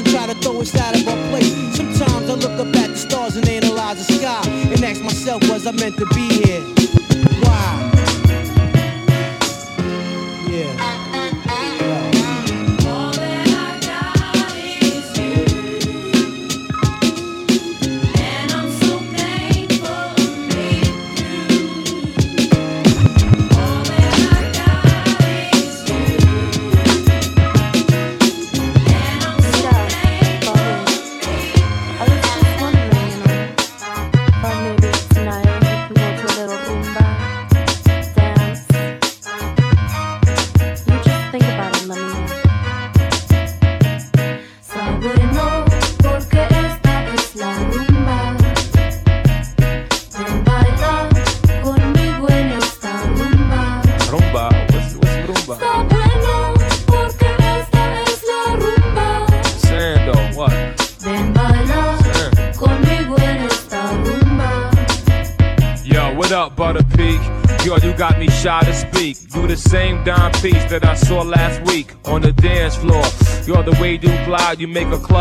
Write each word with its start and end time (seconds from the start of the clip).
and 0.00 0.10
try 0.10 0.26
to 0.26 0.34
throw 0.40 0.60
us 0.60 0.74
out 0.76 0.98
of 0.98 1.06
our 1.06 1.30
place. 1.30 1.52
Sometimes 1.76 2.30
I 2.30 2.34
look 2.34 2.58
up 2.58 2.74
at 2.76 2.90
the 2.90 2.96
stars 2.96 3.36
and 3.36 3.48
analyze 3.48 4.06
the 4.06 4.12
sky 4.14 4.42
and 4.46 4.82
ask 4.82 5.02
myself, 5.02 5.42
was 5.48 5.66
I 5.66 5.72
meant 5.72 5.96
to 5.98 6.06
be 6.06 6.28
here? 6.42 6.49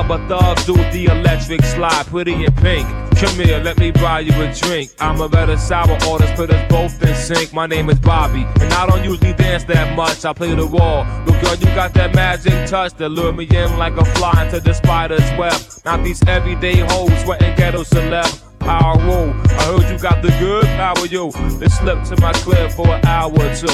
But 0.09 0.27
thugs 0.27 0.65
do 0.65 0.73
the 0.73 1.05
electric 1.05 1.63
slide, 1.63 2.07
pretty 2.07 2.33
in 2.33 2.51
pink. 2.53 2.87
Come 3.19 3.35
here, 3.35 3.59
let 3.59 3.77
me 3.77 3.91
buy 3.91 4.21
you 4.21 4.31
a 4.41 4.51
drink. 4.55 4.89
I'm 4.99 5.21
a 5.21 5.29
better 5.29 5.55
sour 5.55 5.99
artist, 6.09 6.33
put 6.33 6.49
us 6.49 6.67
both 6.67 6.99
in 7.03 7.13
sync. 7.13 7.53
My 7.53 7.67
name 7.67 7.91
is 7.91 7.99
Bobby, 7.99 8.43
and 8.59 8.73
I 8.73 8.87
don't 8.87 9.03
usually 9.03 9.33
dance 9.33 9.65
that 9.65 9.95
much. 9.95 10.25
I 10.25 10.33
play 10.33 10.55
the 10.55 10.65
wall. 10.65 11.05
But 11.27 11.39
girl, 11.43 11.55
you 11.57 11.67
got 11.75 11.93
that 11.93 12.15
magic 12.15 12.67
touch 12.67 12.95
that 12.95 13.09
lure 13.09 13.31
me 13.31 13.43
in 13.43 13.77
like 13.77 13.97
a 13.97 14.05
fly 14.15 14.45
into 14.45 14.59
the 14.59 14.73
spider's 14.73 15.29
web. 15.37 15.61
Not 15.85 16.03
these 16.03 16.27
everyday 16.27 16.79
hoes, 16.79 17.15
sweating 17.21 17.55
ghetto 17.55 17.83
celeb 17.83 18.41
power 18.57 18.97
roll. 19.05 19.29
I 19.29 19.63
heard 19.65 19.91
you 19.91 19.99
got 19.99 20.23
the 20.23 20.29
good 20.39 20.65
power, 20.65 21.05
yo. 21.05 21.29
Then 21.29 21.69
slip 21.69 22.03
to 22.05 22.19
my 22.19 22.33
crib 22.33 22.71
for 22.71 22.87
an 22.87 23.05
hour 23.05 23.31
or 23.31 23.53
two. 23.53 23.67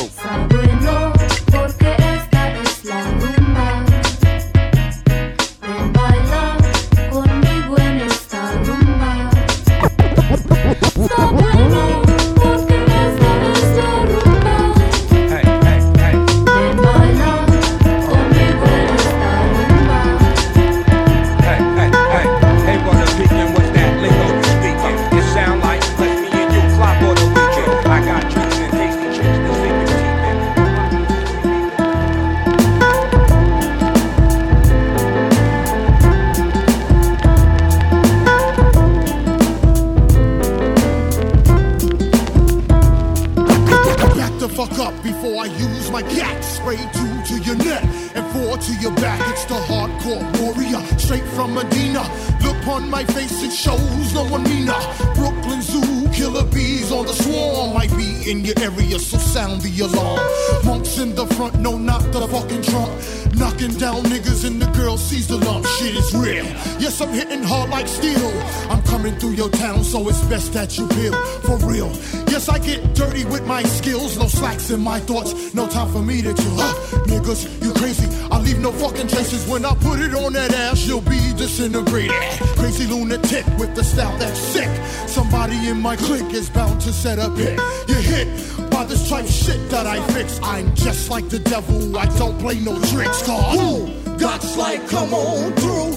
alarm. 59.81 60.19
Monks 60.65 60.97
in 60.97 61.15
the 61.15 61.25
front, 61.35 61.59
no, 61.59 61.77
not 61.77 62.01
the 62.11 62.27
fucking 62.27 62.61
trunk. 62.63 62.91
Knocking 63.35 63.73
down 63.77 64.03
niggas 64.05 64.45
and 64.45 64.61
the 64.61 64.67
girl 64.77 64.97
sees 64.97 65.27
the 65.27 65.37
lump. 65.37 65.65
Shit 65.65 65.95
is 65.95 66.13
real. 66.15 66.45
Yes, 66.79 67.01
I'm 67.01 67.09
hitting 67.09 67.43
hard 67.43 67.69
like 67.69 67.87
steel. 67.87 68.31
I'm 68.69 68.81
coming 68.83 69.15
through 69.15 69.33
your 69.33 69.49
town, 69.49 69.83
so 69.83 70.07
it's 70.07 70.21
best 70.23 70.53
that 70.53 70.77
you 70.77 70.87
build 70.87 71.15
for 71.43 71.57
real. 71.67 71.89
Yes, 72.31 72.47
I 72.47 72.59
get 72.59 72.93
dirty 72.93 73.25
with 73.25 73.45
my 73.45 73.63
skills. 73.63 74.17
No 74.17 74.27
slacks 74.27 74.69
in 74.69 74.81
my 74.81 74.99
thoughts. 74.99 75.53
No 75.53 75.67
time 75.67 75.91
for 75.91 76.01
me 76.01 76.21
to 76.21 76.33
chill. 76.33 76.55
Huh? 76.55 76.73
Niggas, 77.05 77.63
you 77.63 77.73
crazy. 77.73 78.07
I 78.31 78.39
leave 78.39 78.59
no 78.59 78.71
fucking 78.71 79.07
traces. 79.07 79.47
When 79.49 79.65
I 79.65 79.75
put 79.75 79.99
it 79.99 80.15
on 80.15 80.33
that 80.33 80.53
ass, 80.53 80.87
you'll 80.87 81.01
be 81.01 81.33
disintegrated. 81.35 82.15
Crazy 82.57 82.87
lunatic 82.87 83.45
with 83.57 83.75
the 83.75 83.83
style 83.83 84.17
that's 84.17 84.39
sick. 84.39 84.69
Somebody 85.07 85.67
in 85.67 85.81
my 85.81 85.95
clique 85.95 86.33
is 86.33 86.49
bound 86.49 86.79
to 86.81 86.93
set 86.93 87.19
up 87.19 87.37
here. 87.37 87.57
You 87.87 87.95
hit 87.95 88.27
by 88.75 88.83
this 88.83 89.07
type 89.07 89.25
shit 89.25 89.69
that 89.69 89.87
I 89.87 90.05
fix. 90.11 90.37
I'm 90.43 90.75
just 90.75 91.09
like 91.09 91.29
the 91.29 91.39
devil, 91.39 91.97
I 91.97 92.07
don't 92.17 92.37
play 92.37 92.59
no 92.59 92.73
tricks. 92.91 93.21
Cause 93.25 93.45
who? 93.55 94.17
God's 94.17 94.57
like, 94.57 94.85
come 94.89 95.13
on 95.13 95.53
through. 95.53 95.91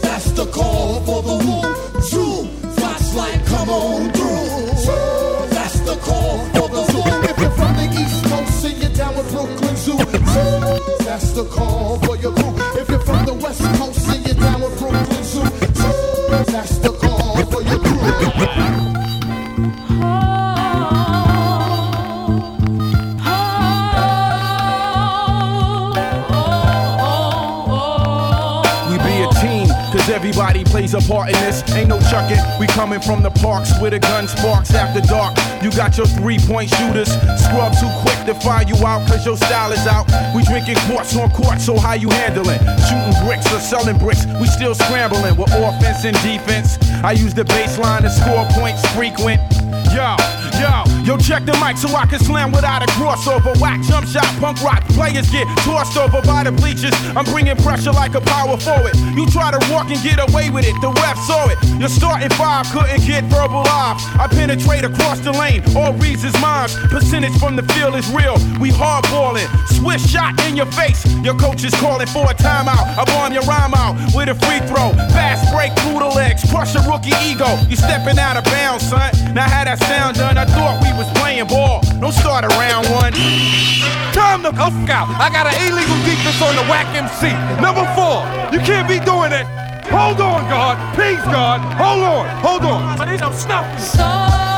That's 0.00 0.30
the 0.32 0.46
call 0.46 1.00
for 1.06 1.20
the 1.28 1.36
who. 1.44 2.00
Zoo. 2.00 2.48
God's 2.80 3.14
like, 3.14 3.44
come 3.44 3.68
on 3.68 4.10
through. 4.14 4.46
That's 5.56 5.80
the 5.80 5.96
call 6.08 6.38
for 6.56 6.68
the 6.74 6.82
zoo. 6.90 7.04
If 7.30 7.38
you're 7.38 7.56
from 7.60 7.76
the 7.76 7.86
East 8.00 8.24
Coast, 8.30 8.62
sing 8.62 8.80
it 8.80 8.94
down 8.96 9.14
with 9.18 9.30
Brooklyn 9.30 9.76
Zoo. 9.76 9.98
That's 11.04 11.32
the 11.32 11.44
call 11.44 11.98
for 11.98 12.16
your 12.16 12.32
crew. 12.32 12.54
If 12.80 12.88
you're 12.88 12.98
from 13.00 13.26
the 13.26 13.34
West 13.34 13.62
Coast, 13.78 14.00
sing 14.08 14.22
it 14.24 14.38
down 14.40 14.62
with 14.62 14.78
Brooklyn 14.78 15.24
Zoo. 15.24 15.44
That's 16.54 16.78
the 16.78 16.92
call 17.02 17.44
for 17.52 17.62
your 17.62 17.78
crew. 17.78 18.93
Everybody 30.34 30.64
plays 30.64 30.94
a 30.94 31.00
part 31.02 31.28
in 31.28 31.34
this. 31.34 31.62
Ain't 31.76 31.88
no 31.88 32.00
chucking, 32.10 32.42
we 32.58 32.66
coming 32.66 33.00
from 33.00 33.22
the 33.22 33.30
parks 33.30 33.70
where 33.80 33.90
the 33.90 34.00
gun 34.00 34.26
sparks 34.26 34.74
after 34.74 35.00
dark. 35.00 35.36
You 35.62 35.70
got 35.70 35.96
your 35.96 36.06
three 36.06 36.38
point 36.38 36.70
shooters, 36.70 37.08
scrub 37.38 37.72
too 37.78 37.90
quick 38.02 38.18
to 38.26 38.34
fire 38.42 38.64
you 38.66 38.74
out, 38.84 39.06
cause 39.06 39.24
your 39.24 39.36
style 39.36 39.70
is 39.70 39.86
out. 39.86 40.10
We 40.34 40.42
drinking 40.42 40.76
quarts 40.90 41.16
on 41.16 41.30
court, 41.30 41.60
so 41.60 41.78
how 41.78 41.94
you 41.94 42.10
handling? 42.10 42.58
Shooting 42.58 43.14
bricks 43.24 43.46
or 43.52 43.60
selling 43.60 43.96
bricks, 43.98 44.26
we 44.40 44.46
still 44.46 44.74
scrambling 44.74 45.36
with 45.36 45.52
offense 45.54 46.04
and 46.04 46.16
defense. 46.22 46.78
I 47.04 47.12
use 47.12 47.34
the 47.34 47.44
baseline 47.44 48.02
to 48.02 48.10
score 48.10 48.44
points 48.58 48.84
frequent. 48.90 49.40
Yo, 49.94 50.16
yo, 50.58 50.82
yo, 51.04 51.16
check 51.16 51.44
the 51.44 51.52
mic 51.60 51.76
so 51.76 51.88
I 51.94 52.06
can 52.06 52.18
slam 52.18 52.50
without 52.50 52.82
a 52.82 52.86
crossover. 52.96 53.54
Whack, 53.60 53.80
jump 53.82 54.06
shot, 54.06 54.26
punk 54.40 54.60
rock. 54.62 54.82
Players 54.96 55.30
get 55.30 55.46
tossed 55.62 55.96
over 55.96 56.20
by 56.22 56.44
the 56.44 56.52
bleachers. 56.52 56.94
I'm 57.16 57.24
bringing 57.24 57.56
pressure 57.56 57.92
like 57.92 58.14
a 58.14 58.20
power 58.20 58.56
forward. 58.56 58.96
You 59.14 59.26
try 59.30 59.50
to 59.50 59.60
walk 59.70 59.90
and 59.90 60.00
get 60.02 60.18
away 60.18 60.50
with 60.50 60.64
it, 60.66 60.74
the 60.80 60.90
ref 61.04 61.18
saw 61.26 61.48
it. 61.48 61.58
Your 61.78 61.88
starting 61.88 62.30
five 62.30 62.66
couldn't 62.72 63.04
get 63.06 63.24
verbal 63.24 63.64
off. 63.68 64.00
I 64.18 64.26
penetrate 64.28 64.84
across 64.84 65.20
the 65.20 65.32
lane, 65.32 65.62
all 65.76 65.92
reads 65.94 66.24
is 66.24 66.34
mine. 66.40 66.68
Percentage 66.88 67.36
from 67.38 67.56
the 67.56 67.62
field 67.74 67.94
is 67.94 68.08
real. 68.10 68.34
We 68.58 68.70
hardballing, 68.70 69.48
swift 69.76 70.08
shot 70.08 70.40
in 70.48 70.56
your 70.56 70.70
face. 70.72 71.04
Your 71.22 71.34
coach 71.34 71.64
is 71.64 71.74
calling 71.76 72.06
for 72.08 72.24
a 72.30 72.34
timeout. 72.34 72.96
I 72.96 73.04
bomb 73.04 73.32
your 73.32 73.44
rhyme 73.44 73.74
out 73.74 73.96
with 74.14 74.28
a 74.28 74.34
free 74.46 74.60
throw. 74.70 74.92
Fast 75.12 75.52
break 75.52 75.72
through 75.84 76.00
the 76.00 76.08
legs, 76.08 76.42
crush 76.50 76.74
a 76.74 76.80
rookie 76.88 77.14
ego. 77.26 77.48
You 77.68 77.76
stepping 77.76 78.18
out 78.18 78.36
of 78.36 78.44
bounds, 78.44 78.88
son. 78.88 79.10
Now 79.34 79.48
how 79.48 79.64
that 79.64 79.78
sound 79.84 80.16
done? 80.16 80.38
I 80.38 80.44
thought 80.46 80.80
we 80.82 80.93
was 80.96 81.10
playing 81.18 81.46
ball. 81.46 81.80
Don't 82.00 82.12
start 82.12 82.44
around 82.44 82.86
one. 82.90 83.12
Time 84.12 84.42
to 84.42 84.52
fuck 84.52 84.90
out. 84.90 85.08
I 85.18 85.28
got 85.30 85.46
an 85.46 85.56
illegal 85.66 85.96
defense 86.06 86.40
on 86.40 86.54
the 86.56 86.64
whack 86.70 86.86
MC. 86.94 87.32
Number 87.60 87.84
four. 87.94 88.22
You 88.52 88.60
can't 88.64 88.88
be 88.88 88.98
doing 89.00 89.32
it. 89.32 89.46
Hold 89.90 90.20
on, 90.20 90.48
God. 90.48 90.76
Please, 90.94 91.22
God. 91.24 91.60
Hold 91.74 92.02
on. 92.02 92.26
Hold 92.42 92.62
on. 92.62 93.00
I 93.00 93.10
need 93.10 93.20
some 93.20 93.34
stuff. 93.34 94.53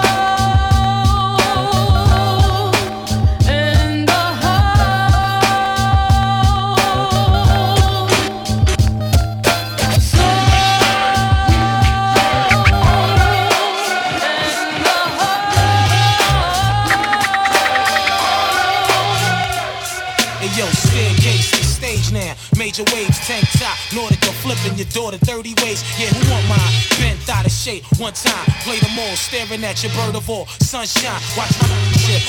Major 22.76 22.94
waves, 22.94 23.18
tank 23.26 23.48
top, 23.56 23.78
Nordic 23.94 24.20
or 24.28 24.36
flipping 24.44 24.76
your 24.76 24.88
daughter 24.92 25.16
30 25.16 25.54
ways. 25.64 25.80
Yeah, 25.96 26.12
who 26.12 26.20
want 26.28 26.44
mine? 26.44 26.72
Bent 27.00 27.24
out 27.30 27.46
of 27.46 27.52
shape 27.52 27.84
one 27.96 28.12
time. 28.12 28.44
Play 28.68 28.76
them 28.80 28.92
all, 28.98 29.16
staring 29.16 29.64
at 29.64 29.82
your 29.82 29.92
bird 29.96 30.14
of 30.14 30.28
all. 30.28 30.44
Sunshine, 30.60 31.16
watch 31.40 31.56
my 31.56 31.72
shit. 31.96 32.20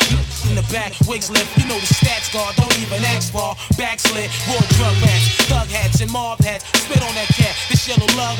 In 0.48 0.56
the 0.56 0.64
back, 0.72 0.94
wigs 1.04 1.30
lift. 1.30 1.52
You 1.60 1.68
know 1.68 1.76
the 1.76 1.92
stats 1.92 2.32
guard, 2.32 2.56
don't 2.56 2.80
even 2.80 3.04
ask 3.12 3.34
for. 3.34 3.60
Backslid, 3.76 4.32
raw 4.48 4.64
drug 4.80 4.96
rats, 5.04 5.28
thug 5.52 5.68
hats 5.68 6.00
and 6.00 6.12
mob 6.14 6.40
hats. 6.40 6.64
Spit 6.80 7.04
on 7.04 7.14
that 7.16 7.28
cat, 7.36 7.56
this 7.68 7.84
yellow 7.84 8.08
love. 8.16 8.40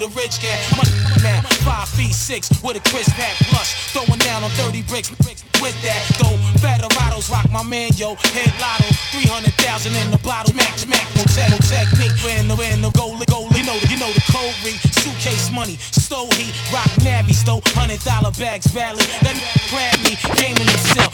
The 0.00 0.08
rich 0.16 0.40
cat, 0.40 0.56
my 0.72 0.88
man, 1.22 1.42
five 1.68 1.88
feet 1.88 2.14
six 2.14 2.48
with 2.64 2.80
a 2.80 2.82
crisp 2.88 3.12
hat 3.12 3.36
plush. 3.52 3.92
Throwing 3.92 4.20
down 4.20 4.42
on 4.42 4.50
30 4.56 4.82
bricks. 4.88 5.12
With 5.60 5.76
that, 5.84 6.00
though, 6.16 6.40
Federados 6.64 7.28
rock 7.28 7.44
my 7.52 7.62
man, 7.62 7.92
yo. 7.92 8.16
Head 8.32 8.48
lotto, 8.56 8.88
300,000 9.12 9.92
in 9.92 10.10
the 10.10 10.16
bottle. 10.24 10.56
Max, 10.56 10.86
max, 10.88 11.04
no 11.12 11.24
tech, 11.28 11.52
no 11.52 11.58
technique. 11.60 12.16
When 12.24 12.48
the, 12.48 12.56
when 12.56 12.80
the 12.80 12.88
goalie, 12.96 13.28
goalie, 13.28 13.60
you 13.60 13.64
know, 13.68 13.76
you 13.92 14.00
know 14.00 14.08
the 14.08 14.24
code 14.32 14.56
read. 14.64 14.80
Suitcase 15.04 15.52
money, 15.52 15.76
stole 15.76 16.32
heat, 16.32 16.56
rock 16.72 16.88
navy, 17.04 17.34
stole 17.34 17.60
hundred 17.76 18.00
dollar 18.00 18.32
bags, 18.40 18.72
valley. 18.72 19.04
That 19.20 19.36
grab 19.68 20.00
me, 20.00 20.16
came 20.40 20.56
in 20.56 20.64
himself. 20.64 21.12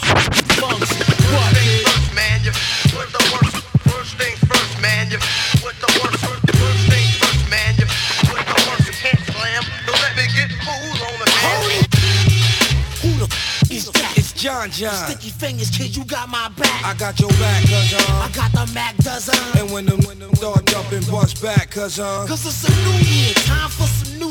Bugs, 0.63 0.95
what? 1.35 1.51
First, 1.51 2.15
man, 2.15 2.39
you 2.47 2.55
with 2.95 3.11
the 3.11 3.23
worst. 3.35 3.67
First 3.91 4.15
things 4.15 4.39
first, 4.47 4.79
man, 4.81 5.11
you 5.11 5.19
John 14.47 14.71
John. 14.71 15.11
Sticky 15.11 15.31
fingers, 15.31 15.71
kid, 15.71 15.97
you 15.97 16.05
got 16.05 16.29
my 16.29 16.49
back. 16.55 16.85
I 16.85 16.95
got 16.95 17.19
your 17.19 17.31
back, 17.31 17.63
cuz 17.63 17.95
I 17.95 17.99
uh. 17.99 18.29
got 18.31 18.53
the 18.53 18.73
Mac 18.73 18.95
dozen. 18.99 19.35
And 19.59 19.73
when 19.73 19.87
them, 19.87 19.99
when 20.07 20.21
them 20.21 20.33
start 20.37 20.65
jumping, 20.67 21.03
bust 21.11 21.43
back, 21.43 21.69
cuz 21.73 21.99
uh. 21.99 22.25
Cause 22.29 22.47
it's 22.47 22.63
a 22.63 22.71
new 22.87 22.99
year, 23.11 23.35
time 23.43 23.69
for 23.69 23.91
some 23.91 24.15
new. 24.23 24.31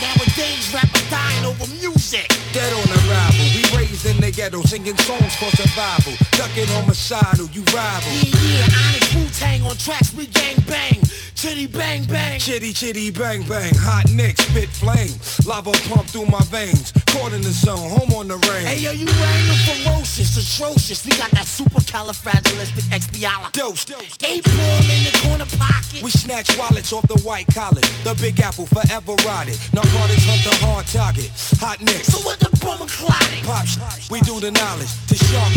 Nowadays, 0.00 0.72
rappers 0.72 1.10
dying 1.10 1.44
over 1.44 1.68
music. 1.84 2.32
Dead 2.56 2.72
on 2.72 2.88
arrival. 2.96 3.44
We 3.52 3.75
raised 3.96 4.06
in 4.16 4.20
the 4.20 4.30
ghetto, 4.30 4.60
singing 4.62 4.96
songs 4.98 5.34
for 5.36 5.50
survival. 5.56 6.12
Ducking 6.32 6.68
on 6.76 6.82
homicidal, 6.84 7.48
you 7.52 7.62
rival. 7.74 8.12
Yeah, 8.12 8.40
yeah, 8.42 8.66
Onyx 8.88 9.14
Wu-Tang 9.14 9.62
on 9.62 9.76
tracks, 9.76 10.12
we 10.14 10.26
gang 10.26 10.56
bang. 10.66 11.00
Chitty 11.34 11.66
bang 11.66 12.04
bang. 12.04 12.38
Chitty 12.40 12.72
chitty 12.72 13.10
bang 13.10 13.42
bang, 13.46 13.74
hot 13.76 14.10
nicks, 14.10 14.42
spit 14.46 14.70
flame. 14.70 15.12
Lava 15.46 15.72
pump 15.88 16.08
through 16.08 16.24
my 16.26 16.40
veins. 16.44 16.92
Caught 17.12 17.34
in 17.34 17.42
the 17.42 17.50
zone, 17.50 17.90
home 17.90 18.14
on 18.14 18.28
the 18.28 18.36
range. 18.48 18.66
Hey 18.66 18.78
yo, 18.78 18.92
you 18.92 19.04
raining 19.06 19.58
ferocious, 19.68 20.34
atrocious. 20.36 21.04
We 21.04 21.10
got 21.16 21.30
that 21.32 21.44
supercalifragilisticexpialidocious. 21.44 23.52
Dose. 23.52 23.84
Eight 24.24 24.44
ball 24.44 24.88
in 24.88 25.04
the 25.04 25.12
corner 25.28 25.44
pocket. 25.58 26.02
We 26.02 26.10
snatch 26.10 26.56
wallets 26.58 26.90
off 26.92 27.06
the 27.06 27.18
white 27.20 27.46
collar. 27.52 27.82
The 28.04 28.14
big 28.20 28.40
apple 28.40 28.64
forever 28.66 29.14
rotted. 29.26 29.58
Narcotics 29.76 30.24
hunt 30.24 30.42
the 30.42 30.54
hard 30.64 30.86
target. 30.86 31.30
Hot 31.60 31.80
nicks. 31.82 32.06
So 32.08 32.18
what 32.24 32.38
the 32.40 32.48
bummer 32.64 32.86
clotting? 32.88 33.44
Pop 33.44 33.66
we 34.10 34.20
do 34.20 34.40
the 34.40 34.50
knowledge. 34.50 34.92
To 35.08 35.14
sharp, 35.14 35.52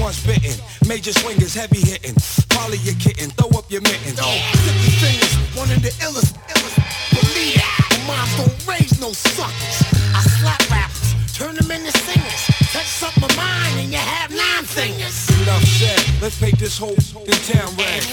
once 0.00 0.24
bitten. 0.24 0.54
Major 0.86 1.12
swingers, 1.12 1.54
heavy 1.54 1.80
hitting. 1.80 2.14
Polly 2.50 2.78
your 2.78 2.94
kitten, 2.96 3.30
throw 3.36 3.50
up 3.58 3.70
your 3.70 3.82
mittens. 3.82 4.18
Yo, 4.18 4.24
sticky 4.24 4.90
fingers, 5.02 5.34
one 5.56 5.70
of 5.70 5.82
the 5.82 5.92
illest, 6.02 6.34
illest. 6.52 6.76
Believe 7.14 7.56
it, 7.56 7.64
my 8.06 8.16
moms 8.18 8.36
don't 8.36 8.66
raise 8.66 9.00
no 9.00 9.12
suckers. 9.12 9.76
I 10.14 10.20
slap 10.38 10.62
rappers, 10.70 11.14
turn 11.36 11.54
them 11.54 11.70
into 11.70 11.92
singers. 11.92 12.42
Touch 12.72 13.02
up 13.02 13.14
my 13.20 13.28
mind 13.36 13.80
and 13.80 13.90
you 13.92 13.98
have 13.98 14.30
nine 14.30 14.64
fingers. 14.64 15.28
Enough 15.42 15.64
said. 15.64 16.22
Let's 16.22 16.38
paint 16.38 16.58
this 16.58 16.78
whole 16.78 16.98
in 17.24 17.38
town 17.46 17.74
red. 17.76 18.04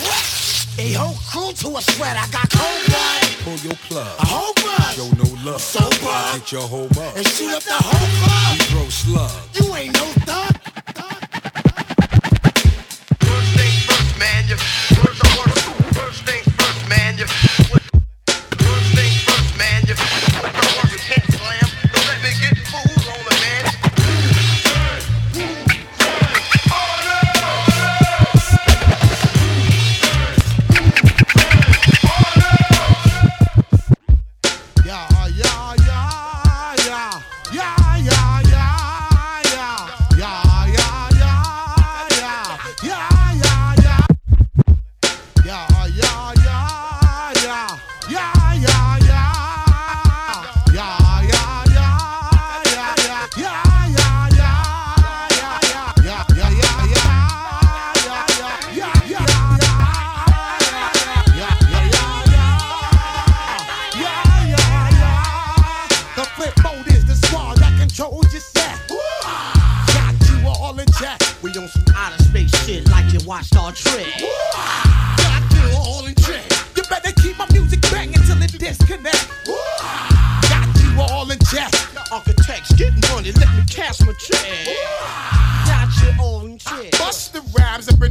A 0.77 0.91
whole 0.93 1.15
crew 1.27 1.53
to 1.53 1.77
a 1.77 1.81
shred. 1.81 2.17
I 2.17 2.27
got 2.31 2.49
cold 2.51 2.81
blood, 2.87 3.24
Pull 3.45 3.57
your 3.57 3.75
plug. 3.75 4.07
a 4.19 4.25
whole 4.25 4.53
blood, 4.55 4.95
Show 4.95 5.07
no 5.21 5.51
love. 5.51 5.61
Sober. 5.61 6.39
Get 6.39 6.51
your 6.51 6.61
whole 6.63 6.89
mug. 6.95 7.15
and 7.15 7.27
shoot 7.27 7.53
up 7.53 7.61
the 7.61 7.73
whole 7.73 8.09
club. 8.25 8.57
We 8.57 8.65
throw 8.65 8.89
slug. 8.89 9.31
You 9.53 9.75
ain't 9.75 9.93
no 9.93 10.05
thug. 10.25 10.54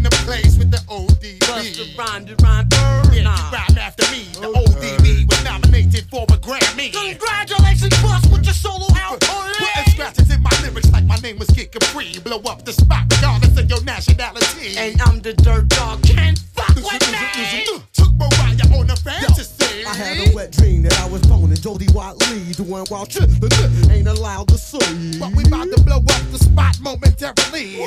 The 0.04 0.10
place 0.24 0.56
with 0.58 0.70
the 0.70 0.78
ODB. 0.86 1.40
Bust 1.40 1.76
the 1.80 1.86
rhyme, 1.96 2.24
the 2.26 2.36
rhyme, 2.44 2.68
Yeah, 3.12 3.24
nah. 3.24 3.36
you 3.36 3.56
rhyme 3.56 3.78
after 3.78 4.04
me. 4.12 4.28
The 4.36 4.52
ODB 4.52 5.24
was 5.28 5.42
nominated 5.44 6.04
for 6.10 6.24
a 6.24 6.36
Grammy. 6.38 6.92
Congratulations, 6.92 7.96
Bust, 8.02 8.30
with 8.30 8.44
your 8.44 8.54
solo 8.54 8.86
album. 9.00 9.18
Putting 9.24 9.92
scratches 9.92 10.30
in 10.30 10.42
my 10.42 10.52
lyrics 10.62 10.92
like 10.92 11.04
my 11.06 11.16
name 11.16 11.38
was 11.38 11.48
Kid 11.48 11.72
Capri. 11.72 12.20
Blow 12.22 12.38
up 12.44 12.64
the 12.64 12.72
spot 12.72 13.04
regardless 13.10 13.56
of 13.58 13.68
your 13.68 13.82
nationality. 13.82 14.76
And 14.76 15.00
I'm 15.02 15.20
the 15.20 15.32
dirt 15.32 15.68
dog, 15.68 16.02
can't 16.02 16.38
fuck 16.52 16.76
with 16.76 17.00
me. 17.10 17.64
Took 17.94 18.12
Mariah 18.14 18.68
on 18.76 18.90
a 18.90 18.96
fantasy. 18.96 19.84
I 19.86 19.94
had 19.94 20.28
a 20.28 20.34
wet 20.34 20.50
dream 20.52 20.82
that 20.82 20.98
I 21.00 21.08
was 21.08 21.20
boning 21.22 21.56
Jody 21.56 21.86
Watley 21.92 22.52
doing 22.52 22.84
wild 22.90 23.12
shit 23.12 23.28
that 23.40 23.88
ain't 23.90 24.08
allowed 24.08 24.48
to 24.48 24.58
see. 24.58 25.18
But 25.18 25.34
we 25.34 25.44
about 25.44 25.64
to 25.72 25.80
blow 25.82 25.98
up 25.98 26.22
the 26.32 26.38
spot 26.38 26.76
momentarily. 26.80 27.84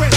Red 0.00 0.14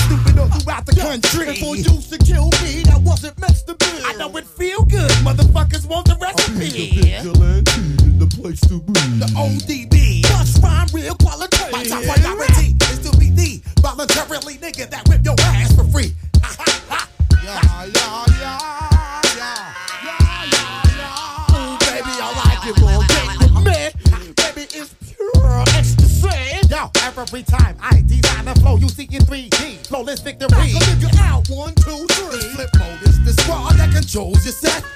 throughout 0.73 0.85
the 0.85 0.95
country. 0.95 1.47
And 1.47 1.57
for 1.57 1.75
you 1.75 2.01
to 2.01 2.17
kill 2.25 2.49
me, 2.63 2.83
that 2.83 3.01
wasn't 3.01 3.37
meant 3.39 3.57
to 3.67 3.75
be. 3.75 3.85
I 4.05 4.13
know 4.17 4.35
it 4.37 4.45
feel 4.45 4.83
good. 4.85 5.11
Motherfuckers 5.21 5.87
want 5.87 6.07
the 6.07 6.17
recipe. 6.19 7.01
Vigilante 7.01 8.03
in 8.03 8.19
the 8.19 8.27
place 8.27 8.61
to 8.61 8.79
be. 8.81 8.93
The 9.19 9.29
ODB. 9.37 10.23
Bust 10.23 10.63
rhyme 10.63 10.87
real 10.93 11.15
quality. 11.15 11.57
My 11.71 11.83
top 11.83 12.03
priority 12.03 12.75
is 12.91 12.99
to 13.09 13.17
be 13.17 13.29
the 13.29 13.61
voluntarily 13.81 14.55
nigga 14.55 14.89
that 14.89 15.07
that 34.13 34.45
your 34.45 34.53
set. 34.53 34.92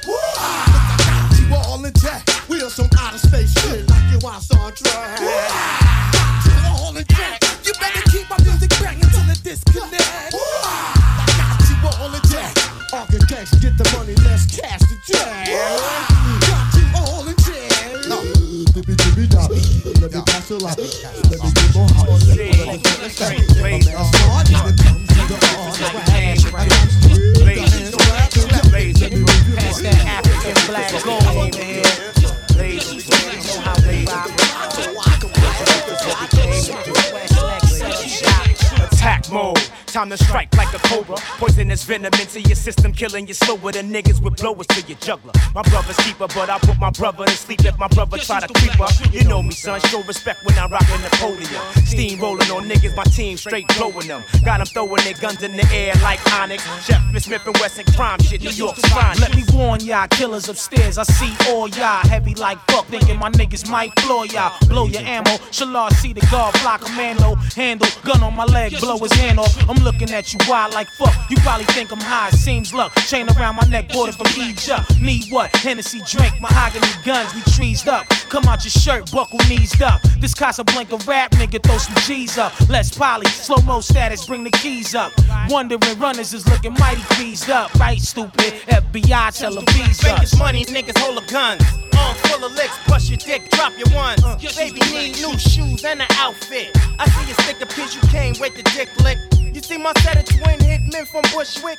Into 42.05 42.39
your 42.41 42.46
system, 42.67 42.91
killing 42.91 43.25
you 43.25 43.33
slower 43.33 43.71
than 43.71 43.89
niggas 43.93 44.21
with 44.21 44.35
blowers 44.35 44.67
to 44.67 44.81
your 44.89 44.97
juggler. 44.99 45.31
My 45.55 45.61
brother's 45.61 45.95
keeper, 46.03 46.27
but 46.35 46.49
I 46.49 46.59
put 46.59 46.77
my 46.77 46.91
brother 46.91 47.23
to 47.23 47.31
sleep 47.31 47.63
if 47.63 47.77
my 47.79 47.87
brother 47.87 48.17
try 48.17 48.41
to 48.41 48.53
creep 48.59 48.77
up. 48.81 48.91
You 49.13 49.23
know 49.23 49.41
me, 49.41 49.51
son. 49.51 49.79
Show 49.87 50.03
respect 50.03 50.43
when 50.43 50.57
I 50.59 50.67
rock 50.67 50.83
in 50.93 51.01
the 51.01 51.09
podium. 51.15 51.63
Steam 51.85 52.19
rolling 52.19 52.51
on 52.51 52.67
niggas, 52.67 52.93
my 52.93 53.05
team 53.05 53.37
straight 53.37 53.67
blowing 53.77 54.07
them. 54.07 54.21
Got 54.43 54.57
them 54.57 54.67
throwing 54.67 55.01
their 55.05 55.13
guns 55.13 55.43
in 55.43 55.55
the 55.55 55.65
air 55.73 55.93
like 56.03 56.19
Onyx. 56.33 56.61
Jeff 56.85 57.01
Smith 57.19 57.47
and 57.47 57.55
Wesson 57.57 57.85
crime 57.95 58.19
shit. 58.19 58.41
New 58.43 58.49
York's 58.49 58.81
fine. 58.89 59.17
Let 59.19 59.33
me 59.33 59.43
warn 59.53 59.79
y'all, 59.79 60.07
killers 60.09 60.49
upstairs. 60.49 60.97
I 60.97 61.03
see 61.03 61.33
all 61.49 61.69
y'all 61.69 62.05
heavy 62.07 62.35
like 62.35 62.59
fuck, 62.69 62.85
thinking 62.87 63.17
my 63.17 63.29
niggas 63.31 63.69
might 63.69 63.97
floor 64.01 64.25
y'all. 64.25 64.51
Blow 64.67 64.87
your 64.87 65.03
ammo. 65.03 65.31
Shalar 65.55 65.93
see 65.93 66.11
the 66.11 66.25
guard, 66.29 66.53
fly 66.57 66.77
commando. 66.77 67.35
Handle, 67.55 67.87
gun 68.03 68.21
on 68.23 68.35
my 68.35 68.43
leg, 68.43 68.77
blow 68.81 68.97
his 68.97 69.13
hand 69.13 69.39
off. 69.39 69.55
I'm 69.69 69.81
looking 69.85 70.11
at 70.11 70.33
you 70.33 70.39
wild 70.49 70.73
like 70.73 70.89
fuck. 70.99 71.15
You 71.29 71.37
probably 71.37 71.65
think 71.67 71.93
I'm 71.93 72.01
high, 72.01 72.31
seems 72.57 72.73
luck. 72.73 72.91
Chain 73.07 73.27
around 73.37 73.55
my 73.55 73.67
neck, 73.69 73.87
border 73.89 74.11
from 74.11 74.25
Egypt. 74.41 74.99
Need 74.99 75.31
what? 75.31 75.55
Hennessy 75.57 76.01
drink, 76.07 76.41
mahogany 76.41 76.87
guns, 77.05 77.33
we 77.35 77.41
trees 77.53 77.87
up. 77.87 78.07
Come 78.29 78.45
out 78.45 78.63
your 78.63 78.71
shirt, 78.71 79.11
buckle 79.11 79.39
knees 79.47 79.79
up. 79.81 80.01
This 80.19 80.33
Casablanca 80.33 80.97
rap 81.05 81.31
nigga, 81.31 81.61
throw 81.61 81.77
some 81.77 81.95
G's 82.07 82.37
up. 82.39 82.53
Let's 82.67 82.97
poly, 82.97 83.27
slow 83.27 83.61
mo 83.63 83.79
status, 83.81 84.25
bring 84.25 84.43
the 84.43 84.49
keys 84.49 84.95
up. 84.95 85.11
Wondering 85.49 85.99
runners 85.99 86.33
is 86.33 86.47
looking 86.47 86.73
mighty 86.79 87.01
pleased 87.13 87.49
up. 87.51 87.73
Right, 87.75 88.01
stupid. 88.01 88.53
FBI 88.67 89.37
tell 89.37 89.61
fees 89.73 90.03
up. 90.05 90.17
Vegas 90.17 90.39
money, 90.39 90.65
niggas 90.65 90.97
hold 90.97 91.19
of 91.19 91.27
guns. 91.27 91.61
Arm 91.95 92.15
full 92.15 92.43
of 92.43 92.53
licks, 92.53 92.77
bust 92.87 93.09
your 93.09 93.17
dick, 93.17 93.49
drop 93.51 93.73
your 93.77 93.93
ones. 93.95 94.23
Uh, 94.23 94.35
Baby 94.55 94.79
need 94.91 95.17
new 95.21 95.37
shoes 95.37 95.85
and 95.85 96.01
an 96.01 96.07
outfit. 96.13 96.75
I 96.97 97.07
see 97.07 97.27
you 97.27 97.35
stick 97.35 97.61
a 97.61 97.67
piece, 97.67 97.93
you 97.93 98.01
can't 98.09 98.39
wait 98.39 98.55
to 98.55 98.63
dick 98.63 98.89
lick. 99.03 99.19
You 99.39 99.61
see 99.61 99.77
my 99.77 99.93
set 100.01 100.17
of 100.17 100.25
twin 100.25 100.59
hitmen 100.59 101.07
from 101.07 101.21
Bushwick? 101.33 101.77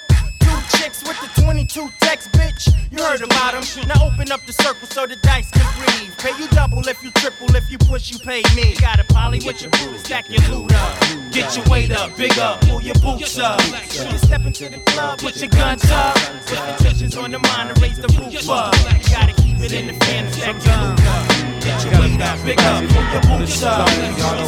Two 0.48 0.78
chicks 0.78 1.02
with 1.02 1.20
the 1.20 1.42
22 1.42 1.90
text, 2.00 2.32
bitch. 2.32 2.72
You 2.90 3.02
heard 3.04 3.20
about 3.20 3.52
them. 3.52 3.88
Now 3.88 4.06
open 4.06 4.32
up 4.32 4.46
the 4.46 4.52
circle 4.52 4.88
so 4.88 5.06
the 5.06 5.16
dice 5.16 5.50
can 5.50 5.66
breathe. 5.76 6.16
Pay 6.16 6.32
you 6.40 6.48
double 6.48 6.86
if 6.88 7.02
you 7.04 7.10
triple, 7.12 7.54
if 7.54 7.70
you 7.70 7.76
push, 7.76 8.10
you 8.10 8.18
pay 8.18 8.42
me. 8.56 8.74
Got 8.80 8.98
a 8.98 9.04
poly 9.04 9.40
with 9.44 9.60
your 9.60 9.70
booty, 9.72 9.98
stack 9.98 10.30
your 10.30 10.40
loot 10.48 10.72
up. 10.72 10.98
Get 11.32 11.54
your 11.54 11.66
weight 11.66 11.92
up, 11.92 12.16
big 12.16 12.38
up, 12.38 12.62
pull 12.62 12.80
your 12.80 12.94
boots 12.94 13.38
up. 13.38 13.60
You 13.60 14.18
step 14.18 14.46
into 14.46 14.70
the 14.70 14.78
club, 14.86 15.18
Put 15.18 15.36
your 15.36 15.50
guns 15.50 15.84
up. 15.90 16.14
Put 16.46 16.56
the 16.56 16.76
tensions 16.82 17.16
on 17.16 17.30
the 17.30 17.38
mind 17.38 17.70
and 17.70 17.82
raise 17.82 17.98
the 17.98 18.08
roof 18.18 18.48
up. 18.48 18.74
You 18.74 19.10
gotta 19.10 19.34
keep 19.42 19.60
it 19.60 19.72
in 19.72 19.88
the 19.88 20.04
fan, 20.04 20.32
stack 20.32 20.64
your 20.64 20.76
loot 20.88 21.06
up. 21.06 21.47
Your 21.68 22.00
weight 22.00 22.20
up, 22.20 22.38
up, 22.40 22.82
pull 22.88 23.04
your 23.12 23.38
boots 23.38 23.62
up. 23.62 23.88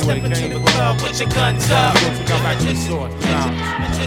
Step 0.00 0.24
into 0.24 0.48
the 0.48 0.60
club, 0.64 0.98
put 0.98 1.20
your 1.20 1.28
guns 1.28 1.70
up. 1.70 1.94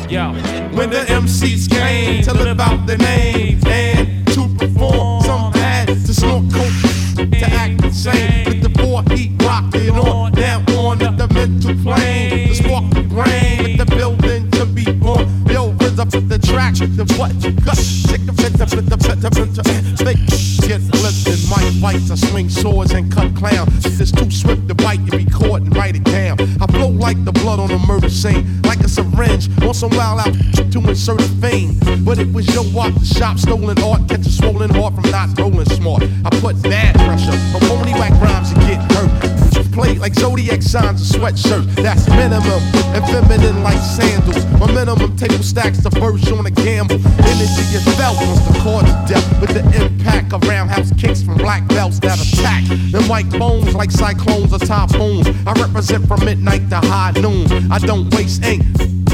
Yo. 0.09 0.33
When 0.75 0.89
the 0.89 1.05
MCs 1.07 1.69
came 1.69 2.23
to 2.23 2.33
live 2.33 2.59
out 2.59 2.87
their 2.87 2.97
name 2.97 3.59
and 3.67 4.27
to 4.29 4.47
perform, 4.57 5.23
some 5.23 5.53
had 5.53 5.89
to 5.89 6.13
snort 6.13 6.51
coke 6.51 6.73
to 7.15 7.45
act 7.45 7.83
insane. 7.83 8.45
With 8.45 8.63
the 8.63 8.81
four 8.81 9.03
heat 9.15 9.31
rocking 9.43 9.91
on 9.91 10.31
down 10.31 10.67
on 10.71 10.97
the 10.97 11.27
mental 11.33 11.75
plane, 11.83 12.49
the 12.49 12.55
spark 12.55 12.89
the 12.95 13.03
brain 13.03 13.63
with 13.63 13.77
the 13.77 13.95
building 13.95 14.49
to 14.51 14.65
be 14.65 14.91
born. 14.91 15.29
Yo, 15.47 15.69
rhythm 15.73 16.09
for 16.09 16.21
the 16.21 16.39
track, 16.39 16.73
the 16.73 17.05
what 17.19 17.33
you 17.43 17.51
got, 17.51 17.77
shake 17.77 18.25
the 18.25 18.31
the 18.31 18.65
fit, 18.65 18.89
the 18.89 18.97
the 18.97 19.29
fit, 19.29 19.53
the. 19.53 20.43
Get 20.67 20.81
lifted, 21.03 21.42
I 21.81 22.15
swing 22.15 22.49
swords 22.49 22.91
and 22.91 23.11
cut 23.11 23.35
clowns. 23.35 23.85
It's 23.99 24.11
too 24.11 24.29
swift 24.29 24.67
to 24.67 24.75
bite, 24.75 24.99
you 25.01 25.17
record 25.17 25.63
and 25.63 25.75
write 25.75 25.95
it 25.95 26.03
down. 26.03 26.39
I 26.61 26.67
flow 26.67 26.89
like 26.89 27.23
the 27.25 27.31
blood 27.31 27.59
on 27.59 27.71
a 27.71 27.79
murder 27.79 28.09
scene, 28.09 28.61
like 28.63 28.79
a 28.81 28.89
syringe 28.89 29.49
on 29.63 29.73
some 29.73 29.89
wild 29.91 30.19
out 30.19 30.33
to 30.71 30.79
insert 30.89 31.21
a 31.21 31.27
vein. 31.41 31.77
But 32.03 32.19
it 32.19 32.31
was 32.33 32.53
your 32.53 32.65
walk, 32.73 32.93
the 32.93 33.05
shop, 33.05 33.37
stolen 33.39 33.81
art, 33.81 34.07
catch 34.09 34.25
a 34.25 34.29
swollen 34.29 34.69
heart 34.69 34.95
from 34.95 35.09
not 35.11 35.37
rolling 35.39 35.65
smart. 35.65 36.03
I 36.03 36.29
put 36.39 36.61
bad 36.61 36.95
pressure 36.95 37.31
on 37.31 37.63
only 37.71 37.93
whack 37.93 38.11
rhymes 38.21 38.51
and 38.51 38.61
get 38.61 38.91
hurt. 38.91 39.42
Play 39.73 39.95
like 39.97 40.13
zodiac 40.13 40.61
signs 40.61 41.01
and 41.01 41.21
sweatshirts. 41.21 41.75
That's 41.75 42.07
minimum 42.09 42.61
and 42.93 43.03
feminine 43.05 43.63
like 43.63 43.79
sandals. 43.79 44.45
My 44.59 44.71
minimum 44.71 45.15
table 45.17 45.43
stacks 45.43 45.79
the 45.79 45.89
verse 45.89 46.31
on 46.31 46.45
a 46.45 46.51
gamble. 46.51 47.01
Energy 47.25 47.65
is 47.73 47.83
felt 47.97 48.17
once 48.17 48.39
the 48.45 49.05
death 49.07 49.41
with 49.41 49.51
the 49.51 49.63
impact 49.81 50.33
of 50.33 50.41
roundhouse 50.47 50.91
kicks 50.97 51.23
from 51.23 51.37
black 51.37 51.67
belts 51.67 51.99
that 51.99 52.19
attack. 52.19 52.63
Them 52.91 53.07
white 53.07 53.29
bones 53.31 53.73
like 53.75 53.91
cyclones 53.91 54.53
or 54.53 54.59
typhoons. 54.59 55.27
I 55.45 55.53
represent 55.53 56.07
from 56.07 56.23
midnight 56.23 56.69
to 56.69 56.77
high 56.77 57.11
noon. 57.19 57.71
I 57.71 57.79
don't 57.79 58.13
waste 58.13 58.43
ink. 58.43 58.63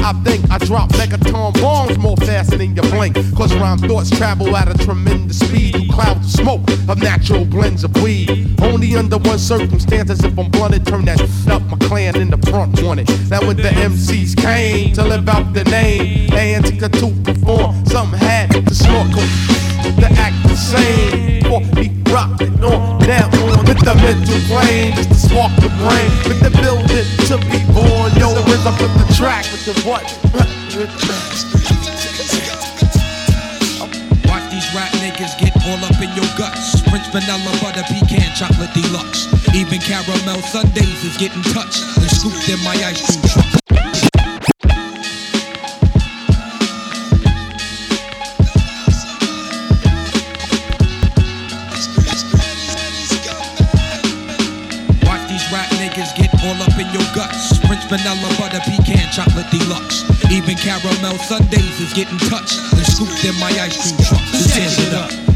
I 0.02 0.12
think 0.24 0.50
I 0.50 0.58
drop 0.58 0.90
megaton 0.90 1.52
bombs 1.60 1.98
more 1.98 2.16
faster 2.16 2.56
than 2.56 2.74
you 2.74 2.82
blink. 2.82 3.14
Cause 3.36 3.54
rhyme 3.54 3.78
thoughts 3.78 4.10
travel 4.10 4.56
at 4.56 4.68
a 4.68 4.84
tremendous 4.84 5.38
speed 5.38 5.72
through 5.72 5.88
clouds 5.88 6.26
of 6.26 6.40
smoke 6.40 6.68
of 6.88 6.98
natural 7.02 7.44
blends 7.44 7.84
of 7.84 7.94
weed. 8.02 8.60
Only 8.62 8.96
under 8.96 9.18
one 9.18 9.38
circumstance, 9.38 10.10
as 10.10 10.24
if 10.24 10.38
I'm 10.38 10.50
blunted, 10.50 10.86
turn 10.86 11.04
that 11.06 11.20
up. 11.48 11.62
My 11.62 11.76
clan 11.88 12.16
in 12.16 12.30
the 12.30 12.38
front 12.50 12.82
wanted. 12.82 13.06
That 13.28 13.42
when 13.42 13.56
the 13.56 13.70
MCs 13.70 14.36
came 14.36 14.92
to 14.94 15.04
live 15.04 15.28
out 15.28 15.52
the 15.52 15.64
name, 15.64 16.32
and 16.32 16.64
to 16.64 16.88
perform, 17.24 17.84
something 17.86 18.18
had 18.18 18.50
to 18.66 18.74
snort. 18.74 19.69
To 19.80 20.06
act 20.20 20.36
the 20.44 20.56
same, 20.56 21.42
for 21.44 21.60
he 21.80 21.90
rocked 22.12 22.42
it 22.42 22.52
on 22.62 23.00
down 23.00 23.32
on 23.34 23.64
with 23.64 23.80
the 23.80 23.94
mental 23.96 24.40
plane, 24.46 24.94
just 24.94 25.08
to 25.08 25.16
spark 25.16 25.52
the 25.56 25.68
brain, 25.80 26.10
with 26.28 26.40
the 26.40 26.50
building 26.50 27.08
to 27.28 27.36
be 27.50 27.60
born. 27.72 28.12
Yo, 28.20 28.30
where's 28.46 28.64
up 28.66 28.78
with 28.80 28.92
the 28.94 29.06
track 29.14 29.44
with 29.50 29.64
the 29.66 29.74
what? 29.88 30.04
Watch 34.30 34.46
these 34.52 34.68
rap 34.74 34.92
niggas 35.02 35.34
get 35.40 35.52
all 35.66 35.82
up 35.84 35.98
in 36.00 36.10
your 36.14 36.30
guts. 36.38 36.80
French 36.88 37.06
vanilla 37.10 37.52
butter 37.60 37.82
pecan 37.88 38.30
chocolate 38.36 38.72
deluxe. 38.74 39.26
Even 39.54 39.80
caramel 39.80 40.40
sundaes 40.42 41.04
is 41.04 41.16
getting 41.16 41.42
touched 41.52 41.82
and 41.98 42.10
scooped 42.10 42.48
in 42.48 42.62
my 42.62 42.74
ice 42.84 43.04
cream 43.04 43.22
truck. 43.26 43.59
Vanilla 57.90 58.28
butter 58.38 58.60
pecan 58.60 59.10
chocolate 59.10 59.50
deluxe. 59.50 60.04
Even 60.30 60.56
caramel 60.56 61.18
sundaes 61.18 61.80
is 61.80 61.92
getting 61.92 62.18
touched 62.30 62.56
and 62.72 62.86
scooped 62.86 63.24
in 63.24 63.34
my 63.40 63.50
ice 63.58 63.76
cream 63.82 63.98
truck. 64.06 64.22
Tears 64.54 64.78
it 64.78 64.94
up? 64.94 65.29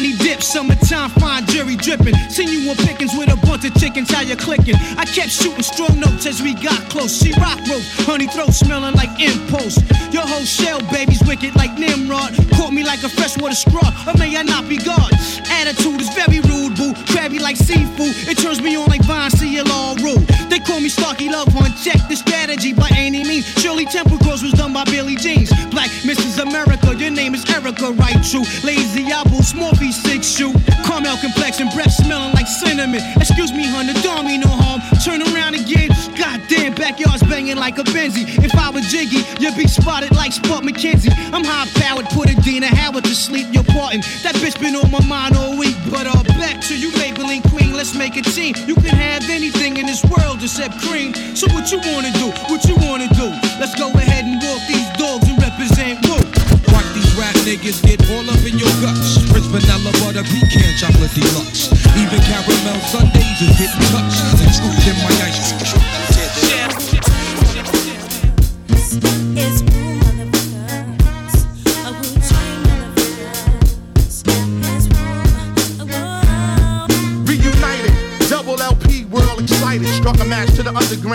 Yo, 0.00 0.06
honey 0.06 0.16
dip, 0.16 0.42
summertime, 0.42 1.10
fine 1.20 1.44
jury 1.46 1.76
dripping. 1.76 2.14
Seen 2.30 2.48
you 2.48 2.70
on 2.70 2.76
pickings 2.76 3.12
with 3.16 3.32
a 3.32 3.36
bunch 3.46 3.64
of 3.64 3.74
chickens, 3.74 4.10
how 4.10 4.22
you 4.22 4.36
clicking? 4.36 4.74
I 4.96 5.04
kept 5.04 5.30
shooting 5.30 5.62
strong 5.62 6.00
notes 6.00 6.26
as 6.26 6.40
we 6.42 6.54
got 6.54 6.78
close. 6.88 7.20
She 7.22 7.32
rock 7.40 7.58
roast, 7.68 8.00
honey 8.06 8.26
throat 8.26 8.54
smelling 8.54 8.94
like 8.94 9.10
impulse. 9.20 9.76
Your 10.12 10.26
whole 10.26 10.44
shell, 10.44 10.80
baby's 10.90 11.22
wicked 11.26 11.54
like 11.56 11.76
Nimrod. 11.78 12.32
Caught 12.54 12.72
me 12.72 12.82
like 12.82 13.02
a 13.02 13.08
freshwater 13.08 13.54
straw, 13.54 13.88
or 14.06 14.16
may 14.18 14.36
I 14.36 14.42
not 14.42 14.68
be 14.68 14.78
God? 14.78 15.12
Attitude 15.50 16.00
is 16.00 16.08
very 16.14 16.40
rude, 16.40 16.76
boo. 16.76 16.94
Crabby 17.12 17.38
like 17.38 17.56
seafood, 17.56 18.14
it 18.28 18.38
turns 18.38 18.62
me 18.62 18.76
on 18.76 18.86
like 18.88 19.04
Vine, 19.04 19.30
all 19.70 19.96
rule. 19.96 20.22
They 20.48 20.58
call 20.60 20.80
me 20.80 20.88
Starky 20.88 21.28
Love 21.28 21.48
Hunt, 21.52 21.76
check 21.76 22.00
the 22.08 22.16
strategy 22.16 22.72
by 22.72 22.88
any 22.96 23.22
means. 23.24 23.46
Shirley 23.60 23.84
Temple 23.84 24.18
Cross 24.18 24.42
was 24.42 24.52
done 24.52 24.72
by 24.72 24.84
Billy 24.84 25.16
Jeans. 25.16 25.50
Black 25.70 25.90
Mrs. 26.02 26.42
America, 26.42 26.94
your 26.96 27.10
name 27.10 27.34
is 27.34 27.44
Erica, 27.50 27.92
right? 27.92 28.18
True. 28.24 28.44
Lazy 28.64 29.10
apple, 29.12 29.40
Smorphy, 29.40 29.89
six 29.92 30.26
shoe. 30.36 30.52
Caramel 30.84 31.16
complexion, 31.18 31.68
breath 31.74 31.92
smelling 31.92 32.32
like 32.34 32.46
cinnamon. 32.46 33.00
Excuse 33.16 33.52
me, 33.52 33.66
honey, 33.66 33.94
don't 34.02 34.26
mean 34.26 34.40
no 34.40 34.48
harm. 34.48 34.80
Turn 35.04 35.22
around 35.22 35.54
again. 35.54 35.90
Goddamn, 36.16 36.74
backyard's 36.74 37.22
banging 37.24 37.56
like 37.56 37.78
a 37.78 37.84
Benzie. 37.84 38.26
If 38.44 38.54
I 38.54 38.70
was 38.70 38.86
Jiggy, 38.90 39.22
you'd 39.40 39.56
be 39.56 39.66
spotted 39.66 40.14
like 40.14 40.32
Spuds 40.32 40.66
MacKenzie. 40.66 41.12
I'm 41.32 41.44
high 41.44 41.66
powered, 41.80 42.06
put 42.06 42.28
Adina 42.28 42.66
Howard 42.66 43.04
to 43.04 43.14
sleep. 43.14 43.46
You're 43.52 43.64
parting. 43.64 44.00
That 44.22 44.34
bitch 44.36 44.60
been 44.60 44.76
on 44.76 44.90
my 44.90 45.04
mind 45.06 45.36
all 45.36 45.56
week. 45.58 45.76
But 45.90 46.06
uh, 46.06 46.22
back 46.38 46.60
to 46.68 46.76
you, 46.76 46.90
Maybelline 46.92 47.48
Queen. 47.50 47.72
Let's 47.72 47.94
make 47.94 48.16
a 48.16 48.22
team. 48.22 48.54
You 48.66 48.74
can 48.74 48.94
have 48.96 49.28
anything 49.30 49.76
in 49.76 49.86
this 49.86 50.04
world 50.04 50.42
except 50.42 50.78
cream. 50.82 51.14
So 51.34 51.46
what 51.54 51.70
you 51.72 51.78
wanna 51.78 52.12
do? 52.12 52.28
What 52.52 52.64
you 52.64 52.76
wanna 52.76 53.08
do? 53.14 53.28
Let's 53.58 53.74
go 53.78 53.90
ahead 53.90 54.24
and 54.24 54.40
walk 54.42 54.60
these 54.68 54.88
dogs 54.98 55.28
and 55.28 55.40
represent 55.40 56.04
Wu. 56.06 56.59
These 57.00 57.16
rap 57.16 57.34
niggas 57.48 57.80
get 57.80 57.96
all 58.10 58.28
up 58.28 58.44
in 58.44 58.58
your 58.58 58.68
guts. 58.84 59.16
French 59.32 59.48
vanilla 59.48 59.90
butter 60.04 60.22
pecan 60.22 60.76
chocolate 60.76 61.14
deluxe. 61.14 61.72
Even 61.96 62.20
caramel 62.28 62.78
sundaes 62.92 63.40
is 63.40 63.56
getting 63.56 63.80
touched 63.88 64.20
and 64.36 64.52
scooped 64.52 64.84
in 64.84 64.96
my 65.00 65.08
ice 65.24 65.48
cream 65.48 65.64
truck. 65.64 65.80
Reunited, 69.32 69.69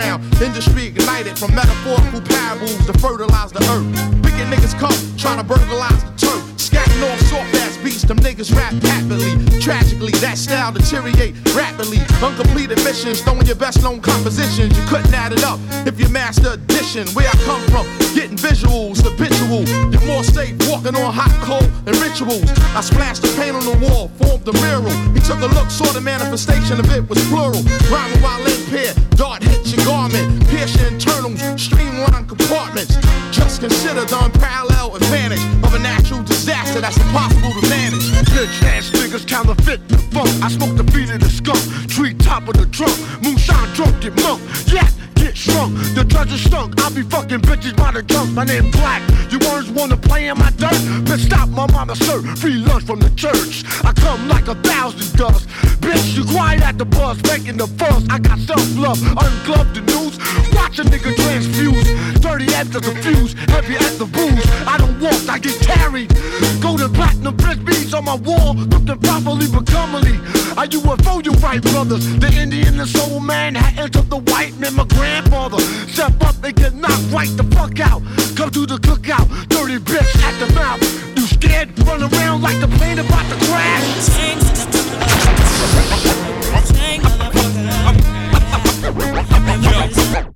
underground. 0.06 0.42
Industry 0.42 0.86
ignited 0.86 1.38
from 1.38 1.54
metaphorical 1.54 2.20
parables 2.20 2.86
to 2.86 2.92
fertilize 2.98 3.52
the 3.52 3.62
earth. 3.70 3.86
Wicked 4.24 4.46
niggas 4.48 4.78
come, 4.78 4.94
trying 5.16 5.38
to 5.38 5.44
burglarize 5.44 6.04
the 6.04 6.26
turf. 6.26 6.42
Scatting 6.56 7.02
off 7.10 7.20
soft 7.20 7.54
ass 7.56 7.76
beats, 7.82 8.02
them 8.02 8.18
niggas 8.18 8.54
rap 8.54 8.72
happily. 8.82 9.32
Tragically, 9.60 10.12
that 10.20 10.38
style 10.38 10.72
deteriorate 10.72 11.34
rapidly. 11.54 11.98
Uncompleted 12.22 12.82
missions, 12.84 13.20
throwing 13.20 13.46
your 13.46 13.56
best 13.56 13.82
known 13.82 14.00
compositions. 14.00 14.76
You 14.76 14.84
couldn't 14.86 15.12
add 15.14 15.32
it 15.32 15.44
up 15.44 15.60
if 15.86 16.00
you 16.00 16.08
master 16.08 16.52
addition. 16.52 17.08
Where 17.14 17.28
I 17.28 17.36
come 17.44 17.62
from, 17.70 17.86
getting 18.14 18.36
visuals, 18.36 19.02
habitual. 19.02 19.64
You're 19.92 20.06
more 20.06 20.24
safe 20.24 20.56
walking 20.68 20.96
on 20.96 21.12
hot 21.12 21.32
coal 21.44 21.64
and 21.86 21.96
rituals. 21.98 22.50
I 22.74 22.80
splashed 22.80 23.22
the 23.22 23.32
paint 23.36 23.56
on 23.56 23.64
the 23.64 23.76
wall, 23.86 24.08
formed 24.20 24.44
the 24.44 24.52
mural. 24.64 24.92
He 25.14 25.20
took 25.20 25.40
a 25.40 25.50
look, 25.54 25.70
saw 25.70 25.86
the 25.92 26.00
manifestation 26.00 26.80
of 26.80 26.90
it 26.92 27.08
was 27.08 27.22
plural. 27.28 27.62
Rhyming 27.90 28.20
while 28.22 28.42
impaired, 28.44 28.96
dart 29.16 29.42
hits 29.42 29.72
your 29.74 29.84
garment, 30.06 30.48
pierce 30.48 30.76
internals, 30.82 31.40
streamline 31.60 32.26
compartments. 32.26 32.96
Just 33.30 33.60
consider 33.60 34.04
the 34.04 34.24
unparalleled 34.24 34.96
advantage 34.96 35.42
of 35.64 35.74
a 35.74 35.78
natural 35.78 36.22
disaster 36.22 36.80
that's 36.80 36.96
impossible 36.98 37.52
to 37.60 37.68
manage. 37.68 38.04
Bitch 38.30 38.62
ass 38.62 38.90
niggas 38.90 39.26
counterfeit 39.26 39.86
the 39.88 39.98
funk. 39.98 40.28
I 40.42 40.48
smoke 40.48 40.76
the 40.76 40.84
beat 40.84 41.10
of 41.10 41.20
the 41.20 41.28
skunk, 41.28 41.60
tree 41.88 42.14
top 42.14 42.48
of 42.48 42.54
the 42.56 42.66
trunk, 42.66 42.96
moonshine 43.22 43.72
drunk 43.74 44.00
get 44.00 44.14
monk. 44.22 44.40
Yeah. 44.66 44.88
Get 45.26 45.36
shrunk, 45.36 45.74
the 45.96 46.38
stunk. 46.38 46.80
I 46.80 46.88
be 46.90 47.02
fucking 47.02 47.40
bitches 47.40 47.76
by 47.76 47.90
the 47.90 48.00
drunk. 48.00 48.30
My 48.30 48.44
name 48.44 48.70
Black. 48.70 49.02
You 49.32 49.40
words 49.50 49.68
wanna 49.68 49.96
play 49.96 50.28
in 50.28 50.38
my 50.38 50.50
dirt? 50.50 50.78
Bitch, 51.02 51.26
stop 51.26 51.48
my 51.48 51.66
mama 51.72 51.96
sir. 51.96 52.22
Free 52.36 52.62
lunch 52.62 52.84
from 52.84 53.00
the 53.00 53.10
church. 53.16 53.64
I 53.84 53.92
come 53.92 54.28
like 54.28 54.46
a 54.46 54.54
thousand 54.54 55.18
dust. 55.18 55.48
Bitch, 55.82 56.16
you 56.16 56.24
quiet 56.24 56.62
at 56.62 56.78
the 56.78 56.84
bus, 56.84 57.20
making 57.24 57.56
the 57.56 57.66
fuss. 57.66 58.06
I 58.08 58.20
got 58.20 58.38
self 58.38 58.62
love, 58.78 59.02
ungloved 59.02 59.74
the 59.74 59.82
news. 59.90 60.14
Watch 60.54 60.78
a 60.78 60.84
nigga 60.84 61.10
transfuse. 61.16 62.20
Dirty 62.20 62.46
after 62.54 62.78
the 62.78 62.94
fuse, 63.02 63.34
heavy 63.50 63.74
as 63.74 63.98
the 63.98 64.06
booze. 64.06 64.46
I 64.64 64.78
don't 64.78 65.00
walk, 65.00 65.28
I 65.28 65.40
get 65.40 65.58
carried. 65.58 66.14
Golden 66.60 66.92
platinum 66.92 67.36
beads 67.64 67.94
on 67.94 68.04
my 68.04 68.14
wall, 68.14 68.54
looking 68.54 68.98
properly 69.00 69.46
but 69.48 69.66
comely. 69.66 70.18
I 70.56 70.66
UFO, 70.68 71.24
you 71.24 71.32
right, 71.32 71.60
brothers. 71.60 72.06
The 72.18 72.32
Indian 72.32 72.80
and 72.80 72.88
soul 72.88 73.20
man 73.20 73.54
had 73.54 73.78
entered 73.78 74.08
the 74.08 74.18
white 74.18 74.56
man, 74.58 74.74
my 74.74 74.84
grandfather. 75.16 75.60
Step 75.88 76.22
up 76.22 76.44
and 76.44 76.56
get 76.56 76.74
knocked 76.74 77.10
right 77.12 77.28
the 77.36 77.44
fuck 77.54 77.80
out. 77.80 78.02
Come 78.36 78.50
to 78.50 78.66
the 78.66 78.76
cookout, 78.76 79.26
dirty 79.48 79.78
bitch 79.78 80.12
at 80.22 80.38
the 80.38 80.52
mouth. 80.54 80.80
You 81.16 81.26
scared? 81.26 81.68
Run 81.86 82.02
around 82.02 82.42
like 82.42 82.60
the 82.60 82.68
plane 82.76 82.98
about 82.98 83.24
to 83.30 83.36
crash. 83.46 83.84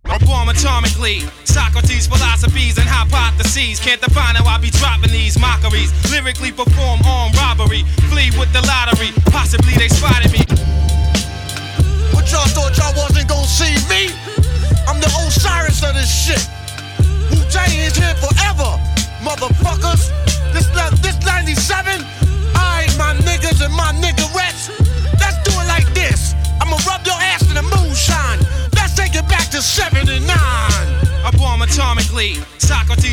I 0.07 0.19
form 0.27 0.49
atomically. 0.49 1.29
Socrates' 1.47 2.07
philosophies 2.07 2.79
and 2.79 2.89
hypotheses. 2.89 3.81
Can't 3.81 4.01
define 4.01 4.35
how 4.35 4.47
I 4.47 4.59
be 4.59 4.71
dropping 4.71 5.13
these 5.13 5.39
mockeries. 5.39 5.93
Lyrically 6.11 6.53
perform 6.53 7.01
armed 7.05 7.37
robbery. 7.37 7.83
Flee 8.09 8.31
with 8.39 8.53
the 8.53 8.63
lottery. 8.63 9.11
Possibly 9.31 9.75
they 9.75 9.89
spotted 9.89 10.33
me. 10.33 10.41
What 12.21 12.31
y'all 12.31 12.49
thought 12.49 12.77
y'all 12.77 12.93
wasn't 13.01 13.31
gonna 13.31 13.49
see 13.49 13.73
me? 13.89 14.13
I'm 14.87 15.01
the 15.01 15.09
Osiris 15.25 15.83
of 15.83 15.95
this 15.95 16.13
shit. 16.13 16.45
Wu 17.33 17.41
Tang 17.49 17.73
is 17.73 17.97
here 17.97 18.15
forever, 18.21 18.77
motherfuckers. 19.25 20.13
This 20.53 20.69
this 21.01 21.17
97. 21.25 22.05
I 22.55 22.85
my 22.99 23.17
niggas 23.25 23.65
and 23.65 23.73
my 23.73 23.97
niggerettes. 24.05 24.69
Let's 25.17 25.41
do 25.49 25.59
it 25.65 25.67
like 25.67 25.89
this. 25.95 26.35
I'ma 26.61 26.77
rub 26.87 27.07
your 27.07 27.17
ass 27.17 27.49
in 27.49 27.55
the 27.55 27.63
moonshine. 27.63 28.41
Let's 28.77 28.95
take 28.95 29.15
it 29.15 29.27
back 29.27 29.49
to 29.53 29.63
79. 29.63 30.21
I 30.29 31.31
form 31.39 31.63
atomically. 31.63 32.60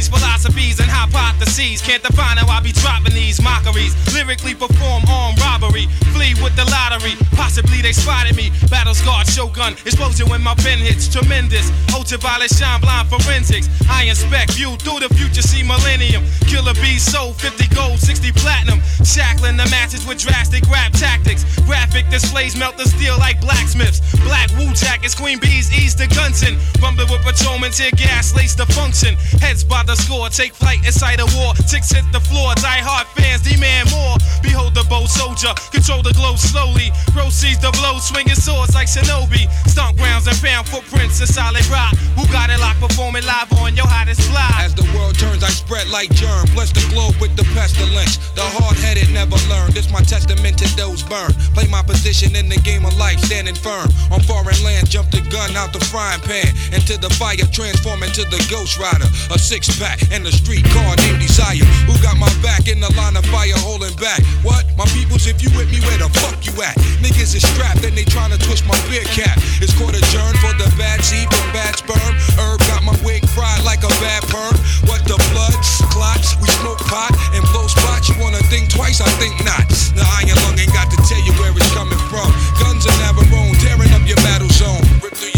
Philosophies 0.08 0.80
and 0.80 0.90
hypotheses. 0.90 1.82
Can't 1.82 2.04
define 2.04 2.38
how 2.38 2.48
I 2.48 2.62
be 2.62 2.72
dropping 2.72 3.14
these 3.14 3.42
mockeries. 3.42 3.94
Lyrically 4.14 4.56
perform 4.56 5.04
armed 5.10 5.40
robbery. 5.40 5.88
Flee 6.16 6.34
with 6.42 6.56
the 6.56 6.66
lottery. 6.72 7.14
Possibly 7.36 7.82
they 7.82 7.92
spotted 7.92 8.36
me. 8.36 8.52
Battle 8.70 8.94
scarred 8.94 9.28
shogun. 9.28 9.74
Explosion 9.86 10.30
when 10.30 10.42
my 10.42 10.56
pen 10.56 10.80
hits. 10.80 11.08
Tremendous. 11.08 11.70
Ultraviolet 11.94 12.50
shine 12.50 12.80
blind 12.80 13.10
forensics. 13.10 13.68
I 13.90 14.04
inspect 14.06 14.54
view 14.54 14.78
through 14.78 15.02
the 15.04 15.12
future. 15.14 15.42
See 15.42 15.64
millennium. 15.64 16.24
Killer 16.48 16.74
bees 16.80 17.04
sold 17.04 17.36
50 17.36 17.76
gold, 17.76 18.00
60 18.00 18.32
platinum. 18.32 18.80
Shackling 19.04 19.58
the 19.58 19.68
matches 19.70 20.08
with 20.08 20.20
drastic 20.20 20.64
rap 20.72 20.94
tactics. 20.94 21.44
Graphic 21.68 22.10
displays 22.10 22.56
melt 22.56 22.78
the 22.78 22.88
steel 22.88 23.18
like 23.20 23.42
blacksmiths. 23.42 24.00
Black 24.24 24.50
Wu 24.58 24.74
jackets, 24.74 25.14
Queen 25.14 25.40
Bees 25.40 25.68
ease 25.76 25.96
the 25.96 26.08
Gunson. 26.08 26.56
Rumbling 26.82 27.12
with 27.12 27.22
patrolmen, 27.22 27.72
tear 27.72 27.92
gas, 27.92 28.34
lace 28.36 28.56
the 28.56 28.66
function. 28.68 29.16
Heads 29.42 29.64
by 29.64 29.84
the 29.84 29.97
score, 29.98 30.30
take 30.30 30.54
flight 30.54 30.80
inside 30.86 31.20
a 31.20 31.28
war. 31.38 31.54
Ticks 31.68 31.92
hit 31.92 32.06
the 32.14 32.22
floor, 32.22 32.54
die 32.62 32.82
hard 32.82 33.08
fans 33.18 33.42
demand 33.42 33.90
more. 33.92 34.16
Behold 34.42 34.74
the 34.76 34.86
bold 34.86 35.10
soldier, 35.10 35.54
control 35.74 36.02
the 36.02 36.14
glow 36.14 36.36
slowly. 36.38 36.94
Proceeds 37.12 37.60
the 37.60 37.72
blow, 37.82 37.98
swinging 38.00 38.38
swords 38.38 38.74
like 38.74 38.88
Shinobi. 38.88 39.50
Stomp 39.68 39.98
grounds 39.98 40.28
and 40.28 40.38
found 40.38 40.68
footprints 40.68 41.22
of 41.22 41.30
solid 41.30 41.66
rock. 41.68 41.96
Who 42.16 42.26
got 42.32 42.50
it 42.50 42.60
locked, 42.60 42.80
performing 42.80 43.26
live 43.26 43.52
on 43.60 43.76
your 43.76 43.88
hottest 43.88 44.22
fly? 44.30 44.62
As 44.62 44.74
the 44.74 44.86
world 44.96 45.18
turns, 45.18 45.44
I 45.44 45.50
spread 45.50 45.90
like 45.90 46.14
germ. 46.14 46.46
Bless 46.54 46.72
the 46.72 46.86
globe 46.94 47.16
with 47.20 47.36
the 47.36 47.44
pestilence. 47.58 48.18
The 48.38 48.46
hard-headed 48.62 49.10
never 49.12 49.38
learn. 49.50 49.74
This 49.74 49.90
my 49.92 50.02
testament 50.02 50.58
to 50.60 50.68
those 50.78 51.02
burned. 51.04 51.36
Play 51.58 51.68
my 51.68 51.82
position 51.82 52.36
in 52.36 52.50
the 52.50 52.60
game 52.62 52.86
of 52.86 52.96
life, 52.98 53.20
standing 53.20 53.56
firm. 53.56 53.90
On 54.12 54.22
foreign 54.22 54.58
land, 54.64 54.90
jump 54.90 55.10
the 55.12 55.22
gun 55.34 55.56
out 55.58 55.74
the 55.74 55.82
frying 55.90 56.22
pan. 56.22 56.54
Into 56.74 56.98
the 56.98 57.10
fire, 57.18 57.38
transform 57.52 58.04
into 58.04 58.24
the 58.30 58.42
ghost 58.50 58.78
rider. 58.78 59.10
A 59.34 59.40
six-pack 59.88 60.12
and 60.12 60.26
a 60.26 60.32
street 60.32 60.66
car 60.72 60.96
named 60.98 61.20
Desire. 61.20 61.64
Who 61.88 61.96
got 62.04 62.18
my 62.18 62.32
back 62.42 62.68
in 62.68 62.80
the 62.80 62.92
line 62.96 63.16
of 63.16 63.26
fire 63.28 63.56
holding 63.58 63.96
back? 63.98 64.24
What? 64.44 64.66
My 64.78 64.86
peoples, 64.94 65.28
if 65.28 65.42
you 65.42 65.50
with 65.56 65.72
me, 65.72 65.80
where 65.82 65.98
the 65.98 66.10
fuck 66.20 66.38
you 66.46 66.54
at? 66.62 66.76
Niggas 67.02 67.36
is 67.36 67.44
strapped 67.56 67.84
and 67.84 67.96
they 67.96 68.06
tryna 68.06 68.38
twist 68.40 68.66
my 68.68 68.78
beer 68.90 69.04
cap. 69.16 69.38
It's 69.62 69.74
called 69.78 69.96
a 69.96 70.04
journ 70.14 70.36
for 70.44 70.54
the 70.58 70.70
bad 70.78 71.04
seed 71.04 71.28
from 71.30 71.48
bad 71.54 71.76
sperm. 71.76 72.14
Herb 72.38 72.60
got 72.68 72.84
my 72.84 72.96
wig 73.04 73.24
fried 73.32 73.64
like 73.64 73.84
a 73.84 73.92
bad 74.04 74.24
perm. 74.28 74.56
What 74.90 75.04
the 75.08 75.18
blood 75.34 75.56
clots? 75.94 76.36
We 76.42 76.48
smoke 76.62 76.80
pot 76.88 77.14
and 77.34 77.44
blow 77.52 77.68
spots. 77.68 78.10
You 78.10 78.16
wanna 78.20 78.44
think 78.52 78.70
twice? 78.70 79.02
I 79.02 79.10
think 79.22 79.34
not. 79.46 79.66
The 79.98 80.06
iron 80.22 80.38
lung 80.46 80.58
ain't 80.60 80.74
got 80.74 80.90
to 80.92 80.98
tell 81.10 81.22
you 81.26 81.34
where 81.42 81.54
it's 81.54 81.72
coming 81.74 82.00
from. 82.10 82.30
Guns 82.62 82.86
never 83.02 83.26
own, 83.34 83.54
tearing 83.62 83.92
up 83.94 84.06
your 84.06 84.20
battle 84.26 84.50
zone, 84.50 84.82
rip 85.02 85.14
through 85.14 85.37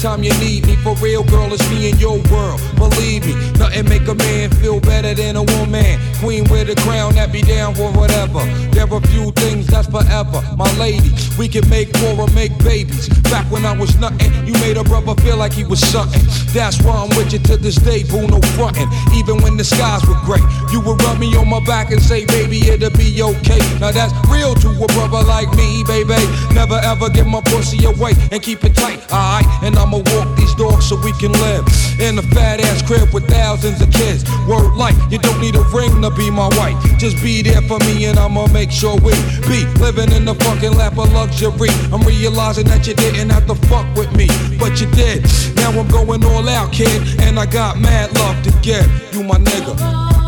anytime 0.00 0.22
you 0.22 0.32
need 0.40 0.66
me. 0.66 0.76
For 0.76 0.94
real, 0.96 1.22
girl, 1.24 1.52
it's 1.52 1.68
me 1.70 1.90
in 1.90 1.98
your 1.98 2.18
world. 2.32 2.60
Believe 2.76 3.26
me, 3.26 3.34
nothing 3.70 3.88
make 3.88 4.08
a 4.08 4.14
man 4.14 4.50
feel 4.50 4.80
better 4.80 5.14
than 5.14 5.36
a 5.36 5.42
woman. 5.42 5.98
Queen 6.18 6.44
with 6.50 6.68
a 6.70 6.74
crown 6.82 7.14
that 7.14 7.32
be 7.32 7.42
down 7.42 7.74
for 7.74 7.90
whatever. 7.92 8.40
There 8.72 8.92
are 8.92 9.00
few 9.08 9.30
things 9.32 9.66
that's 9.66 9.88
forever. 9.88 10.42
My 10.56 10.70
lady, 10.76 11.10
we 11.38 11.48
can 11.48 11.68
make 11.68 11.88
more 12.00 12.20
or 12.20 12.28
make 12.34 12.56
babies. 12.58 13.08
Back 13.30 13.50
when 13.50 13.64
I 13.64 13.76
was 13.76 13.96
nothing, 13.98 14.32
you 14.46 14.54
made 14.54 14.76
a 14.76 14.84
brother 14.84 15.14
feel 15.22 15.36
like 15.36 15.52
he 15.52 15.64
was 15.64 15.80
something. 15.80 16.22
That's 16.52 16.82
why 16.82 16.96
I'm 16.96 17.10
with 17.16 17.32
you 17.32 17.38
to 17.38 17.56
this 17.56 17.76
day, 17.76 18.02
boo, 18.02 18.26
no 18.26 18.40
frontin'. 18.58 18.88
Even 19.14 19.40
when 19.42 19.56
the 19.56 19.64
skies 19.64 20.04
were 20.06 20.18
gray, 20.24 20.42
you 20.72 20.80
would 20.80 21.00
rub 21.02 21.18
me 21.18 21.36
on 21.36 21.48
my 21.48 21.60
back 21.64 21.90
and 21.90 22.02
say, 22.02 22.26
baby, 22.26 22.58
it'll 22.68 22.90
be 22.90 23.22
okay. 23.22 23.62
Now 23.78 23.92
that's 23.92 24.12
real 24.28 24.54
to 24.54 24.68
a 24.68 24.86
brother 24.98 25.22
like 25.22 25.50
me, 25.54 25.84
baby. 25.86 26.18
Never 26.54 26.78
ever 26.82 27.08
give 27.08 27.26
my 27.26 27.40
pussy 27.42 27.84
away 27.84 28.12
and 28.32 28.42
keep 28.42 28.64
it 28.64 28.74
tight, 28.74 29.00
alright? 29.12 29.46
And 29.62 29.76
I'ma 29.76 29.98
walk 29.98 30.36
these 30.36 30.54
dogs 30.54 30.88
so 30.88 30.96
we 30.96 31.12
can 31.12 31.32
live 31.32 31.64
in 32.00 32.18
a 32.18 32.22
fat 32.34 32.60
ass 32.60 32.82
crib 32.82 33.12
with 33.14 33.28
thousands 33.28 33.59
of 33.64 33.90
kids. 33.92 34.24
Word 34.48 34.74
life, 34.74 34.96
you 35.10 35.18
don't 35.18 35.38
need 35.40 35.54
a 35.54 35.62
ring 35.74 36.00
to 36.02 36.10
be 36.10 36.30
my 36.30 36.48
wife. 36.56 36.76
Just 36.98 37.22
be 37.22 37.42
there 37.42 37.60
for 37.62 37.78
me 37.80 38.06
and 38.06 38.18
I'ma 38.18 38.46
make 38.48 38.70
sure 38.70 38.96
we 38.96 39.12
be 39.48 39.66
living 39.78 40.12
in 40.12 40.24
the 40.24 40.34
fucking 40.34 40.72
lap 40.72 40.96
of 40.96 41.12
luxury. 41.12 41.68
I'm 41.92 42.00
realizing 42.02 42.66
that 42.68 42.86
you 42.86 42.94
didn't 42.94 43.30
have 43.30 43.46
to 43.48 43.54
fuck 43.68 43.86
with 43.96 44.14
me, 44.16 44.28
but 44.58 44.80
you 44.80 44.90
did. 44.92 45.24
Now 45.56 45.70
I'm 45.70 45.88
going 45.88 46.24
all 46.24 46.48
out, 46.48 46.72
kid, 46.72 47.20
and 47.20 47.38
I 47.38 47.46
got 47.46 47.78
mad 47.78 48.14
love 48.14 48.42
to 48.44 48.50
give. 48.62 48.88
You 49.12 49.24
my 49.24 49.36
nigga. 49.36 50.19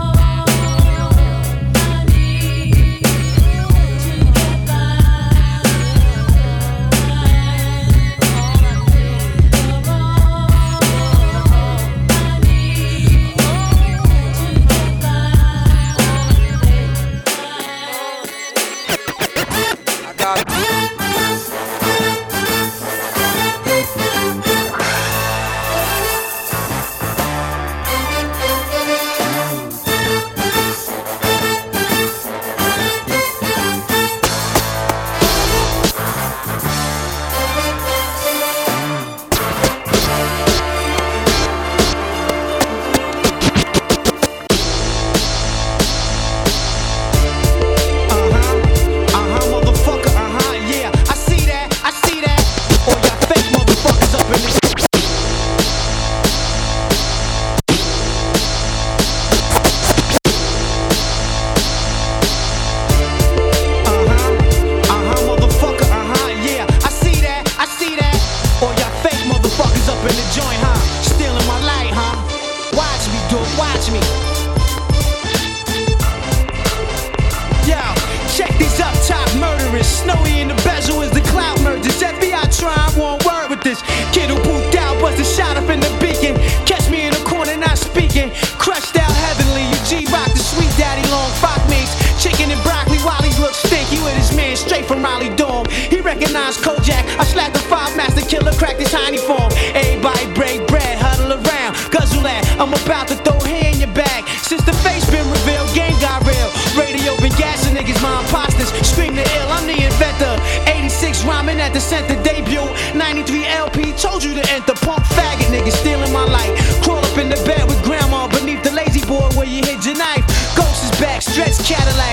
Speaking. 88.23 88.59
Crushed 88.59 88.97
out 88.97 89.11
heavenly. 89.11 89.63
You 89.63 89.79
G 89.87 90.07
rock 90.13 90.31
the 90.33 90.39
sweet 90.39 90.71
daddy 90.79 91.03
long 91.11 91.31
frock 91.41 91.59
mates. 91.69 91.93
Chicken 92.23 92.51
and 92.51 92.63
broccoli 92.63 92.99
while 92.99 93.23
he 93.23 93.33
looks 93.41 93.59
stinky 93.59 93.99
with 94.03 94.15
his 94.15 94.35
man 94.37 94.57
straight 94.57 94.85
from 94.87 95.03
Raleigh 95.03 95.35
Dorm. 95.35 95.67
He 95.69 96.01
recognized 96.01 96.61
Kojak. 96.61 97.03
I 97.19 97.25
slapped 97.25 97.55
the 97.55 97.61
five 97.61 97.97
master 97.97 98.23
killer, 98.23 98.53
cracked 98.53 98.81
his 98.81 98.91
tiny 98.91 99.19
form. 99.19 99.51
Everybody 99.75 100.27
break 100.35 100.67
bread, 100.69 100.99
huddle 100.99 101.33
around. 101.33 101.75
Guzzle 101.91 102.23
that. 102.23 102.47
I'm 102.61 102.73
about 102.73 103.09
to 103.09 103.17
throw 103.17 103.39
hair 103.41 103.73
in 103.73 103.81
your 103.81 103.93
bag. 103.95 104.29
Since 104.47 104.63
the 104.65 104.73
face 104.87 105.05
been 105.11 105.27
revealed, 105.27 105.67
game 105.75 105.99
got 105.99 106.23
real. 106.23 106.49
Radio 106.79 107.17
been 107.19 107.35
gassing 107.35 107.75
niggas, 107.75 108.01
my 108.03 108.23
imposters. 108.23 108.71
Scream 108.87 109.17
the 109.17 109.27
ill, 109.27 109.49
I'm 109.51 109.67
the 109.67 109.75
inventor. 109.83 110.39
86 110.71 111.25
rhyming 111.25 111.59
at 111.59 111.73
the 111.73 111.81
center 111.81 112.15
debut. 112.23 112.63
93 112.95 113.47
LP, 113.47 113.93
told 113.99 114.23
you 114.23 114.35
to 114.35 114.45
enter. 114.53 114.75
Punk 114.87 115.03
faggot 115.19 115.51
niggas 115.51 115.75
stealing 115.75 116.13
my 116.13 116.25
light. 116.25 116.55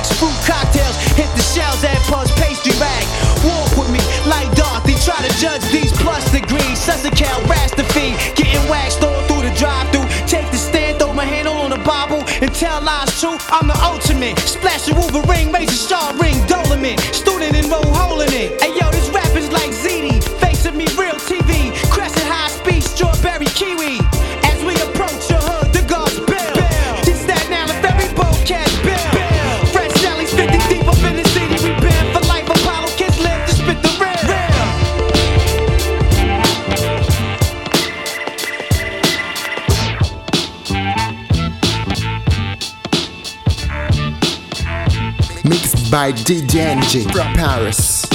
Fox 0.10 0.20
fruit 0.20 0.40
cocktails, 0.46 0.96
hit 1.14 1.30
the 1.36 1.44
shells 1.44 1.84
and 1.84 1.98
punch 2.06 2.32
pastry 2.36 2.74
Bag 2.80 3.06
Walk 3.46 3.78
with 3.78 3.92
me 3.92 4.00
like 4.28 4.50
Dorothy, 4.56 4.96
try 5.06 5.18
to 5.22 5.34
judge 5.40 5.62
these 5.72 5.92
plus 5.94 6.30
degrees. 6.32 6.78
Sussecal, 6.80 7.42
rash 7.48 7.72
the 7.72 7.84
feed, 7.96 8.18
getting 8.36 8.70
waxed 8.70 9.04
on 9.04 9.24
through 9.28 9.48
the 9.48 9.56
drive 9.56 9.90
through. 9.92 10.08
Take 10.28 10.50
the 10.52 10.58
stand, 10.58 11.00
throw 11.00 11.14
my 11.14 11.26
handle 11.26 11.54
on 11.54 11.70
the 11.70 11.78
Bible, 11.78 12.24
and 12.42 12.54
tell 12.54 12.82
lies 12.82 13.22
too. 13.22 13.38
I'm 13.50 13.68
the 13.68 13.78
ultimate. 13.82 14.38
Splash 14.40 14.90
a 14.90 14.96
Wolverine, 14.96 15.52
major 15.52 15.72
star 15.72 16.14
ring, 16.18 16.36
Dolemite. 16.48 17.00
Student 17.14 17.56
enroll, 17.56 17.86
holding 17.86 18.34
it. 18.34 18.69
By 45.90 46.12
DJNG 46.12 47.12
from 47.12 47.34
Paris. 47.34 48.06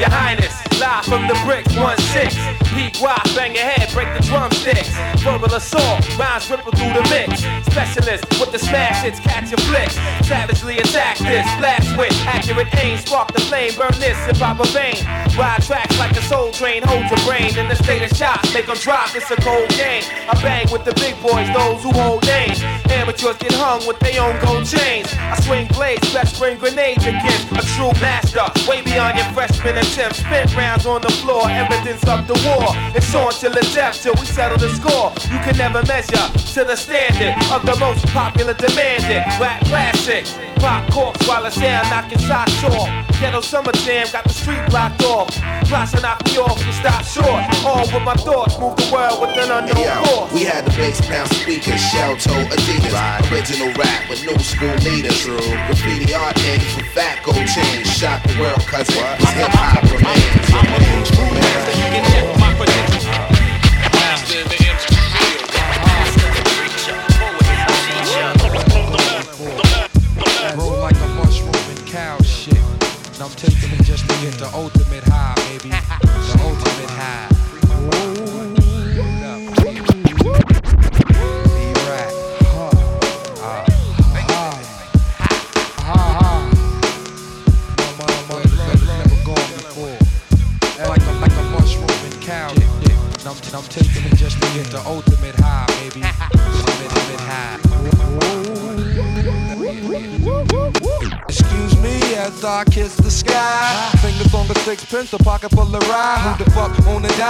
Your 0.00 0.10
Highness, 0.10 0.52
live 0.80 1.04
from 1.04 1.28
the 1.28 1.38
bricks, 1.46 1.72
1-6. 1.72 2.34
Pete 2.74 3.00
Rock, 3.00 3.22
bang 3.36 3.54
your 3.54 3.62
head, 3.62 3.92
break 3.92 4.08
the 4.12 4.20
drumsticks. 4.26 4.90
Verbal 5.22 5.54
assault, 5.54 6.02
rhymes 6.18 6.50
ripple 6.50 6.72
through 6.72 6.94
the 6.94 7.06
mix. 7.10 7.42
Specialist 7.70 8.24
with 8.40 8.50
the 8.50 8.58
smash 8.58 9.04
hits, 9.04 9.20
catch 9.20 9.50
your 9.52 9.58
flicks. 9.70 9.94
Savagely 10.26 10.78
attack 10.78 11.18
this, 11.18 11.46
blast 11.58 11.96
with 11.96 12.12
accurate 12.26 12.74
aim. 12.82 12.98
Spark 12.98 13.32
the 13.32 13.40
flame, 13.42 13.72
burn 13.76 13.94
this 14.00 14.18
in 14.28 14.34
proper 14.34 14.66
vein. 14.74 14.98
Ride 15.36 15.62
tracks 15.62 15.98
like 15.98 16.12
a 16.12 16.22
soul 16.22 16.52
train, 16.52 16.82
hold 16.84 17.10
your 17.10 17.18
brain 17.26 17.58
in 17.58 17.66
the 17.66 17.74
state 17.74 18.02
of 18.08 18.16
shock. 18.16 18.40
Make 18.54 18.66
them 18.66 18.76
drop, 18.76 19.16
it's 19.16 19.28
a 19.32 19.36
cold 19.42 19.68
game. 19.70 20.04
I 20.30 20.34
bang 20.40 20.70
with 20.70 20.84
the 20.84 20.94
big 20.94 21.20
boys, 21.20 21.50
those 21.50 21.82
who 21.82 21.90
hold 21.90 22.24
names. 22.24 22.62
Amateurs 22.86 23.36
get 23.38 23.52
hung 23.54 23.84
with 23.84 23.98
their 23.98 24.22
own 24.22 24.38
gold 24.38 24.64
chains. 24.64 25.10
I 25.18 25.34
swing 25.42 25.66
blades, 25.74 26.06
best 26.14 26.36
spring 26.36 26.56
grenades 26.56 27.04
against 27.04 27.50
a 27.50 27.66
true 27.74 27.90
master. 27.98 28.46
Way 28.70 28.82
beyond 28.82 29.18
your 29.18 29.26
freshman 29.34 29.76
attempts. 29.76 30.22
Spin 30.22 30.46
rounds 30.54 30.86
on 30.86 31.02
the 31.02 31.10
floor, 31.18 31.50
evidence 31.50 32.06
of 32.06 32.28
the 32.30 32.38
war. 32.46 32.70
It's 32.94 33.12
on 33.12 33.32
till 33.32 33.50
the 33.50 33.66
death 33.74 34.00
till 34.00 34.14
we 34.14 34.26
settle 34.26 34.58
the 34.58 34.70
score. 34.70 35.10
You 35.34 35.42
can 35.42 35.58
never 35.58 35.82
measure 35.82 36.30
to 36.54 36.62
the 36.62 36.76
standard 36.76 37.34
of 37.50 37.66
the 37.66 37.74
most 37.82 38.06
popular 38.14 38.54
demanded 38.54 39.26
rap 39.42 39.64
classic. 39.66 40.53
Pop 40.64 40.90
corks 40.90 41.28
while 41.28 41.44
I 41.44 41.50
sound 41.50 41.90
knocking 41.90 42.18
socks 42.20 42.64
off. 42.64 42.88
Ghetto 43.20 43.42
summer 43.42 43.72
jam 43.84 44.06
got 44.10 44.24
the 44.24 44.32
street 44.32 44.64
blocked 44.70 45.02
off. 45.02 45.28
To 45.28 46.00
knock 46.00 46.24
me 46.24 46.38
off, 46.38 46.56
you 46.64 46.72
stop 46.72 47.04
short. 47.04 47.44
All 47.66 47.84
with 47.92 48.02
my 48.02 48.14
thoughts, 48.14 48.58
move 48.58 48.74
the 48.76 48.88
world 48.90 49.20
with 49.20 49.36
an 49.36 49.50
unknown 49.50 49.76
Yo, 49.76 50.04
force. 50.04 50.32
we 50.32 50.44
had 50.44 50.64
the 50.64 50.70
bass 50.70 51.02
pound 51.02 51.28
speakers, 51.34 51.82
shell 51.92 52.16
toe 52.16 52.48
Adidas, 52.48 53.30
original 53.30 53.74
rap 53.74 54.08
with 54.08 54.24
new 54.24 54.38
school 54.38 54.74
leaders. 54.88 55.26
Graffiti 55.26 56.14
art 56.14 56.38
and 56.40 56.62
from 56.62 56.84
fat 56.96 57.22
gold 57.22 57.44
chains, 57.44 57.92
shock 57.92 58.22
the 58.22 58.40
world 58.40 58.64
cause 58.66 58.88
it 58.88 59.28
hip 59.36 59.50
hop 59.52 59.84
remains. 59.92 60.48
Roll 60.50 61.44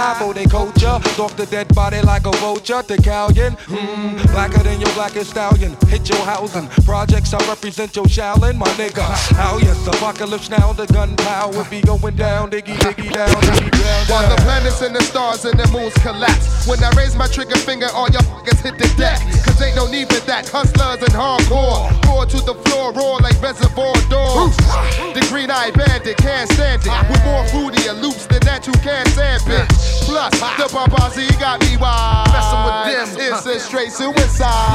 die 0.05 0.19
for 0.19 0.33
they 0.33 0.45
culture? 0.45 0.99
Stalk 1.13 1.35
the 1.35 1.45
dead 1.45 1.67
body 1.73 2.01
like 2.01 2.25
a 2.25 2.31
vulture. 2.37 2.81
The 2.81 2.97
galleon, 2.97 3.53
hmm, 3.67 4.15
blacker 4.31 4.63
than 4.63 4.79
your 4.79 4.93
blackest 4.93 5.31
stallion. 5.31 5.75
Hit 5.87 6.09
your 6.09 6.23
housing. 6.25 6.67
Projects 6.85 7.33
I 7.33 7.39
represent 7.47 7.95
your 7.95 8.05
Shaolin, 8.05 8.57
my 8.57 8.67
nigga. 8.79 9.05
How 9.35 9.57
yes, 9.57 9.87
apocalypse 9.87 10.49
now, 10.49 10.73
the 10.73 10.85
gunpowder 10.87 11.63
be 11.69 11.81
going 11.81 12.15
down, 12.15 12.51
diggy, 12.51 12.75
diggy 12.77 13.11
down, 13.11 13.35
diggy 13.35 13.71
down. 13.71 13.74
While 14.09 14.29
the 14.29 14.39
planets 14.43 14.81
and 14.81 14.95
the 14.95 15.01
stars 15.01 15.45
and 15.45 15.59
the 15.59 15.67
moons 15.71 15.93
collapse. 16.01 16.67
When 16.67 16.83
I 16.83 16.89
raise 16.97 17.15
my 17.15 17.27
trigger 17.27 17.57
finger, 17.57 17.87
all 17.93 18.09
y'all 18.09 18.21
fuckers 18.21 18.61
hit 18.61 18.77
the 18.77 18.89
deck. 18.97 19.19
Cause 19.45 19.61
ain't 19.61 19.75
no 19.75 19.87
need 19.87 20.07
for 20.09 20.21
that. 20.25 20.47
Hustlers 20.49 21.01
and 21.01 21.13
hardcore. 21.13 21.89
Roar 22.05 22.25
to 22.25 22.39
the 22.41 22.55
floor, 22.65 22.93
roar 22.93 23.19
like 23.19 23.39
reservoir 23.41 23.93
dogs. 24.09 24.57
The 25.13 25.25
green 25.29 25.49
eyed 25.51 25.73
bandit 25.73 26.17
can't 26.17 26.49
stand 26.51 26.81
it. 26.85 27.09
With 27.09 27.23
more 27.25 27.45
fruity 27.49 27.87
and 27.87 28.01
loops 28.01 28.25
than 28.25 28.41
that, 28.45 28.67
you 28.67 28.73
can't 28.85 29.07
stand 29.09 29.41
it. 29.47 29.67
Plus, 30.05 30.33
the 30.57 30.69
Babazi 30.69 31.27
got 31.39 31.61
me 31.61 31.77
wild. 31.77 32.29
Messing 32.33 32.61
with 32.65 33.17
them, 33.17 33.33
It's 33.33 33.45
a 33.45 33.59
straight 33.59 33.91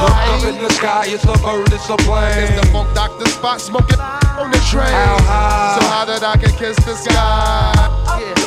Look 0.03 0.11
up 0.11 0.43
in 0.43 0.61
the 0.61 0.69
sky, 0.73 1.05
it's 1.07 1.23
a 1.23 1.35
bird, 1.39 1.71
it's 1.71 1.89
a 1.89 1.97
plane. 1.97 2.51
It's 2.51 2.61
the 2.61 2.67
funk 2.71 2.93
doctor 2.95 3.25
Spock 3.25 3.59
smoking 3.59 3.99
on 3.99 4.51
the 4.51 4.59
train. 4.69 4.91
How 4.91 5.17
high? 5.23 5.79
So 5.79 5.87
how 5.87 6.05
that 6.05 6.23
I 6.23 6.37
can 6.37 6.51
kiss 6.57 6.77
the 6.85 6.95
sky? 6.95 8.40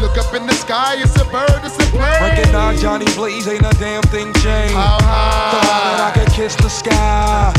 Look 0.00 0.16
up 0.16 0.34
in 0.34 0.46
the 0.46 0.54
sky, 0.54 0.96
it's 0.98 1.14
a 1.20 1.24
bird, 1.26 1.60
it's 1.62 1.76
a 1.76 1.86
plane. 1.90 2.22
Recognize 2.22 2.80
Johnny 2.80 3.04
Blaze, 3.14 3.46
ain't 3.46 3.60
a 3.60 3.76
damn 3.78 4.02
thing 4.04 4.32
changed. 4.34 4.74
How 4.74 4.98
high? 5.00 5.52
So 5.52 5.58
how 5.68 5.80
that 5.84 6.00
I 6.00 6.10
can 6.18 6.26
kiss 6.32 6.56
the 6.56 6.70
sky. 6.70 7.52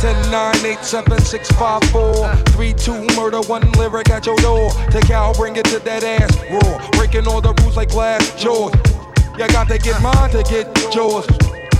10, 0.00 0.30
9, 0.30 0.66
8, 0.66 0.78
7, 0.84 1.20
6, 1.20 1.50
5, 1.52 1.84
4, 1.84 2.36
3, 2.36 2.72
2, 2.72 3.06
murder, 3.16 3.40
one 3.42 3.70
lyric 3.72 4.10
at 4.10 4.26
your 4.26 4.36
door. 4.36 4.70
Take 4.90 5.10
out, 5.10 5.36
bring 5.36 5.56
it 5.56 5.64
to 5.66 5.78
that 5.80 6.04
ass, 6.04 6.36
roar. 6.50 6.80
Breaking 6.92 7.26
all 7.26 7.40
the 7.40 7.54
rules 7.62 7.76
like 7.76 7.90
glass 7.90 8.34
jaws. 8.40 8.72
You 9.38 9.48
got 9.48 9.68
to 9.68 9.78
get 9.78 10.00
mine 10.02 10.30
to 10.30 10.42
get 10.42 10.94
yours. 10.94 11.26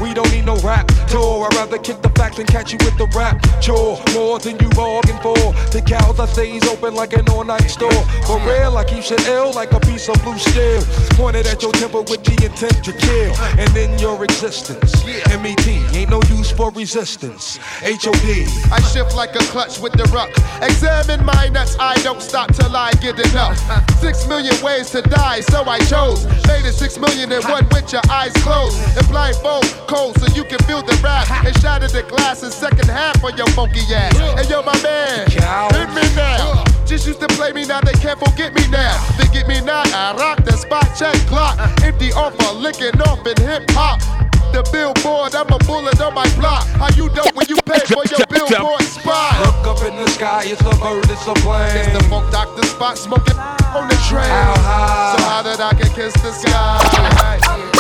We 0.00 0.14
don't 0.14 0.30
need 0.32 0.46
no 0.46 0.56
rap 0.60 0.86
tour. 1.08 1.46
I'd 1.46 1.54
rather 1.54 1.78
kick 1.78 2.00
the 2.00 2.08
facts 2.10 2.38
and 2.38 2.48
catch 2.48 2.72
you 2.72 2.78
with 2.80 2.96
the 2.96 3.06
rap 3.16 3.36
chore. 3.60 4.00
More 4.14 4.38
than 4.38 4.58
you 4.58 4.68
bargained 4.70 5.20
for. 5.20 5.36
The 5.70 5.82
cows 5.84 6.18
I 6.18 6.26
stays 6.26 6.66
open 6.66 6.94
like 6.94 7.12
an 7.12 7.28
all-night 7.28 7.68
store. 7.68 8.02
For 8.26 8.38
real, 8.40 8.76
I 8.78 8.84
keep 8.84 9.04
shit 9.04 9.26
ill 9.28 9.52
like 9.52 9.72
a 9.72 9.80
piece 9.80 10.08
of 10.08 10.16
blue 10.22 10.38
steel. 10.38 10.82
Pointed 11.20 11.46
at 11.46 11.62
your 11.62 11.72
temple 11.72 12.04
with 12.08 12.24
the 12.24 12.32
intent 12.44 12.82
to 12.84 12.92
kill. 12.92 13.34
And 13.60 13.68
then 13.76 13.98
your 13.98 14.24
existence. 14.24 15.04
MET, 15.04 15.68
ain't 15.94 16.10
no 16.10 16.22
use 16.30 16.50
for 16.50 16.70
resistance. 16.70 17.58
HOD. 17.82 18.72
I 18.72 18.80
shift 18.92 19.14
like 19.14 19.34
a 19.36 19.44
clutch 19.52 19.78
with 19.80 19.92
the 19.92 20.04
ruck. 20.14 20.30
Examine 20.62 21.24
my 21.24 21.48
nuts, 21.48 21.76
I 21.78 21.94
don't 22.02 22.22
stop 22.22 22.54
till 22.54 22.74
I 22.74 22.92
get 23.02 23.18
enough. 23.30 23.58
Six 24.00 24.26
million 24.26 24.54
ways 24.62 24.90
to 24.90 25.02
die, 25.02 25.40
so 25.40 25.64
I 25.64 25.78
chose. 25.80 26.24
Made 26.46 26.64
it 26.64 26.72
six 26.72 26.98
million 26.98 27.28
with 27.28 27.92
your 27.92 28.02
eyes 28.10 28.32
closed. 28.42 28.78
And 28.96 29.06
blindfold 29.08 29.64
cold 29.90 30.14
so 30.22 30.26
you 30.38 30.44
can 30.44 30.62
feel 30.70 30.82
the 30.82 30.94
rap. 31.02 31.26
And 31.44 31.54
shatter 31.58 31.88
the 31.88 32.06
glass 32.06 32.42
in 32.44 32.50
second 32.50 32.88
half 32.88 33.22
on 33.24 33.36
your 33.36 33.50
funky 33.58 33.82
ass. 33.90 34.14
And 34.38 34.48
yo, 34.48 34.62
my 34.62 34.78
man, 34.82 35.26
hit 35.26 35.90
me 35.90 36.06
now. 36.14 36.62
Just 36.86 37.06
used 37.06 37.20
to 37.20 37.28
play 37.34 37.52
me, 37.52 37.66
now 37.66 37.80
they 37.80 37.98
can't 37.98 38.18
forget 38.18 38.54
me 38.54 38.62
now. 38.70 38.94
They 39.18 39.26
get 39.34 39.48
me 39.48 39.60
now, 39.60 39.82
I 39.86 40.14
rock 40.16 40.44
the 40.44 40.52
spot, 40.52 40.86
check 40.96 41.14
clock. 41.26 41.58
Empty 41.82 42.12
offer, 42.12 42.54
licking 42.54 43.00
off 43.02 43.26
in 43.26 43.36
hip 43.42 43.66
hop. 43.70 43.98
The 44.54 44.66
billboard, 44.72 45.34
I'm 45.34 45.46
a 45.46 45.58
bullet 45.66 46.00
on 46.00 46.14
my 46.14 46.26
block. 46.34 46.66
How 46.78 46.90
you 46.98 47.08
dope 47.10 47.34
when 47.34 47.46
you 47.48 47.56
pay 47.62 47.78
for 47.86 48.02
your 48.06 48.26
billboard 48.26 48.82
spot? 48.82 49.38
Look 49.46 49.78
up 49.78 49.82
in 49.86 49.94
the 49.94 50.08
sky, 50.10 50.42
it's 50.46 50.60
a 50.62 50.74
bird, 50.82 51.06
it's 51.10 51.26
a 51.26 51.34
plane. 51.42 51.76
It's 51.76 51.92
the 51.94 52.02
funk 52.08 52.30
doctor 52.32 52.62
Spock, 52.62 52.96
smoking 52.96 53.38
on 53.38 53.86
the 53.86 53.98
train. 54.10 54.26
How 54.26 54.54
high? 54.58 55.14
So 55.14 55.22
how 55.22 55.42
that 55.42 55.60
I 55.60 55.74
can 55.74 55.90
kiss 55.94 56.14
the 56.14 56.32
sky? 56.32 57.79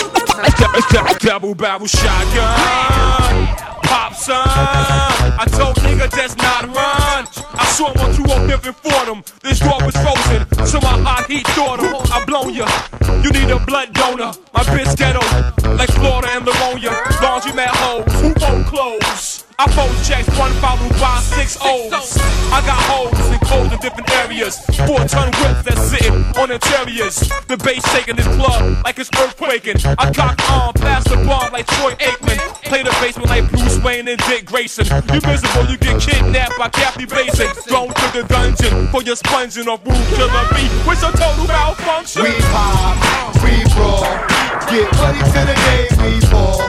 Double 1.20 1.54
barrel 1.54 1.86
shotgun. 1.86 3.46
Pop 3.84 4.14
son. 4.14 4.42
I 4.44 5.46
told 5.50 5.76
nigga 5.76 6.10
that's 6.10 6.36
not 6.36 6.64
run. 6.66 7.26
I 7.54 7.64
saw 7.66 7.92
one 7.92 8.14
you 8.14 8.24
up 8.24 8.48
pimping 8.48 8.72
for 8.72 9.04
them. 9.06 9.22
This 9.42 9.60
door 9.60 9.78
was 9.84 9.94
frozen, 9.96 10.66
so 10.66 10.80
my 10.80 10.98
hot 11.06 11.30
heat 11.30 11.46
daughter. 11.54 11.86
I 12.12 12.24
blown 12.24 12.54
ya. 12.54 12.66
You 13.22 13.30
need 13.30 13.50
a 13.50 13.58
blood 13.64 13.92
donor. 13.92 14.32
My 14.52 14.62
bitch 14.64 14.96
ghetto, 14.96 15.22
like 15.76 15.90
Florida 15.90 16.28
and 16.32 16.44
Livonia. 16.44 16.90
Laundry 17.22 17.52
mat 17.52 17.70
hoes, 17.76 18.12
who 18.20 18.34
fold 18.34 18.66
clothes? 18.66 19.29
I 19.60 19.68
fold 19.76 19.92
checks, 20.02 20.24
one 20.38 20.52
followed 20.56 20.88
by 20.96 21.20
six 21.20 21.58
O's. 21.60 22.16
I 22.48 22.64
got 22.64 22.80
hoes 22.88 23.12
in 23.28 23.36
holes 23.44 23.70
in 23.70 23.78
different 23.80 24.08
areas. 24.24 24.56
Four 24.88 25.04
ton 25.04 25.28
whips 25.36 25.68
that's 25.68 25.84
sitting 25.84 26.24
on 26.40 26.48
interiors. 26.50 27.28
The 27.44 27.60
bass 27.60 27.84
shaking 27.92 28.16
this 28.16 28.24
club 28.40 28.80
like 28.84 28.98
it's 28.98 29.10
earthquaking. 29.10 29.84
I 30.00 30.12
cock 30.16 30.40
on 30.48 30.72
past 30.80 31.10
the 31.10 31.16
bar 31.28 31.50
like 31.50 31.66
Troy 31.76 31.92
Aikman. 32.00 32.40
Play 32.72 32.84
the 32.84 32.96
basement 33.04 33.28
like 33.28 33.50
Bruce 33.50 33.76
Wayne 33.84 34.08
and 34.08 34.16
Dick 34.32 34.46
Grayson. 34.46 34.88
You 35.12 35.20
miserable, 35.28 35.68
you 35.68 35.76
get 35.76 36.00
kidnapped 36.00 36.56
by 36.56 36.70
Kathy 36.70 37.04
Basin. 37.04 37.52
Thrown 37.68 37.88
to 37.92 38.06
the 38.16 38.24
dungeon 38.32 38.88
for 38.88 39.02
your 39.02 39.16
sponging 39.16 39.68
on 39.68 39.76
Roof 39.84 40.00
Killer 40.16 40.46
B. 40.56 40.64
What's 40.88 41.02
your 41.04 41.12
total 41.12 41.44
malfunction? 41.44 42.22
We 42.22 42.32
pop, 42.48 42.96
we 43.44 43.60
brawl, 43.76 44.08
get 44.72 44.88
money 44.96 45.20
to 45.20 45.40
the 45.44 45.56
game 45.68 45.92
we 46.00 46.16
fall. 46.32 46.64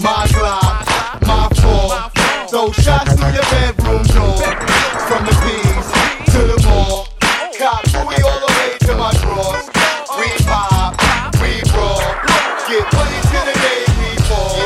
My 0.00 0.24
Glock, 0.32 0.64
my 0.64 0.84
fault. 0.84 0.89
Throw 2.50 2.72
shots 2.72 3.14
through 3.14 3.30
your 3.30 3.44
bedroom 3.44 4.02
door. 4.02 4.36
From 5.06 5.24
the 5.24 5.30
P's 5.40 5.88
to 6.32 6.40
the 6.48 6.58
mall. 6.66 7.06
Cop 7.56 7.86
Louis 7.94 8.22
all 8.24 8.40
the 8.40 8.46
way 8.58 8.76
to 8.88 8.92
my 8.96 9.12
drawers. 9.22 9.66
We 10.18 10.26
pop, 10.44 10.98
we 11.40 11.62
brawl, 11.70 12.02
get 12.66 12.92
money 12.92 13.20
to 13.30 13.38
the 13.46 13.54
game 13.62 13.94
we 14.00 14.10
fall. 14.26 14.58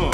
Yeah. 0.00 0.13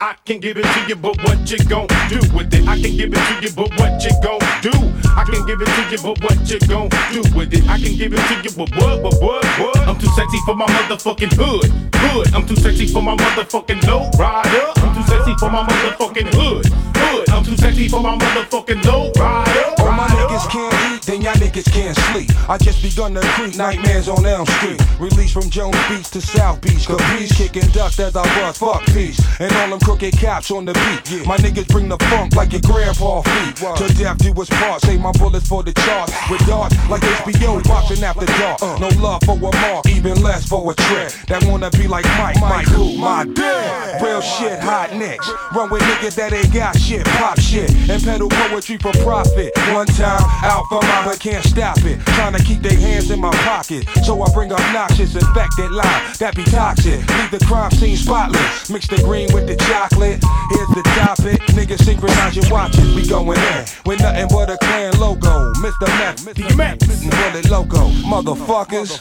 I 0.00 0.14
can 0.24 0.38
give 0.38 0.56
it 0.56 0.62
to 0.62 0.80
you, 0.86 0.94
but 0.94 1.18
what 1.24 1.50
you 1.50 1.58
gon' 1.66 1.88
do 2.08 2.20
with 2.30 2.54
it? 2.54 2.68
I 2.68 2.78
can 2.78 2.94
give 2.96 3.10
it 3.12 3.18
to 3.18 3.34
you, 3.42 3.50
but 3.50 3.68
what 3.80 3.98
you 3.98 4.14
gon' 4.22 4.38
do? 4.62 4.70
I 5.10 5.24
can 5.26 5.44
give 5.44 5.60
it 5.60 5.66
to 5.66 5.82
you, 5.90 5.98
but 5.98 6.22
what 6.22 6.38
you 6.46 6.60
gon' 6.70 6.88
do 7.10 7.22
with 7.34 7.52
it? 7.52 7.66
I 7.66 7.82
can 7.82 7.96
give 7.98 8.14
it 8.14 8.22
to 8.22 8.34
you, 8.38 8.54
but 8.54 8.70
what, 8.78 9.02
but 9.02 9.20
what, 9.20 9.44
what? 9.58 9.76
I'm 9.88 9.98
too 9.98 10.06
sexy 10.14 10.38
for 10.46 10.54
my 10.54 10.66
motherfucking 10.66 11.34
hood, 11.34 11.66
hood. 11.96 12.32
I'm 12.32 12.46
too 12.46 12.54
sexy 12.54 12.86
for 12.86 13.02
my 13.02 13.16
motherfucking 13.16 13.84
low 13.88 14.08
rider. 14.16 14.70
I'm 14.76 14.94
too 14.94 15.02
sexy 15.02 15.34
for 15.34 15.50
my 15.50 15.66
motherfucking 15.66 16.32
hood, 16.32 16.66
hood. 16.70 17.30
I'm 17.30 17.42
too 17.42 17.56
sexy 17.56 17.88
for 17.88 18.00
my 18.00 18.16
motherfucking 18.16 18.84
low 18.84 19.10
rider. 19.18 19.82
All 19.82 19.92
my 19.92 20.06
niggas 20.06 20.48
can't 20.48 20.94
eat, 20.94 21.02
then 21.02 21.22
y'all 21.22 21.34
niggas 21.34 21.72
can't 21.72 21.96
sleep. 22.12 22.30
I 22.48 22.56
just 22.56 22.82
begun 22.82 23.14
to 23.14 23.20
creep 23.34 23.56
nightmares 23.56 24.08
on 24.08 24.24
Elm 24.24 24.46
Street. 24.46 24.80
Released 25.00 25.34
from 25.34 25.50
Jones 25.50 25.76
Beach 25.88 26.08
to 26.10 26.20
South 26.20 26.60
Beach. 26.60 26.86
Caprice 26.86 27.34
kicking 27.36 27.68
ducks 27.72 27.98
as 27.98 28.14
I 28.14 28.22
bust 28.38 28.60
fuck 28.60 28.84
peace. 28.94 29.18
And 29.40 29.52
all 29.54 29.70
them 29.70 29.80
crooked 29.88 30.20
cops 30.20 30.50
on 30.50 30.66
the 30.66 30.74
beat. 30.74 31.10
Yeah. 31.10 31.24
My 31.24 31.38
niggas 31.38 31.66
bring 31.68 31.88
the 31.88 31.96
funk 32.12 32.36
like 32.36 32.52
your 32.52 32.60
grandpa 32.60 33.22
feet. 33.22 33.56
To 33.56 33.88
death 33.96 34.18
do 34.18 34.34
us 34.38 34.50
part. 34.50 34.82
Save 34.82 35.00
my 35.00 35.12
bullets 35.12 35.48
for 35.48 35.62
the 35.62 35.72
charts. 35.72 36.12
With 36.30 36.44
darts 36.46 36.76
like 36.90 37.00
HBO 37.00 37.64
boxing 37.64 38.04
after 38.04 38.26
dark. 38.26 38.60
No 38.80 38.88
love 39.00 39.22
for 39.24 39.36
a 39.36 39.52
mark, 39.64 39.88
even 39.88 40.22
less 40.22 40.46
for 40.46 40.70
a 40.70 40.74
trick. 40.74 41.12
That 41.28 41.42
wanna 41.44 41.70
be 41.70 41.88
like 41.88 42.04
Mike, 42.20 42.36
Mike 42.40 42.66
who? 42.66 42.98
My 42.98 43.24
dick. 43.24 44.02
Real 44.02 44.20
shit, 44.20 44.60
hot 44.60 44.92
nicks. 44.92 45.26
Run 45.54 45.70
with 45.70 45.80
niggas 45.80 46.16
that 46.16 46.34
ain't 46.34 46.52
got 46.52 46.78
shit, 46.78 47.06
pop 47.16 47.40
shit. 47.40 47.70
And 47.88 48.02
peddle 48.02 48.28
poetry 48.28 48.76
for 48.76 48.92
profit. 49.00 49.56
One 49.72 49.86
time 49.86 50.20
out 50.44 50.66
for 50.68 50.82
mine, 50.82 51.04
but 51.06 51.18
can't 51.18 51.44
stop 51.44 51.78
it. 51.78 51.98
Trying 52.18 52.34
to 52.34 52.44
keep 52.44 52.60
their 52.60 52.76
hands 52.76 53.10
in 53.10 53.20
my 53.20 53.32
pocket. 53.48 53.88
So 54.04 54.20
I 54.20 54.30
bring 54.34 54.52
obnoxious, 54.52 55.14
infected 55.14 55.70
line 55.70 56.02
that 56.18 56.36
be 56.36 56.44
toxic. 56.44 57.00
Leave 57.08 57.30
the 57.30 57.42
crime 57.46 57.70
scene 57.70 57.96
spotless. 57.96 58.68
Mix 58.68 58.86
the 58.86 59.00
green 59.02 59.32
with 59.32 59.46
the 59.46 59.56
chocolate. 59.78 60.18
Here's 60.50 60.68
the 60.74 60.82
topic. 60.98 61.38
Niggas 61.54 61.84
synchronize 61.84 62.34
your 62.34 62.50
watches. 62.50 62.94
We 62.96 63.06
going 63.06 63.38
in 63.38 63.64
with 63.86 64.00
nothing 64.00 64.26
but 64.28 64.50
a 64.50 64.56
clan 64.58 64.98
logo. 64.98 65.52
Mr. 65.62 65.86
Meth, 65.98 66.24
the 66.24 66.54
Meth, 66.56 66.80
Bullet 66.82 67.48
Loco. 67.48 67.88
Motherfuckers. 68.02 68.98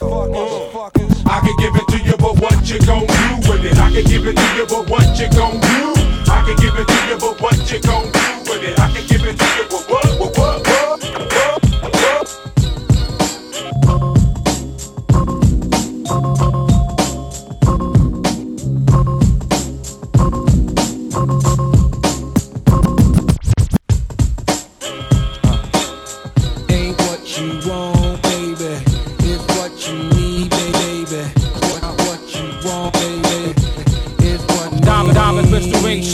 I 1.25 1.39
can 1.41 1.55
give 1.57 1.75
it 1.75 1.87
to 1.93 1.97
you, 2.05 2.15
but 2.17 2.39
what 2.39 2.69
you 2.69 2.79
gon' 2.85 3.07
do 3.07 3.49
with 3.49 3.65
it? 3.65 3.77
I 3.79 3.91
can 3.91 4.05
give 4.05 4.27
it 4.27 4.35
to 4.37 4.47
you, 4.55 4.65
but 4.67 4.89
what 4.89 5.17
you 5.17 5.27
gon' 5.33 5.59
do? 5.59 5.97
I 6.29 6.43
can 6.45 6.55
give 6.61 6.75
it 6.77 6.87
to 6.87 6.99
you, 7.09 7.17
but 7.17 7.41
what 7.41 7.57
you 7.71 7.79
gon' 7.81 8.05
do 8.11 8.27
with 8.45 8.63
it? 8.63 8.79
I 8.79 8.91
can 8.93 9.07
give 9.07 9.25
it 9.25 9.37
to 9.39 9.47
you, 9.57 9.65
but 9.69 9.86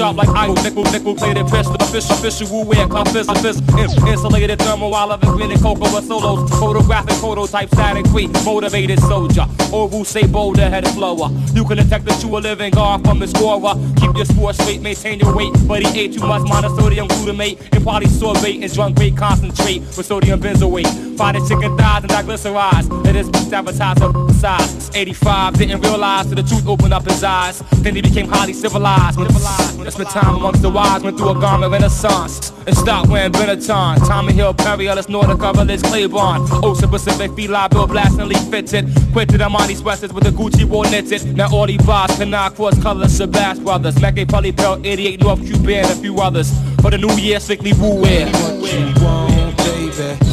sharp 0.04 0.18
like 0.18 0.30
iron, 0.30 0.56
nickel, 0.56 0.84
nickel 0.92 1.16
plated 1.16 1.48
pistol, 1.48 1.76
official, 1.80 2.16
official, 2.16 2.48
Wu 2.52 2.66
Wear, 2.66 2.88
compass, 2.88 3.30
office, 3.30 3.62
insulated 4.06 4.60
thermal, 4.60 4.94
of 4.94 5.22
grinning 5.22 5.60
cocoa 5.60 6.02
solos, 6.02 6.50
photographic 6.60 7.16
prototype, 7.20 7.70
static 7.70 8.06
queen, 8.08 8.30
motivated 8.44 9.00
soldier, 9.00 9.46
oval 9.72 10.04
say 10.04 10.28
boulder, 10.28 10.70
head 10.70 10.86
flower. 10.90 11.30
You 11.54 11.64
can 11.64 11.78
detect 11.78 12.04
that 12.06 12.22
you 12.22 12.38
a 12.38 12.40
living 12.40 12.72
guard 12.72 13.06
from 13.06 13.20
the 13.20 13.28
scorer. 13.28 13.76
Keep 13.96 14.18
your 14.18 14.26
sports 14.26 14.58
straight, 14.60 14.82
maintain 14.82 15.20
your 15.20 15.34
weight, 15.34 15.54
but 15.68 15.82
he 15.82 16.00
ate 16.02 16.14
too 16.14 16.28
much 16.28 16.42
monosodium 16.42 17.08
glutamate, 17.08 17.62
and 17.72 17.84
polysorbate, 17.86 18.62
and 18.62 18.74
drunk 18.74 18.98
great 18.98 19.16
concentrate 19.16 19.80
with 19.80 20.06
sodium 20.06 20.42
benzoate. 20.42 21.13
Fried 21.18 21.36
chicken 21.48 21.78
thighs 21.78 22.04
and 22.04 22.12
triglycerides, 22.12 23.06
it 23.08 23.16
is 23.16 23.30
advertiser 23.54 24.12
size. 24.34 24.92
85 24.96 25.54
didn't 25.58 25.82
realize 25.82 26.26
till 26.26 26.36
the 26.36 26.44
truth 26.44 26.68
opened 26.68 26.94
up 26.94 27.06
his 27.06 27.24
eyes. 27.24 27.60
Then 27.84 27.96
he 27.96 28.02
became 28.02 28.28
highly 28.28 28.54
civilized. 28.54 29.18
When 29.18 29.92
spent 29.92 30.10
time 30.10 30.36
amongst 30.36 30.62
the 30.62 30.70
wise, 30.70 31.04
went 31.04 31.18
through 31.18 31.30
a 31.30 31.40
garment 31.40 31.72
renaissance. 31.72 32.52
And 32.66 32.76
stopped 32.76 33.10
wearing 33.10 33.32
Benetton. 33.32 34.08
Tommy 34.08 34.34
Hill, 34.34 34.54
Perry 34.54 34.88
Ellis, 34.88 35.08
Nautica, 35.08 35.54
Village, 35.56 35.84
Claiborne. 35.84 36.48
Ocean 36.64 36.90
Pacific, 36.90 37.32
Feli, 37.32 37.70
Bill 37.70 37.88
blastingly 37.88 38.36
fitted. 38.50 38.90
Quentin 39.14 39.40
Armani 39.40 39.76
sweaters 39.76 40.14
with 40.14 40.24
the 40.24 40.32
Gucci 40.32 40.66
war 40.66 40.86
knitted. 40.86 41.36
Now 41.36 41.54
all 41.54 41.68
he 41.68 41.78
buys, 41.78 42.12
Canard, 42.18 42.56
cross 42.56 42.82
colors, 42.82 43.20
Shabazz 43.20 43.64
brothers. 43.64 44.00
Mackey, 44.02 44.26
Polly, 44.26 44.52
Pearl, 44.52 44.80
88, 44.84 45.22
North 45.22 45.46
Cuban, 45.46 45.86
and 45.86 45.92
a 45.92 45.96
few 45.96 46.20
others. 46.20 46.52
For 46.82 46.90
the 46.90 46.98
new 46.98 47.14
year, 47.16 47.40
strictly 47.40 47.74
Wu 47.74 48.02
Wear. 48.02 48.28
What 48.28 48.74
you 48.74 49.04
want, 49.04 49.58
baby. 49.58 50.33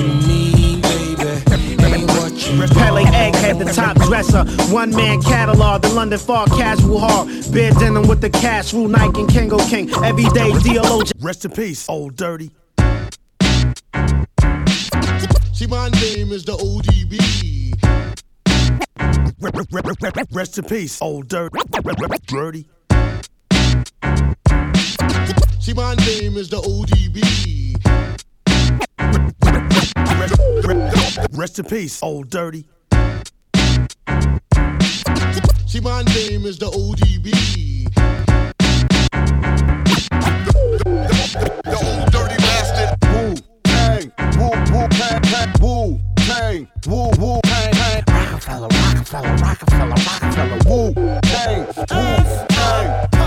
It's 0.00 0.06
what 0.06 0.22
you 0.22 0.28
need, 0.28 0.82
baby. 0.82 1.24
Ain't 1.84 2.06
what 2.10 2.32
you 2.32 2.66
Pele 2.74 3.04
Egghead, 3.04 3.58
the 3.58 3.64
top 3.72 3.96
dresser. 3.96 4.44
One 4.72 4.94
man 4.94 5.20
catalog, 5.22 5.82
the 5.82 5.88
London 5.88 6.18
Far 6.18 6.46
casual 6.46 7.00
hard. 7.00 7.28
Beer 7.52 7.72
denim 7.72 8.06
with 8.06 8.20
the 8.20 8.30
cash 8.30 8.72
rule, 8.72 8.88
Nike 8.88 9.20
and 9.20 9.28
Kangol 9.28 9.68
King. 9.68 9.90
Everyday 10.04 10.52
DLO. 10.52 11.10
Rest 11.20 11.44
in 11.44 11.50
peace, 11.50 11.88
old 11.88 12.16
dirty. 12.16 12.50
See, 15.52 15.66
my 15.66 15.88
name 15.88 16.30
is 16.30 16.44
the 16.44 16.56
ODB. 16.56 17.18
Rest 20.32 20.58
in 20.58 20.64
peace, 20.64 21.02
old 21.02 21.28
dirty. 21.28 21.58
Dirty. 22.26 22.68
See, 25.60 25.74
my 25.74 25.94
name 25.94 26.36
is 26.36 26.48
the 26.48 26.60
ODB. 26.62 27.57
Rest 31.32 31.58
in 31.58 31.64
peace, 31.66 32.02
old 32.02 32.30
dirty. 32.30 32.66
See, 35.66 35.80
my 35.80 36.02
name 36.02 36.46
is 36.46 36.58
the 36.58 36.66
ODB. 36.66 37.30
The 41.64 41.76
old 41.76 42.10
dirty 42.10 42.36
bastard. 42.36 42.90
Wu 43.12 43.36
Tang, 43.64 44.12
Wu 44.38 44.48
Wu 44.72 44.88
Tang, 44.88 45.22
Tang, 45.22 45.52
Wu 45.60 46.00
Tang, 46.16 46.68
Wu 46.86 47.10
Wu 47.18 47.40
Tang, 47.44 47.72
Tang. 47.72 48.02
Rockefeller, 48.08 48.68
Rockefeller, 48.68 49.34
Rockefeller, 49.36 49.94
Rockefeller, 49.94 50.58
Wu 50.66 50.94
Tang, 51.22 51.66
Wu 51.66 52.46
Tang. 52.48 53.17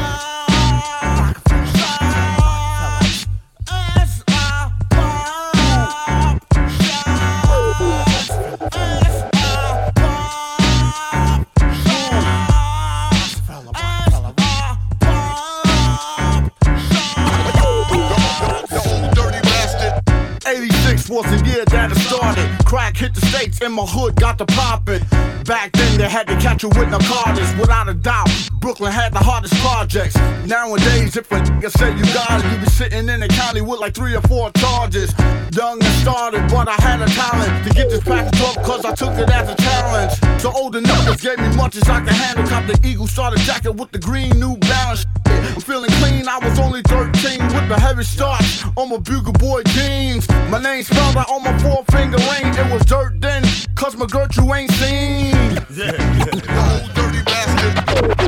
86 21.11 21.25
was 21.25 21.25
the 21.25 21.49
year 21.49 21.65
that 21.65 21.91
it 21.91 21.97
started. 21.97 22.60
Crack 22.71 22.95
hit 22.95 23.13
the 23.13 23.19
states 23.25 23.59
and 23.59 23.73
my 23.73 23.83
hood 23.85 24.15
got 24.15 24.37
to 24.37 24.45
poppin'. 24.45 25.03
Back 25.43 25.73
then 25.73 25.97
they 25.97 26.07
had 26.07 26.25
to 26.27 26.37
catch 26.37 26.63
you 26.63 26.69
with 26.69 26.87
no 26.87 26.99
narcotics. 26.99 27.53
Without 27.59 27.89
a 27.89 27.93
doubt, 27.93 28.29
Brooklyn 28.61 28.93
had 28.93 29.11
the 29.11 29.19
hardest 29.19 29.53
projects. 29.55 30.15
Nowadays, 30.47 31.17
if 31.17 31.29
a 31.33 31.41
nigga 31.41 31.69
say 31.69 31.91
you 31.97 32.05
got 32.13 32.39
it, 32.39 32.49
you 32.49 32.57
be 32.59 32.67
sitting 32.67 33.09
in 33.09 33.19
the 33.19 33.27
county 33.27 33.59
with 33.59 33.81
like 33.81 33.93
three 33.93 34.15
or 34.15 34.21
four 34.21 34.51
charges. 34.51 35.13
Young 35.51 35.83
and 35.83 35.95
started, 35.99 36.47
but 36.49 36.69
I 36.69 36.79
had 36.79 37.01
a 37.01 37.07
talent 37.07 37.67
to 37.67 37.73
get 37.73 37.89
this 37.89 38.05
package 38.05 38.39
up 38.39 38.63
cause 38.63 38.85
I 38.85 38.95
took 38.95 39.19
it 39.19 39.29
as 39.29 39.49
a 39.49 39.55
challenge. 39.55 40.41
So 40.41 40.53
older 40.55 40.79
niggas 40.79 41.21
gave 41.21 41.39
me 41.39 41.53
much 41.57 41.75
as 41.75 41.89
I 41.89 41.99
could 41.99 42.13
handle. 42.13 42.47
Cop 42.47 42.65
the 42.67 42.79
Eagle 42.87 43.07
starter 43.07 43.37
jacket 43.39 43.73
with 43.73 43.91
the 43.91 43.99
green 43.99 44.39
New 44.39 44.55
Balance. 44.55 45.05
I'm 45.25 45.59
feeling 45.59 45.89
clean, 45.99 46.27
I 46.27 46.37
was 46.37 46.57
only 46.59 46.81
13 46.83 47.11
with 47.11 47.67
the 47.67 47.77
heavy 47.77 48.03
starch 48.03 48.63
on 48.77 48.89
my 48.89 48.97
Bugle 48.97 49.33
Boy 49.33 49.63
jeans. 49.63 50.29
My 50.49 50.61
name 50.61 50.83
spelled 50.83 51.17
out 51.17 51.29
on 51.29 51.43
my 51.43 51.57
four 51.59 51.83
finger 51.91 52.17
ring. 52.17 52.53
It 52.61 52.71
was 52.71 52.85
dirt 52.85 53.19
then, 53.19 53.41
cause 53.73 53.95
my 53.95 54.05
girl 54.05 54.27
you 54.35 54.53
ain't 54.53 54.69
seen. 54.73 55.33
Yeah, 55.73 55.97
yeah. 55.97 56.87
dirty 56.93 57.23
bastard. 57.23 58.20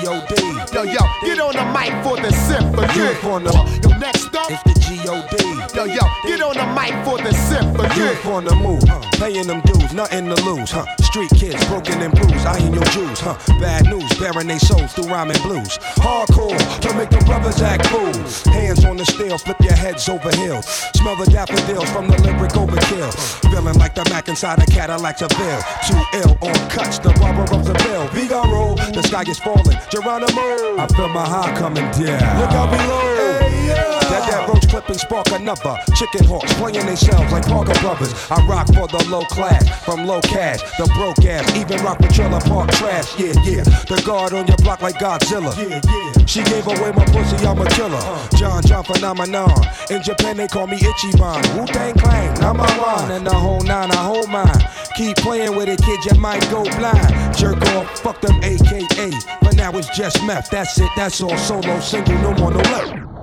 G.O.D. 0.00 0.34
Yo, 0.72 0.82
yo, 0.84 1.00
get 1.22 1.38
on 1.38 1.52
the 1.54 1.64
mic 1.78 1.92
for 2.02 2.16
the 2.16 2.32
symphony. 2.32 2.86
The 2.86 3.14
Yo, 3.20 3.98
next 3.98 4.34
up. 4.34 4.81
G.O.D. 4.82 5.52
Yo, 5.74 5.84
yo, 5.84 6.02
get 6.26 6.42
on 6.42 6.54
the 6.54 6.66
mic 6.74 6.92
for 7.04 7.18
the 7.18 7.32
symphony. 7.32 7.88
Youth 7.96 8.26
on 8.26 8.44
the 8.44 8.54
move, 8.54 8.82
paying 9.18 9.46
them 9.46 9.60
dues, 9.62 9.92
nothing 9.94 10.26
to 10.26 10.36
lose, 10.44 10.70
huh? 10.70 10.84
Street 11.02 11.30
kids, 11.34 11.64
broken 11.66 12.00
and 12.02 12.12
bruised, 12.12 12.46
I 12.46 12.58
ain't 12.58 12.74
your 12.74 12.84
Jews, 12.84 13.20
huh? 13.20 13.36
Bad 13.60 13.86
news, 13.86 14.12
bearing 14.18 14.48
they 14.48 14.58
souls 14.58 14.92
through 14.92 15.08
rhyming 15.08 15.40
blues. 15.42 15.78
Hardcore, 16.02 16.58
to 16.80 16.94
make 16.94 17.10
the 17.10 17.22
brothers 17.24 17.62
act 17.62 17.86
fools. 17.86 18.42
Hands 18.44 18.84
on 18.84 18.96
the 18.96 19.04
steel, 19.06 19.38
flip 19.38 19.60
your 19.60 19.74
heads 19.74 20.08
over 20.08 20.30
hills. 20.36 20.66
Smell 20.96 21.16
the 21.16 21.26
daffodils 21.30 21.88
from 21.90 22.08
the 22.08 22.20
lyric 22.22 22.52
overkill. 22.52 23.12
Feeling 23.50 23.78
like 23.78 23.94
the 23.94 24.04
Mac 24.10 24.28
inside 24.28 24.62
a 24.62 24.66
Cadillac 24.66 25.18
Seville. 25.18 25.62
Too 25.86 26.02
ill 26.18 26.36
on 26.42 26.54
cuts, 26.70 26.98
the 26.98 27.12
barber 27.20 27.42
of 27.54 27.64
the 27.64 27.74
bill. 27.84 28.06
Figaro, 28.08 28.74
the 28.92 29.02
sky 29.02 29.22
is 29.22 29.38
falling. 29.38 29.78
Geronimo, 29.90 30.78
I 30.78 30.86
feel 30.94 31.08
my 31.08 31.26
high 31.26 31.54
coming 31.56 31.88
down. 31.92 32.40
Look 32.40 32.52
out 32.52 32.70
below. 32.70 33.41
That 33.74 34.28
that 34.30 34.48
roach 34.48 34.68
clipping 34.68 34.98
spark 34.98 35.28
another. 35.32 35.76
Chicken 35.94 36.24
hawks 36.24 36.52
playing 36.54 36.84
themselves 36.86 37.32
like 37.32 37.46
Parker 37.46 37.78
Brothers. 37.80 38.12
I 38.30 38.44
rock 38.46 38.66
for 38.68 38.86
the 38.88 39.04
low 39.08 39.22
class, 39.22 39.62
from 39.84 40.06
low 40.06 40.20
cash, 40.20 40.60
the 40.78 40.86
broke 40.94 41.24
ass. 41.24 41.44
Even 41.56 41.82
rock 41.82 41.98
with 42.00 42.14
trailer 42.14 42.40
park 42.40 42.70
trash. 42.72 43.18
Yeah, 43.18 43.32
yeah. 43.44 43.62
The 43.62 44.02
guard 44.04 44.32
on 44.32 44.46
your 44.46 44.56
block 44.58 44.82
like 44.82 44.96
Godzilla. 44.96 45.56
Yeah, 45.56 45.80
yeah. 45.84 46.26
She 46.26 46.42
gave 46.44 46.66
away 46.66 46.92
my 46.92 47.04
pussy, 47.06 47.36
I'm 47.46 47.60
a 47.60 47.66
killer. 47.70 47.98
Uh. 48.00 48.28
John 48.36 48.62
John 48.62 48.84
phenomenon. 48.84 49.50
In 49.90 50.02
Japan 50.02 50.36
they 50.36 50.48
call 50.48 50.66
me 50.66 50.78
Ichiban. 50.78 51.58
Wu 51.58 51.66
Tang 51.66 51.94
Clan, 51.94 52.34
number 52.40 52.64
one. 52.64 53.10
And 53.10 53.26
the 53.26 53.34
whole 53.34 53.60
nine, 53.62 53.90
I 53.90 53.96
hold 53.96 54.28
mine. 54.28 54.60
Keep 54.96 55.16
playing 55.18 55.56
with 55.56 55.68
it, 55.68 55.80
kid, 55.82 56.04
you 56.04 56.20
might 56.20 56.42
go 56.50 56.64
blind. 56.64 57.36
Jerk 57.36 57.60
off, 57.74 57.98
fuck 58.00 58.20
them 58.20 58.38
AKA. 58.42 59.10
But 59.40 59.56
now 59.56 59.72
it's 59.72 59.88
just 59.96 60.22
meth. 60.24 60.50
That's 60.50 60.78
it, 60.78 60.90
that's 60.96 61.22
all. 61.22 61.36
Solo 61.36 61.80
single, 61.80 62.14
no 62.18 62.34
more, 62.34 62.50
no 62.50 62.58
left. 62.58 63.21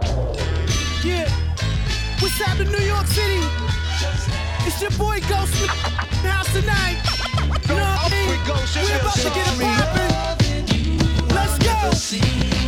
Yeah. 2.40 2.56
What's 2.56 2.72
New 2.72 2.86
York 2.86 3.06
City? 3.08 3.42
It's 4.66 4.82
your 4.82 4.92
boy 4.92 5.20
Ghost 5.28 5.62
in 5.62 5.68
the 6.24 6.30
house 6.30 6.52
tonight. 6.54 7.02
You 7.68 7.76
know 7.76 7.82
what 7.82 8.00
I 8.04 8.10
mean? 8.12 8.30
We're 8.30 9.00
about 9.00 9.16
to 9.16 9.30
get 9.30 9.48
it 9.48 9.60
poppin'. 9.60 11.36
Let's 11.36 11.58
go. 11.60 12.59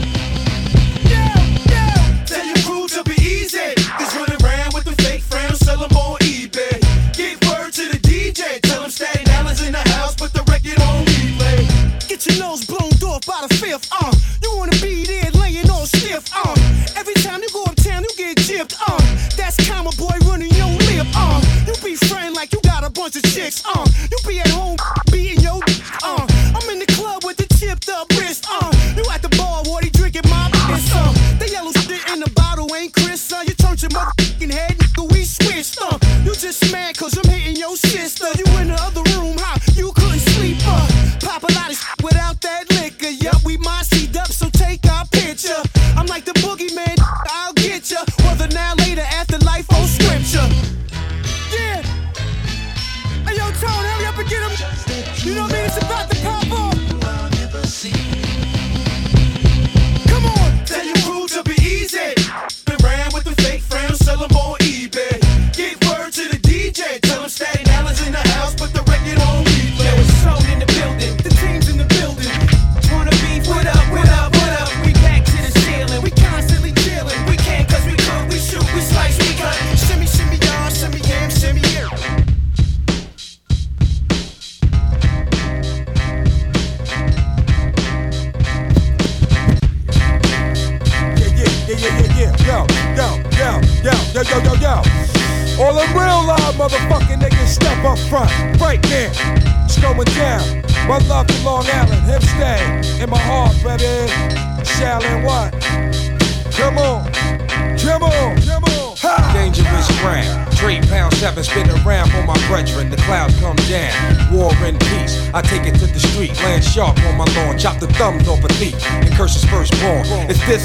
Of 23.60 23.91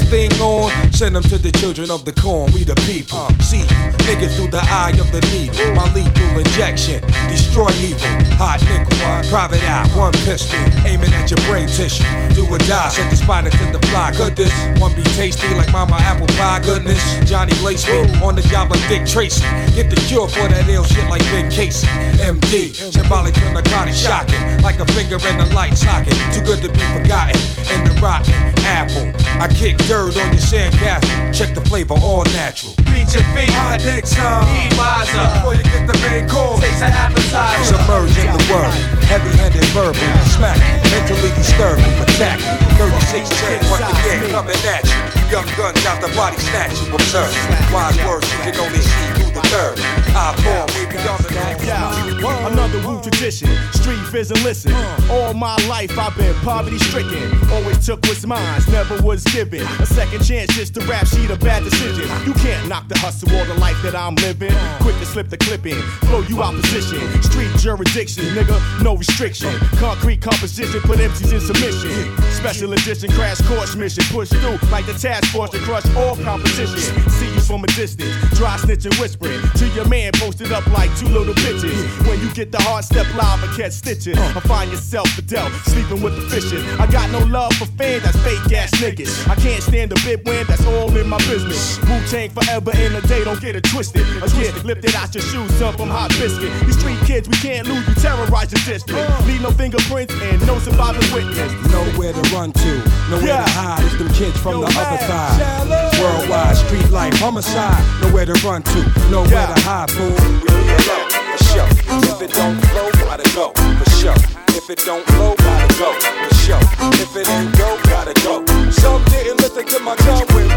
thing 0.07 0.31
on? 0.39 0.71
Send 0.93 1.15
them 1.15 1.23
to 1.23 1.37
the 1.37 1.51
children 1.51 1.91
of 1.91 2.05
the 2.05 2.13
corn. 2.13 2.51
We 2.53 2.63
the 2.63 2.75
people. 2.87 3.27
See 3.43 3.59
you. 3.59 3.79
Nigga 4.07 4.31
through 4.35 4.51
the 4.51 4.63
eye 4.63 4.95
of 4.99 5.11
the 5.11 5.21
needle. 5.31 5.75
My 5.75 5.91
lethal 5.93 6.39
injection. 6.39 7.03
Destroy 7.27 7.69
evil. 7.83 8.07
Hot 8.39 8.63
nickel. 8.71 8.95
Private 9.29 9.63
eye. 9.67 9.87
One 9.95 10.13
pistol. 10.23 10.59
Aiming 10.87 11.11
at 11.13 11.29
your 11.29 11.41
brain 11.47 11.67
tissue. 11.67 12.07
Do 12.35 12.47
or 12.47 12.57
die. 12.69 12.89
Set 12.89 13.09
the 13.11 13.17
spine 13.17 13.43
to 13.43 13.51
the 13.51 13.81
fly. 13.87 14.11
Could 14.15 14.35
this 14.35 14.53
one 14.79 14.95
be 14.95 15.03
tasty 15.19 15.47
like 15.55 15.71
mama 15.71 15.97
apple 15.99 16.27
pie? 16.39 16.61
Goodness. 16.63 17.01
Johnny 17.27 17.53
Blaze 17.59 17.85
me 17.87 17.99
on 18.23 18.35
the 18.35 18.41
job 18.47 18.71
like 18.71 18.87
Dick 18.87 19.05
Tracy. 19.05 19.43
Get 19.75 19.89
the 19.89 19.99
cure 20.07 20.27
for 20.27 20.47
that 20.47 20.67
ill 20.69 20.83
shit 20.83 21.07
like 21.09 21.21
Ben 21.31 21.51
Casey, 21.51 21.87
MD. 22.23 22.73
Symbolic 22.73 23.33
to 23.35 23.53
narcotic 23.53 23.93
shocking, 23.93 24.39
like 24.63 24.79
a 24.79 24.85
finger 24.93 25.19
in 25.27 25.37
the 25.37 25.47
light 25.53 25.75
socket. 25.75 26.15
Too 26.33 26.41
good 26.41 26.61
to 26.63 26.69
be 26.69 26.83
forgotten. 26.95 27.35
In 27.67 27.83
the 27.83 27.99
rotten 28.01 28.33
apple, 28.63 29.11
I 29.41 29.47
kick 29.51 29.77
dirt 29.89 29.96
on 29.97 30.13
your 30.13 30.37
sandcastle. 30.37 31.33
Check 31.33 31.55
the 31.55 31.61
flavor, 31.65 31.95
all 31.97 32.23
natural. 32.37 32.73
Beat 32.93 33.09
your 33.17 33.25
feet, 33.33 33.49
I 33.57 33.77
dig 33.81 34.05
some. 34.05 34.45
eat 34.53 34.69
wiser. 34.77 35.17
Before 35.17 35.55
you 35.57 35.63
get 35.65 35.89
the 35.89 35.97
main 36.05 36.29
course, 36.29 36.61
Taste 36.61 36.85
an 36.85 36.93
appetizer. 36.93 37.65
submerge 37.65 38.13
in 38.21 38.29
the 38.29 38.43
word. 38.53 38.69
Heavy-handed 39.09 39.65
verbal, 39.73 39.97
smack, 40.37 40.57
mentally 40.93 41.33
disturbing, 41.33 41.89
attack. 42.05 42.37
36 42.77 43.25
10 43.41 43.71
once 43.73 43.89
again 43.89 44.29
coming 44.29 44.61
at 44.69 44.85
you. 44.85 45.33
Young 45.33 45.47
guns 45.57 45.81
out 45.89 45.99
the 45.99 46.13
body 46.13 46.37
snatch. 46.37 46.77
Observe, 46.93 47.33
wise 47.73 47.97
words 48.05 48.29
you 48.45 48.51
can 48.53 48.55
only 48.61 48.81
see 48.81 49.26
third. 49.47 49.79
I 50.17 50.33
fall 50.43 50.67
way 50.75 50.85
beyond 50.91 51.23
the 51.23 51.31
Yeah, 51.65 52.47
another 52.47 52.79
Wu 52.87 53.01
tradition. 53.01 53.49
Street 53.71 54.03
fizz 54.11 54.31
and 54.31 54.43
listen. 54.43 54.73
Uh. 54.73 55.07
All 55.11 55.33
my 55.33 55.55
life 55.67 55.97
I've 55.97 56.15
been 56.17 56.33
poverty 56.41 56.77
stricken. 56.79 57.23
Always 57.51 57.85
took 57.85 58.01
what's 58.05 58.25
mine, 58.25 58.61
never 58.71 59.01
was 59.01 59.23
given. 59.25 59.61
A 59.79 59.85
second 59.85 60.23
chance 60.23 60.55
just 60.55 60.73
to 60.75 60.81
rap 60.85 61.07
sheet 61.07 61.29
a 61.29 61.37
bad 61.37 61.63
decision. 61.63 62.05
You 62.25 62.33
can't 62.33 62.67
knock 62.67 62.87
the 62.87 62.97
hustle 62.99 63.33
or 63.35 63.45
the 63.45 63.53
life 63.55 63.79
that 63.83 63.95
I'm 63.95 64.15
living. 64.15 64.51
Uh. 64.51 64.79
Quick 64.81 64.97
to 64.99 65.05
slip 65.05 65.29
the 65.29 65.37
clip 65.37 65.65
in, 65.65 65.81
blow 66.01 66.21
you 66.21 66.41
out 66.43 66.55
position. 66.55 66.99
Street 67.23 67.51
jurisdiction, 67.57 68.25
nigga, 68.35 68.57
no 68.83 68.95
restriction. 68.95 69.53
Concrete 69.77 70.21
composition, 70.21 70.81
put 70.81 70.99
MCs 70.99 71.33
in 71.33 71.41
submission. 71.41 72.17
Special 72.31 72.73
edition 72.73 73.11
crash 73.11 73.39
course 73.47 73.75
mission. 73.75 74.03
Push 74.09 74.29
through 74.29 74.57
like 74.71 74.85
the 74.85 74.93
task 74.93 75.31
force 75.31 75.51
to 75.51 75.59
crush 75.59 75.85
all 75.95 76.15
competition. 76.17 76.79
See 77.11 77.31
you 77.33 77.41
from 77.41 77.63
a 77.63 77.67
distance, 77.67 78.13
dry 78.37 78.57
snitching, 78.57 78.99
whispering 78.99 79.36
to 79.55 79.67
your 79.69 79.87
man 79.87 80.11
posted 80.15 80.51
up 80.51 80.65
like 80.67 80.89
two 80.97 81.07
little 81.07 81.33
bitches. 81.35 81.75
When 82.07 82.19
you 82.19 82.31
get 82.33 82.51
the 82.51 82.61
hard 82.61 82.83
step 82.85 83.05
live 83.15 83.43
and 83.43 83.51
catch 83.57 83.73
stitches, 83.73 84.17
I 84.17 84.39
find 84.41 84.71
yourself 84.71 85.07
Fidel 85.09 85.49
sleeping 85.65 86.01
with 86.01 86.15
the 86.15 86.23
fishes. 86.29 86.63
I 86.79 86.87
got 86.87 87.09
no 87.11 87.19
love 87.25 87.53
for 87.53 87.65
fans, 87.77 88.03
that's 88.03 88.17
fake 88.23 88.51
ass 88.53 88.71
niggas. 88.81 89.27
I 89.29 89.35
can't 89.35 89.61
stand 89.63 89.91
a 89.91 89.95
bit 90.05 90.25
when 90.25 90.45
that's 90.47 90.65
all 90.65 90.95
in 90.95 91.07
my 91.07 91.17
business. 91.29 91.79
Wu 91.87 91.99
Tang 92.09 92.29
forever 92.31 92.71
in 92.77 92.95
a 92.95 93.01
day, 93.01 93.23
don't 93.23 93.41
get 93.41 93.55
it 93.55 93.63
twisted. 93.63 94.01
Again, 94.23 94.53
lift 94.63 94.85
it 94.85 94.95
out 94.95 95.13
your 95.13 95.23
shoes, 95.23 95.51
some 95.55 95.75
from 95.75 95.89
hot 95.89 96.09
biscuit. 96.19 96.51
These 96.65 96.79
street 96.79 96.99
kids, 97.05 97.27
we 97.27 97.35
can't 97.37 97.67
lose, 97.67 97.87
you 97.87 97.95
terrorize 97.95 98.51
your 98.51 98.61
district. 98.65 99.09
Leave 99.27 99.41
no 99.41 99.51
fingerprints 99.51 100.13
and 100.21 100.45
no 100.47 100.57
surviving 100.59 101.01
witness. 101.13 101.51
Nowhere 101.71 102.13
to 102.13 102.21
run 102.35 102.51
to, 102.51 102.71
nowhere 103.09 103.25
Yeah. 103.27 103.43
to 103.45 103.51
hide. 103.51 103.83
It's 103.85 103.97
them 103.97 104.09
kids 104.13 104.37
from 104.39 104.53
Yo, 104.53 104.65
the 104.65 104.73
man, 104.73 104.85
other 104.85 104.97
side. 105.07 105.39
shallow. 105.39 105.91
Worldwide 106.01 106.57
street 106.57 106.89
life, 106.91 107.13
homicide. 107.19 107.83
Nowhere 108.01 108.25
to 108.25 108.33
run 108.47 108.63
to, 108.63 108.79
nowhere 109.09 109.26
Yeah. 109.29 109.53
to 109.53 109.61
hide, 109.61 109.91
fool. 109.91 110.09
We 110.09 110.47
be 110.47 110.73
alone, 110.87 111.09
for 111.11 111.43
sure. 111.51 111.69
If 112.09 112.21
it 112.21 112.31
don't 112.33 112.59
flow, 112.67 112.89
gotta 113.03 113.27
go, 113.35 113.51
for 113.51 113.89
sure. 113.99 114.15
If 114.55 114.69
it 114.69 114.79
don't 114.85 115.05
flow, 115.07 115.35
gotta 115.35 115.67
go, 115.79 115.93
for 115.99 116.35
sure. 116.35 116.59
If 117.01 117.15
it 117.15 117.27
ain't 117.29 117.57
go, 117.57 117.77
gotta 117.83 118.13
go. 118.23 118.45
Some 118.71 119.03
didn't 119.05 119.37
listen 119.41 119.65
to 119.65 119.79
my 119.79 119.95
tongue 119.97 120.27
when 120.33 120.47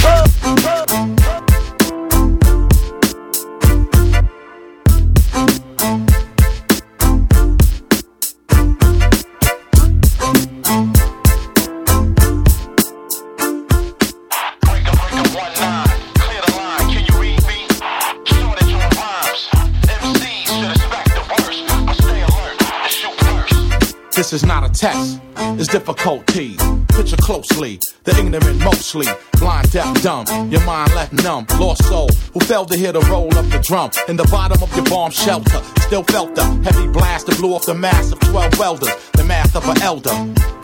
This 0.00 0.32
is 0.44 1.18
not 1.18 1.49
test, 24.80 25.20
is 25.60 25.68
difficulty. 25.68 26.56
Closely, 27.30 27.78
the 28.02 28.10
ignorant 28.18 28.58
mostly, 28.58 29.06
blind, 29.38 29.70
deaf, 29.70 30.02
dumb, 30.02 30.26
your 30.50 30.64
mind 30.64 30.92
left 30.96 31.12
numb, 31.12 31.46
lost 31.60 31.84
soul, 31.84 32.08
who 32.34 32.40
failed 32.40 32.66
to 32.72 32.76
hear 32.76 32.90
the 32.90 33.00
roll 33.02 33.32
of 33.38 33.52
the 33.52 33.60
drum. 33.60 33.92
In 34.08 34.16
the 34.16 34.24
bottom 34.24 34.60
of 34.60 34.74
your 34.74 34.84
bomb 34.86 35.12
shelter, 35.12 35.62
still 35.82 36.02
felt 36.02 36.34
the 36.34 36.42
heavy 36.64 36.88
blast 36.88 37.28
that 37.28 37.38
blew 37.38 37.54
off 37.54 37.66
the 37.66 37.74
mass 37.74 38.10
of 38.10 38.18
12 38.18 38.58
welders, 38.58 38.90
the 39.12 39.22
math 39.22 39.54
of 39.54 39.68
an 39.68 39.80
elder. 39.80 40.10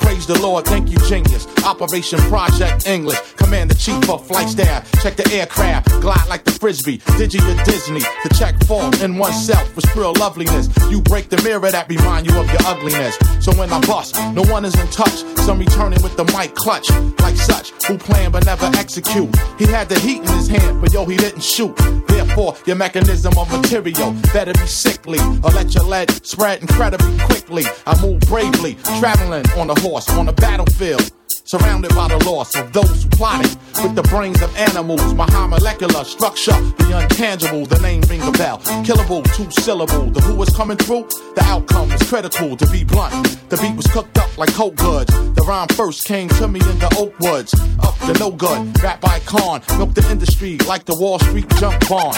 Praise 0.00 0.26
the 0.26 0.40
Lord, 0.40 0.64
thank 0.64 0.90
you, 0.90 0.98
genius. 1.08 1.46
Operation 1.64 2.18
Project 2.30 2.86
English, 2.86 3.20
command 3.36 3.70
the 3.70 3.74
chief 3.76 4.10
of 4.10 4.26
flight 4.26 4.48
staff. 4.48 4.90
Check 5.02 5.16
the 5.16 5.28
aircraft, 5.32 5.88
glide 6.00 6.26
like 6.28 6.44
the 6.44 6.52
frisbee. 6.52 6.98
Digi 7.18 7.38
to 7.38 7.64
Disney, 7.70 8.00
to 8.00 8.28
check 8.36 8.60
fault 8.64 9.02
in 9.02 9.18
oneself 9.18 9.74
with 9.76 9.84
real 9.94 10.12
loveliness. 10.14 10.68
You 10.90 11.00
break 11.00 11.28
the 11.28 11.40
mirror 11.42 11.70
that 11.70 11.88
remind 11.88 12.26
you 12.26 12.36
of 12.38 12.46
your 12.46 12.62
ugliness. 12.66 13.16
So 13.40 13.52
when 13.54 13.72
I 13.72 13.80
bust, 13.86 14.16
no 14.32 14.42
one 14.44 14.64
is 14.64 14.74
in 14.80 14.86
touch. 14.88 15.24
Some 15.46 15.58
returning 15.58 16.02
with 16.02 16.16
the 16.16 16.24
mic 16.36 16.55
clutch, 16.56 16.90
like 17.20 17.36
such, 17.36 17.70
who 17.86 17.96
plan 17.96 18.32
but 18.32 18.44
never 18.44 18.66
execute. 18.76 19.30
He 19.58 19.66
had 19.66 19.88
the 19.88 19.98
heat 20.00 20.18
in 20.18 20.28
his 20.28 20.48
hand, 20.48 20.80
but 20.80 20.92
yo, 20.92 21.04
he 21.04 21.16
didn't 21.16 21.42
shoot. 21.42 21.76
Therefore, 22.08 22.56
your 22.66 22.76
mechanism 22.76 23.38
of 23.38 23.50
material 23.52 24.12
better 24.32 24.52
be 24.54 24.66
sickly, 24.66 25.20
or 25.44 25.50
let 25.50 25.74
your 25.74 25.84
lead 25.84 26.10
spread 26.26 26.60
incredibly 26.60 27.16
quickly. 27.18 27.64
I 27.86 28.00
move 28.02 28.20
bravely, 28.20 28.74
traveling 28.98 29.46
on 29.56 29.70
a 29.70 29.80
horse 29.80 30.08
on 30.10 30.28
a 30.28 30.32
battlefield. 30.32 31.12
Surrounded 31.44 31.94
by 31.94 32.08
the 32.08 32.18
loss 32.24 32.56
of 32.56 32.72
those 32.72 33.04
who 33.04 33.08
plotted 33.10 33.56
with 33.82 33.94
the 33.94 34.02
brains 34.02 34.42
of 34.42 34.54
animals. 34.56 35.14
My 35.14 35.26
high 35.30 35.46
molecular 35.46 36.04
structure, 36.04 36.52
the 36.52 37.06
untangible, 37.06 37.68
the 37.68 37.78
name 37.80 38.02
ring 38.02 38.22
a 38.22 38.32
bell. 38.32 38.58
Killable, 38.84 39.22
two 39.34 39.50
syllable. 39.50 40.10
The 40.10 40.20
who 40.20 40.34
was 40.34 40.50
coming 40.50 40.76
through, 40.76 41.08
the 41.34 41.42
outcome 41.44 41.88
was 41.90 42.02
critical 42.02 42.56
to 42.56 42.66
be 42.70 42.84
blunt. 42.84 43.38
The 43.48 43.56
beat 43.58 43.76
was 43.76 43.86
cooked 43.86 44.18
up 44.18 44.36
like 44.36 44.52
cold 44.54 44.76
goods. 44.76 45.12
The 45.34 45.42
rhyme 45.42 45.68
first 45.68 46.04
came 46.04 46.28
to 46.30 46.48
me 46.48 46.60
in 46.60 46.78
the 46.78 46.94
oak 46.98 47.18
woods. 47.20 47.54
Up 47.78 47.96
the 48.00 48.16
no 48.18 48.30
good, 48.30 48.82
rap 48.82 49.04
icon. 49.04 49.62
Milk 49.78 49.94
the 49.94 50.08
industry 50.10 50.58
like 50.66 50.84
the 50.84 50.96
Wall 50.96 51.18
Street 51.20 51.48
junk 51.58 51.88
bond. 51.88 52.16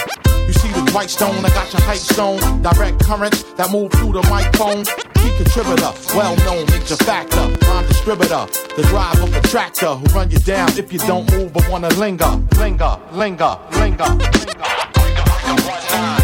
You 0.48 0.54
see 0.54 0.68
the 0.68 0.90
white 0.92 1.10
stone, 1.10 1.44
I 1.44 1.50
got 1.50 1.70
your 1.70 1.82
hype 1.82 1.98
stone. 1.98 2.40
Direct 2.62 2.98
currents 3.04 3.42
that 3.58 3.70
move 3.70 3.92
through 3.92 4.12
the 4.12 4.22
microphone. 4.30 4.84
Key 5.18 5.32
contributor, 5.36 5.92
well 6.14 6.36
known 6.44 6.66
major 6.70 6.96
factor. 6.96 7.48
Rhyme 7.66 7.86
distributor, 7.86 8.46
the 8.76 8.82
drive 8.88 9.22
of 9.22 9.34
a 9.34 9.40
tractor 9.48 9.94
who 9.94 10.04
run 10.14 10.30
you 10.30 10.38
down 10.38 10.68
if 10.78 10.92
you 10.92 10.98
don't 11.00 11.30
move 11.32 11.52
but 11.52 11.68
wanna 11.68 11.88
linger, 11.90 12.30
linger, 12.58 12.98
linger, 13.12 13.58
linger. 13.72 14.04
Ooh, 15.50 16.17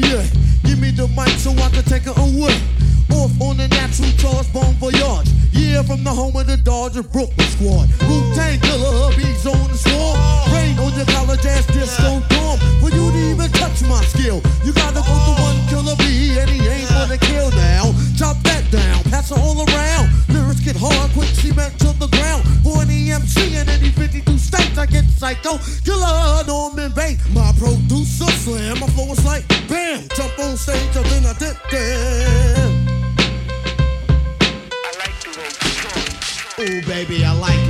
Give 0.00 0.78
me 0.80 0.90
the 0.90 1.08
mic 1.16 1.28
so 1.40 1.52
I 1.52 1.70
can 1.70 1.84
take 1.84 2.06
it 2.06 2.16
away. 2.18 2.52
Off 3.16 3.32
on 3.40 3.56
the 3.56 3.68
natural 3.68 4.12
charge, 4.20 4.52
bon 4.52 4.74
voyage. 4.76 5.30
Yeah, 5.52 5.82
from 5.82 6.04
the 6.04 6.10
home 6.10 6.36
of 6.36 6.46
the 6.46 6.56
Dodger 6.56 7.02
Brooklyn 7.02 7.48
squad. 7.48 7.88
Wu 8.04 8.20
Tang 8.34 8.60
killer, 8.60 9.08
bees 9.16 9.46
on 9.46 9.68
the 9.72 9.78
swarm. 9.78 10.18
Rain 10.52 10.76
on 10.76 10.92
your 10.92 11.06
college 11.16 11.46
ass 11.46 11.64
disco 11.72 12.20
dorm. 12.28 12.58
For 12.80 12.90
you 12.92 13.08
to 13.08 13.20
even 13.32 13.50
touch 13.56 13.80
my 13.88 14.02
skill, 14.04 14.42
you 14.64 14.72
gotta 14.74 15.00
go 15.00 15.14
to 15.16 15.32
one 15.40 15.58
killer 15.70 15.96
bee, 15.96 16.36
and 16.36 16.50
he 16.50 16.60
ain't 16.68 16.90
gonna 16.90 17.16
kill 17.16 17.50
now. 17.52 17.94
Chop 18.18 18.36
that 18.44 18.68
down, 18.70 19.00
pass 19.08 19.30
it 19.30 19.38
all 19.38 19.56
around. 19.56 20.12
Lyrics 20.28 20.60
get 20.60 20.76
hard, 20.76 21.10
quick 21.12 21.30
cement 21.40 21.78
to 21.80 21.94
the 21.96 22.08
ground. 22.08 22.44
For 22.60 22.82
an 22.82 22.88
EMC 22.88 23.56
in 23.56 23.68
any 23.70 23.90
52 23.96 24.25
states, 24.56 24.78
I 24.78 24.86
get 24.86 25.04
psycho. 25.04 25.58
Killer 25.84 26.44
Norman 26.46 26.92
Bates, 26.92 27.28
my 27.34 27.52
producer 27.58 28.30
slam. 28.42 28.80
My 28.80 28.86
flow 28.88 29.12
is 29.12 29.24
like 29.24 29.46
bam, 29.68 30.08
jump 30.14 30.38
on 30.38 30.56
stage, 30.56 30.96
and 30.96 31.06
then 31.06 31.26
I 31.26 31.32
dip 31.38 31.56
there. 31.70 32.96
Ooh, 36.58 36.82
baby, 36.86 37.22
I 37.24 37.32
like 37.32 37.65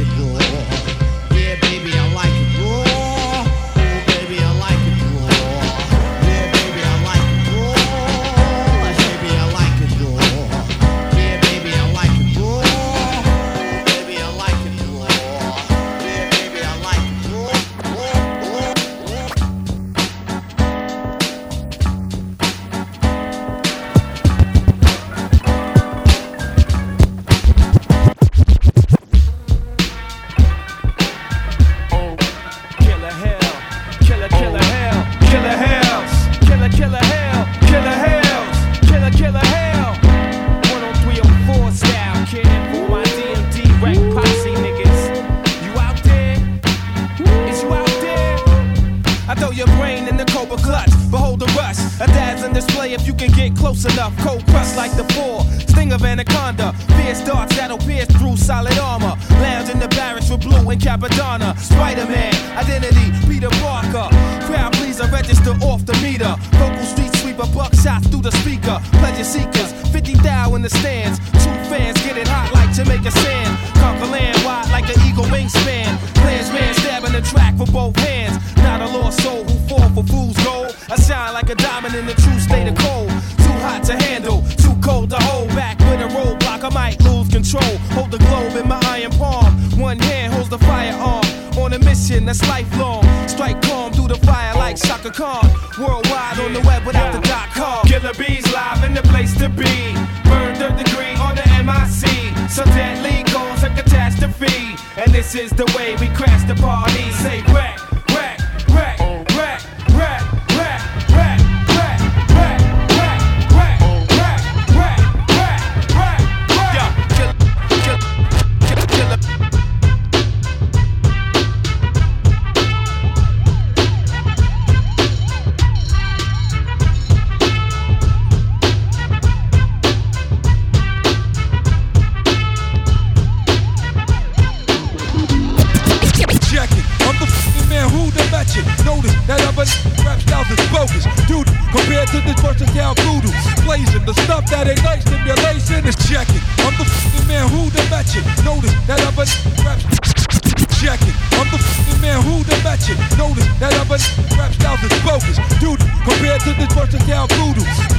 lifelong. 92.48 93.04
Strike 93.28 93.60
calm 93.62 93.92
through 93.92 94.08
the 94.08 94.20
fire 94.26 94.54
like 94.54 94.76
Chaka 94.76 95.10
Khan. 95.10 95.46
Worldwide 95.78 96.38
on 96.40 96.52
the 96.52 96.60
web 96.60 96.84
without 96.86 97.12
the 97.12 97.20
dot 97.20 97.48
com. 97.50 97.86
Killer 97.86 98.14
bees 98.14 98.46
live 98.52 98.84
in 98.84 98.94
the 98.94 99.02
place 99.02 99.36
to 99.38 99.48
be. 99.48 99.94
Burned 100.24 100.56
third 100.58 100.76
degree 100.76 101.14
on 101.16 101.34
the 101.36 101.46
MIC. 101.64 102.50
So 102.50 102.64
deadly 102.64 103.24
cause 103.32 103.62
a 103.62 103.70
catastrophe. 103.70 104.76
And 104.96 105.12
this 105.12 105.34
is 105.34 105.50
the 105.50 105.66
way 105.76 105.96
we 106.00 106.08
crash 106.14 106.44
the 106.48 106.54
party. 106.54 107.10
Say 107.22 107.42
whack, 107.52 107.75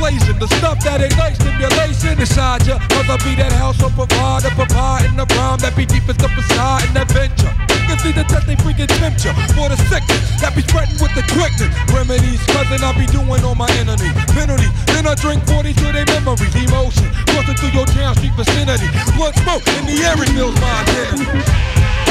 Blazing 0.08 0.40
the 0.40 0.48
stuff 0.56 0.80
that 0.88 1.04
like 1.20 1.36
stimulation 1.36 2.16
inside 2.16 2.64
ya. 2.64 2.80
Cause 2.96 3.12
I 3.12 3.20
be 3.28 3.36
that 3.44 3.52
house 3.52 3.76
of 3.84 3.92
provider, 3.92 4.48
providing 4.56 5.20
the 5.20 5.28
rhyme 5.36 5.60
that 5.60 5.76
be 5.76 5.84
deepest 5.84 6.24
up 6.24 6.32
inside 6.32 6.88
an 6.88 7.04
adventure. 7.04 7.52
Niggas 7.68 8.08
need 8.08 8.16
to 8.16 8.24
test 8.24 8.48
they 8.48 8.56
freaking 8.56 8.88
temperature 8.88 9.36
for 9.52 9.68
the 9.68 9.76
sickness 9.92 10.24
that 10.40 10.56
be 10.56 10.64
spreading 10.64 10.96
with 11.04 11.12
the 11.12 11.28
quickness. 11.36 11.68
Remedies, 11.92 12.40
cousin, 12.56 12.80
I 12.88 12.96
be 12.96 13.04
doing 13.12 13.44
on 13.44 13.60
my 13.60 13.68
enemy. 13.76 14.08
Penalty, 14.32 14.72
then 14.96 15.12
I 15.12 15.16
drink 15.20 15.44
40 15.44 15.76
to 15.76 15.88
their 15.92 16.08
memories. 16.16 16.56
Emotion, 16.56 17.12
crossing 17.36 17.60
through 17.60 17.76
your 17.76 17.88
town 17.92 18.16
street 18.16 18.32
vicinity. 18.40 18.88
Blood 19.20 19.36
smoke 19.44 19.68
in 19.76 19.92
the 19.92 20.08
air, 20.08 20.16
it 20.16 20.32
feels 20.32 20.56
my 20.64 20.72
identity. 20.88 22.07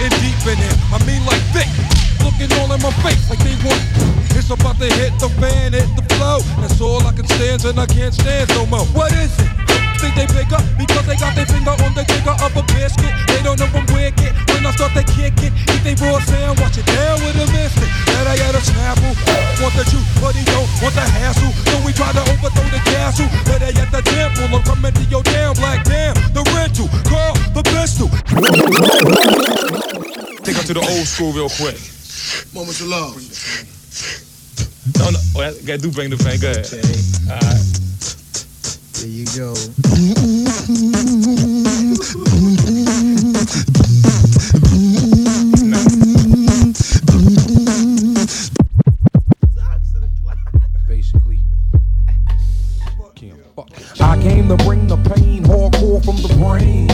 Getting 0.00 0.16
deep 0.24 0.40
in 0.48 0.56
it, 0.56 0.76
I 0.88 0.98
mean 1.04 1.20
like 1.28 1.44
thick. 1.52 1.68
Looking 2.24 2.48
all 2.56 2.72
in 2.72 2.80
my 2.80 2.88
face 3.04 3.20
like 3.28 3.36
they 3.44 3.52
want. 3.60 3.84
It's 4.32 4.48
about 4.48 4.80
to 4.80 4.88
hit 4.96 5.12
the 5.20 5.28
fan, 5.36 5.76
hit 5.76 5.92
the 5.92 6.00
flow. 6.16 6.40
That's 6.56 6.80
all 6.80 7.04
I 7.04 7.12
can 7.12 7.28
stand, 7.28 7.68
and 7.68 7.76
I 7.76 7.84
can't 7.84 8.14
stand 8.14 8.48
no 8.56 8.64
more. 8.64 8.88
What 8.96 9.12
is 9.12 9.28
it? 9.36 9.50
Think 10.00 10.16
they 10.16 10.24
bigger 10.32 10.56
because 10.80 11.04
they 11.04 11.20
got 11.20 11.36
their 11.36 11.44
finger 11.44 11.76
on 11.84 11.92
the 11.92 12.08
trigger 12.08 12.32
of 12.32 12.48
a 12.56 12.64
biscuit. 12.72 13.12
They 13.28 13.44
don't 13.44 13.60
know 13.60 13.68
I'm 13.76 13.84
wicked. 13.92 14.32
When 14.48 14.64
I 14.64 14.72
start 14.72 14.96
to 14.96 15.04
kick 15.04 15.36
it, 15.44 15.52
eat 15.68 15.84
they 15.84 15.92
raw 16.00 16.16
sound, 16.24 16.56
watch 16.64 16.80
it 16.80 16.88
down 16.88 17.20
with 17.20 17.36
a 17.36 17.44
mystic. 17.52 17.92
That 18.16 18.24
I 18.24 18.40
got 18.40 18.56
a 18.56 18.62
snapple. 18.64 19.12
Want 19.60 19.76
the 19.76 19.84
juice, 19.84 20.08
but 20.16 20.32
he 20.32 20.48
don't 20.48 20.64
want 20.80 20.96
the 20.96 21.04
hassle. 21.04 21.52
So 21.68 21.76
we 21.84 21.92
try 21.92 22.08
to 22.16 22.24
overthrow 22.24 22.64
the 22.72 22.80
castle. 22.88 23.28
But 23.44 23.60
they 23.60 23.76
at 23.76 23.92
the 23.92 24.00
temple. 24.00 24.48
I'm 24.48 24.64
coming 24.64 24.96
to 24.96 25.04
your 25.12 25.20
town, 25.28 25.60
black 25.60 25.84
damn. 25.84 26.16
The 26.32 26.40
rental, 26.56 26.88
call 27.04 27.36
the 27.52 27.60
pistol. 27.68 28.08
Take 30.42 30.56
her 30.56 30.62
to 30.64 30.74
the 30.74 30.80
old 30.80 31.06
school 31.06 31.32
real 31.32 31.48
quick. 31.48 31.78
Moments 32.52 32.80
of 32.80 32.88
love. 32.88 33.14
No, 34.98 35.10
no. 35.10 35.18
Oh, 35.36 35.42
yeah, 35.62 35.76
do 35.76 35.90
bring 35.92 36.10
the 36.10 36.16
fan. 36.16 36.40
Go 36.40 36.50
ahead. 36.50 36.66
All 37.30 37.38
right. 37.38 37.62
There 38.94 39.08
you 39.08 39.26
go. 39.36 39.54
Basically. 50.88 51.38
I 54.00 54.20
came 54.20 54.48
to 54.48 54.56
bring 54.64 54.86
the 54.88 54.96
pain, 55.14 55.44
hardcore 55.44 56.04
from 56.04 56.16
the 56.16 56.28
brain. 56.36 56.89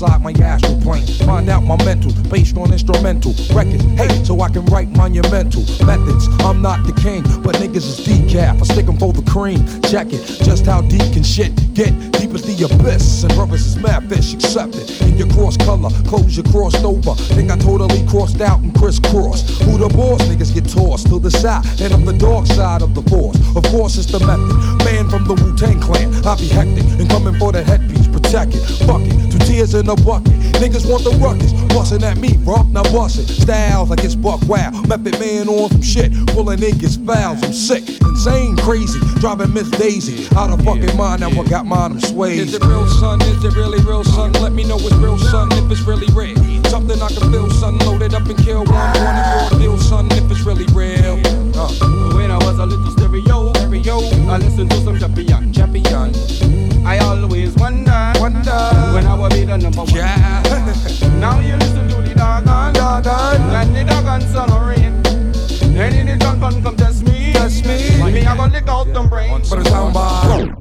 Inside 0.00 0.22
my 0.22 0.32
astral 0.42 0.80
plane, 0.80 1.06
find 1.26 1.50
out 1.50 1.62
my 1.62 1.76
mental, 1.84 2.10
based 2.30 2.56
on 2.56 2.72
instrumental 2.72 3.34
records. 3.52 3.84
Hey, 4.00 4.08
so 4.24 4.40
I 4.40 4.48
can 4.48 4.64
write 4.72 4.88
monumental 4.88 5.60
methods. 5.84 6.26
I'm 6.40 6.62
not 6.62 6.86
the 6.86 6.92
king, 7.02 7.22
but 7.42 7.56
niggas 7.56 7.84
is 7.84 8.00
decaf. 8.00 8.62
I 8.62 8.64
stick 8.64 8.88
'em 8.88 8.96
for 8.96 9.12
the 9.12 9.20
cream. 9.30 9.62
Check 9.82 10.14
it, 10.14 10.24
just 10.42 10.64
how 10.64 10.80
deep 10.80 11.04
can 11.12 11.22
shit 11.22 11.52
get? 11.74 11.92
Deep 12.12 12.32
as 12.32 12.40
the 12.40 12.64
abyss, 12.64 13.24
and 13.24 13.34
brothers 13.34 13.66
is 13.66 13.76
mad 13.76 14.08
fish. 14.08 14.32
Accept 14.32 14.74
it. 14.76 15.02
In 15.02 15.18
your 15.18 15.28
cross 15.34 15.58
color, 15.58 15.90
clothes 16.08 16.34
you 16.34 16.44
crossed 16.44 16.82
over. 16.82 17.14
Think 17.36 17.50
I 17.50 17.58
totally 17.58 18.02
crossed 18.06 18.40
out 18.40 18.60
and 18.60 18.74
crisscrossed. 18.74 19.50
Who 19.64 19.76
the 19.76 19.88
boss? 19.90 20.22
Niggas 20.22 20.54
get 20.54 20.66
tossed 20.66 21.08
to 21.08 21.18
the 21.18 21.30
side, 21.30 21.66
and 21.78 21.92
I'm 21.92 22.06
the 22.06 22.14
dark 22.14 22.46
side 22.46 22.80
of 22.80 22.94
the 22.94 23.02
force. 23.02 23.36
Of 23.54 23.64
course, 23.64 23.98
it's 23.98 24.10
the 24.10 24.20
method. 24.20 24.56
Man 24.86 25.10
from 25.10 25.24
the 25.24 25.34
Wu 25.34 25.54
Tang 25.58 25.78
Clan, 25.78 26.08
I 26.24 26.36
be 26.36 26.48
hectic 26.48 26.86
and 26.98 27.10
coming 27.10 27.34
for 27.38 27.52
that 27.52 27.66
headpiece. 27.66 28.09
Protect 28.30 28.54
it, 28.54 28.62
fuck 28.86 29.02
it. 29.02 29.32
Two 29.32 29.38
tears 29.42 29.74
in 29.74 29.88
a 29.88 29.96
bucket. 30.06 30.30
Niggas 30.62 30.88
want 30.88 31.02
the 31.02 31.10
ruckus, 31.18 31.50
bustin' 31.74 32.04
at 32.04 32.16
me, 32.18 32.36
bro. 32.36 32.62
Now 32.70 32.84
bust 32.84 33.18
it. 33.18 33.26
Styles 33.26 33.90
like 33.90 34.04
it's 34.04 34.14
buck 34.14 34.40
wow. 34.46 34.70
Method 34.86 35.18
man 35.18 35.48
on 35.48 35.68
some 35.68 35.82
shit, 35.82 36.12
pulling 36.28 36.60
niggas 36.60 36.94
fouls. 37.04 37.42
I'm 37.42 37.52
sick, 37.52 37.82
insane, 38.00 38.56
crazy, 38.58 39.00
driving 39.18 39.52
Miss 39.52 39.68
Daisy 39.70 40.28
out 40.36 40.54
of 40.54 40.62
fucking 40.64 40.96
mind. 40.96 41.22
Now 41.22 41.30
I 41.30 41.44
got 41.48 41.66
mine, 41.66 41.90
I'm 41.90 42.00
swayed. 42.00 42.38
Is 42.38 42.54
it 42.54 42.62
real, 42.62 42.86
son? 42.86 43.20
Is 43.22 43.42
it 43.42 43.56
really 43.56 43.82
real, 43.82 44.04
son? 44.04 44.30
Let 44.34 44.52
me 44.52 44.62
know 44.62 44.78
it's 44.78 44.94
real, 44.94 45.18
son, 45.18 45.50
if 45.50 45.68
it's 45.68 45.80
really 45.80 46.06
real. 46.14 46.38
Something 46.70 47.02
I 47.02 47.08
can 47.08 47.32
feel, 47.32 47.50
son. 47.50 47.78
Load 47.78 48.02
it 48.02 48.14
up 48.14 48.28
and 48.28 48.38
kill 48.38 48.62
one. 48.62 48.92
Born 48.94 49.16
in 49.18 49.26
broad 49.26 49.58
deal, 49.58 49.76
son, 49.76 50.06
if 50.12 50.30
it's 50.30 50.46
really 50.46 50.70
real. 50.70 51.18
Uh. 51.58 51.66
When 52.14 52.30
I 52.30 52.38
was 52.46 52.60
a 52.60 52.66
little 52.66 52.92
stereo, 52.92 53.50
stereo, 53.90 54.30
I 54.30 54.38
listened 54.38 54.70
to 54.70 54.76
some 54.82 54.98
champion, 54.98 55.52
champion. 55.52 56.86
I 56.86 56.98
always 56.98 57.54
wonder, 57.56 58.12
wonder 58.16 58.60
when 58.94 59.06
I 59.06 59.14
will 59.14 59.28
be 59.30 59.44
the 59.44 59.56
number 59.56 59.82
one. 59.82 59.94
Yeah. 59.94 60.42
now 61.20 61.40
you 61.40 61.56
listen 61.56 61.88
to 61.88 62.02
the 62.02 62.14
doggone, 62.14 62.74
doggone, 62.74 63.40
and 63.54 63.74
the 63.74 63.84
doggone 63.84 64.22
son 64.22 64.50
rain. 64.66 65.76
Any 65.76 66.10
the 66.10 66.18
gun 66.18 66.40
fun 66.40 66.62
come 66.62 66.76
test 66.76 67.04
me, 67.04 67.32
test 67.32 67.64
me. 67.64 68.12
Me 68.12 68.26
I 68.26 68.36
go 68.36 68.46
lick 68.46 68.68
out 68.68 68.92
them 68.92 69.08
brains. 69.08 69.50
But 69.50 69.60
it's 69.60 69.70
down 69.70 69.92
by. 69.92 70.56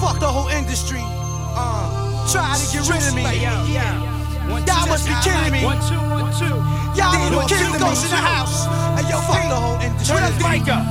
fuck 0.00 0.20
the 0.20 0.26
whole 0.26 0.48
industry. 0.48 1.00
Uh, 1.02 2.30
try 2.30 2.56
to 2.56 2.72
get 2.72 2.88
rid 2.88 3.02
of 3.08 3.14
me. 3.14 4.17
Y'all 4.48 4.88
must 4.88 5.04
be 5.04 5.14
kidding 5.20 5.52
me. 5.52 5.64
One, 5.64 5.76
two, 5.84 6.00
one, 6.08 6.32
two. 6.32 6.48
Y'all 6.96 7.12
They 7.12 7.28
little 7.28 7.44
don't 7.44 7.48
kid 7.48 7.60
kill 7.60 7.72
me, 7.72 7.78
ghosts 7.78 8.04
in 8.04 8.10
the 8.10 8.22
house. 8.22 8.64
Hey, 8.96 9.04
yo, 9.12 9.20
fuck 9.28 9.44
the 9.44 9.58
whole 9.60 9.78
industry. 9.78 10.16
Uh-huh. 10.16 10.24
Turn 10.24 10.32
the 10.32 10.48
mic 10.48 10.66
up. 10.72 10.84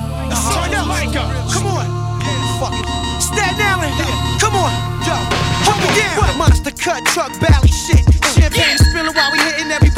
Turn 0.53 0.70
the 0.72 0.82
mic 0.86 1.16
up. 1.18 1.30
Come 1.49 1.68
on. 1.74 1.86
Motherfucker. 2.22 2.86
Staten 3.18 3.66
Island. 3.66 3.97
Come 4.38 4.55
on. 4.55 4.72
Yo. 5.03 5.16
Hold 5.66 5.80
me 5.82 5.89
down. 5.97 6.16
What? 6.22 6.38
Monster 6.38 6.72
cut, 6.72 7.01
truck, 7.10 7.34
bally 7.41 7.70
shit. 7.74 8.05
Champagne 8.38 8.78
spilling 8.78 9.16
while 9.18 9.32
we 9.34 9.39
hitting 9.41 9.72
every 9.72 9.89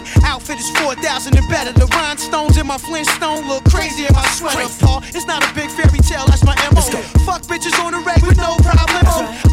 pump 0.00 0.16
that 0.16 0.20
my 0.20 0.20
Denali 0.20 0.20
hit. 0.20 0.24
Outfit 0.24 0.58
is 0.58 0.70
4,000 0.78 1.36
and 1.36 1.48
better. 1.48 1.72
The 1.72 1.86
rhinestones 1.86 2.56
in 2.56 2.66
my 2.66 2.78
Flintstone 2.78 3.48
look 3.48 3.64
crazy 3.64 4.06
in 4.06 4.14
my 4.14 4.26
sweater. 4.28 4.68
Paul, 4.80 5.02
it's 5.04 5.26
not 5.26 5.42
a 5.44 5.54
big 5.54 5.70
fairy 5.70 5.98
tale, 6.00 6.26
that's 6.26 6.44
my 6.44 6.54
MO. 6.72 6.80
Fuck 7.24 7.42
bitches 7.42 7.76
on 7.82 7.92
the 7.92 8.00
reg 8.00 8.22
with 8.26 8.38
no 8.38 8.56
problem. 8.62 8.80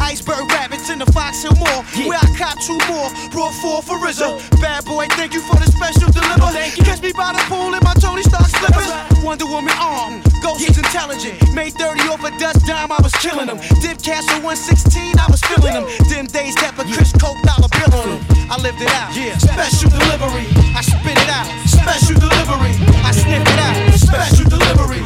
Iceberg 0.00 0.50
rabbits 0.50 0.90
in 0.90 0.98
the 0.98 1.06
Fox 1.12 1.42
Hill 1.42 1.54
Mall. 1.56 1.82
Where 2.06 2.18
I 2.18 2.28
caught 2.36 2.60
two 2.60 2.78
more. 2.88 3.10
Brought 3.30 3.54
four 3.60 3.82
for 3.82 3.98
RZA. 3.98 4.60
Bad 4.60 4.84
boy, 4.84 5.06
thank 5.16 5.34
you 5.34 5.40
for 5.40 5.56
the 5.56 5.66
special 5.66 6.10
deliver. 6.12 6.50
Catch 6.84 7.02
me 7.02 7.12
by 7.12 7.32
the 7.32 7.42
pool 7.48 7.74
in 7.74 7.82
my 7.82 7.94
Tony 7.94 8.22
Stark 8.22 8.46
slippers. 8.46 8.88
Wonder 9.22 9.46
Woman 9.46 9.74
arm. 9.80 10.22
Ghost 10.42 10.68
is 10.68 10.78
intelligent. 10.78 11.36
May 11.54 11.70
30 11.70 12.08
over 12.08 12.30
dust 12.38 12.64
dime, 12.66 12.92
I 12.92 13.00
was 13.02 13.12
killing 13.14 13.46
them. 13.46 13.58
Dip 13.82 14.00
Castle 14.02 14.40
116, 14.42 15.18
I 15.18 15.26
was 15.30 15.40
feeling 15.42 15.74
them. 15.74 15.86
Them 16.08 16.26
days 16.26 16.54
kept 16.54 16.78
a 16.78 16.84
Chris 16.84 17.12
Coke 17.12 17.40
dollar 17.42 17.68
bill 17.68 18.00
on 18.00 18.08
them. 18.08 18.37
I 18.50 18.56
lived 18.62 18.80
it 18.80 18.88
out. 18.96 19.14
Yeah. 19.14 19.36
Special 19.36 19.90
delivery. 19.90 20.48
I 20.72 20.80
spit 20.80 21.20
it 21.20 21.28
out. 21.28 21.44
Special 21.68 22.16
delivery. 22.16 22.72
I 23.04 23.12
sniff 23.12 23.44
it 23.44 23.60
out. 23.60 23.76
Special 23.92 24.48
delivery. 24.48 25.04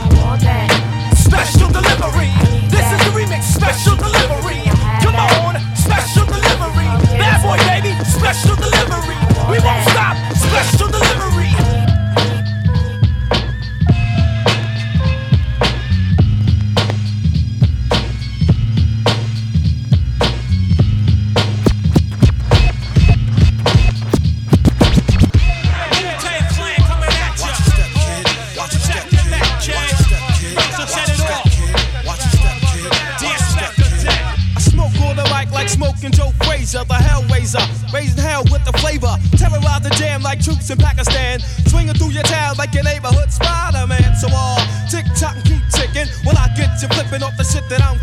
Special 1.19 1.69
delivery. 1.75 2.31
This 2.71 2.87
is 2.87 3.01
the 3.03 3.11
remix. 3.11 3.43
Special 3.43 3.97
delivery. 3.97 4.63
Come 5.03 5.17
on. 5.17 5.59
Special 5.75 6.25
delivery. 6.27 6.87
Bad 7.19 7.43
boy, 7.43 7.59
baby. 7.67 7.99
Special 8.05 8.55
delivery. 8.55 9.19
We 9.51 9.59
won't 9.59 9.91
stop. 9.91 10.15
Special 10.39 10.87
delivery. 10.87 11.62
In 40.73 40.79
Pakistan. 40.79 41.39
Swinging 41.69 41.95
through 41.95 42.11
your 42.11 42.25
town 42.25 42.57
like 42.57 42.73
your 42.75 42.85
neighborhood 42.85 43.31
Spider 43.31 43.87
Man. 43.87 44.17
So 44.17 44.29
all 44.33 44.59
tick 44.89 45.05
tock 45.15 45.37
and 45.37 45.45
keep 45.45 45.63
ticking. 45.69 46.09
When 46.25 46.37
I 46.37 46.49
get 46.57 46.81
you 46.81 46.89
flipping 46.89 47.23
off 47.23 47.37
the 47.37 47.45
shit 47.45 47.69
that 47.69 47.83
I'm 47.85 48.01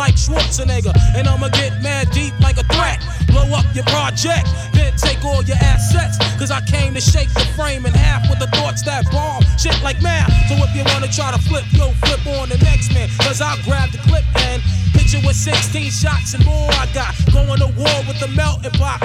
like 0.00 0.16
Schwarzenegger. 0.16 0.96
And 1.14 1.28
I'ma 1.28 1.48
get 1.52 1.82
mad 1.82 2.10
deep 2.10 2.32
like 2.40 2.56
a 2.56 2.64
threat. 2.72 3.04
Blow 3.28 3.44
up 3.52 3.68
your 3.76 3.84
project, 3.84 4.48
then 4.72 4.96
take 4.96 5.22
all 5.22 5.44
your 5.44 5.60
assets. 5.60 6.16
Cause 6.40 6.50
I 6.50 6.62
came 6.64 6.94
to 6.94 7.02
shake 7.02 7.28
the 7.34 7.44
frame 7.54 7.84
in 7.84 7.92
half 7.92 8.24
with 8.30 8.40
the 8.40 8.48
thoughts 8.56 8.80
that 8.88 9.04
bomb. 9.12 9.44
Shit 9.60 9.76
like 9.84 10.00
math. 10.00 10.32
So 10.48 10.56
if 10.64 10.72
you 10.74 10.82
wanna 10.88 11.12
try 11.12 11.30
to 11.36 11.42
flip, 11.44 11.64
yo, 11.76 11.92
flip 12.00 12.24
on 12.40 12.48
the 12.48 12.56
next 12.64 12.94
man. 12.94 13.10
Cause 13.20 13.42
I'll 13.42 13.60
grab 13.62 13.92
the 13.92 14.00
clip 14.08 14.24
and 14.48 14.62
hit 14.96 15.12
you 15.12 15.20
with 15.20 15.36
16 15.36 15.92
shots 15.92 16.32
and 16.32 16.44
more. 16.46 16.72
I 16.80 16.88
got 16.96 17.12
going 17.30 17.60
to 17.60 17.68
war 17.76 17.98
with 18.08 18.18
the 18.24 18.28
melting 18.28 18.72
pot. 18.80 19.04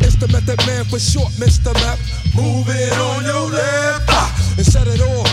It's 0.00 0.16
the 0.16 0.28
method 0.28 0.56
man 0.66 0.84
for 0.86 0.98
short, 0.98 1.32
Mr. 1.36 1.74
Map. 1.84 1.98
Move 2.34 2.66
it 2.72 2.96
on 2.96 3.24
your 3.28 3.52
left. 3.52 4.08
Ah, 4.08 4.32
and 4.56 4.64
set 4.64 4.88
it 4.88 5.00
off, 5.00 5.29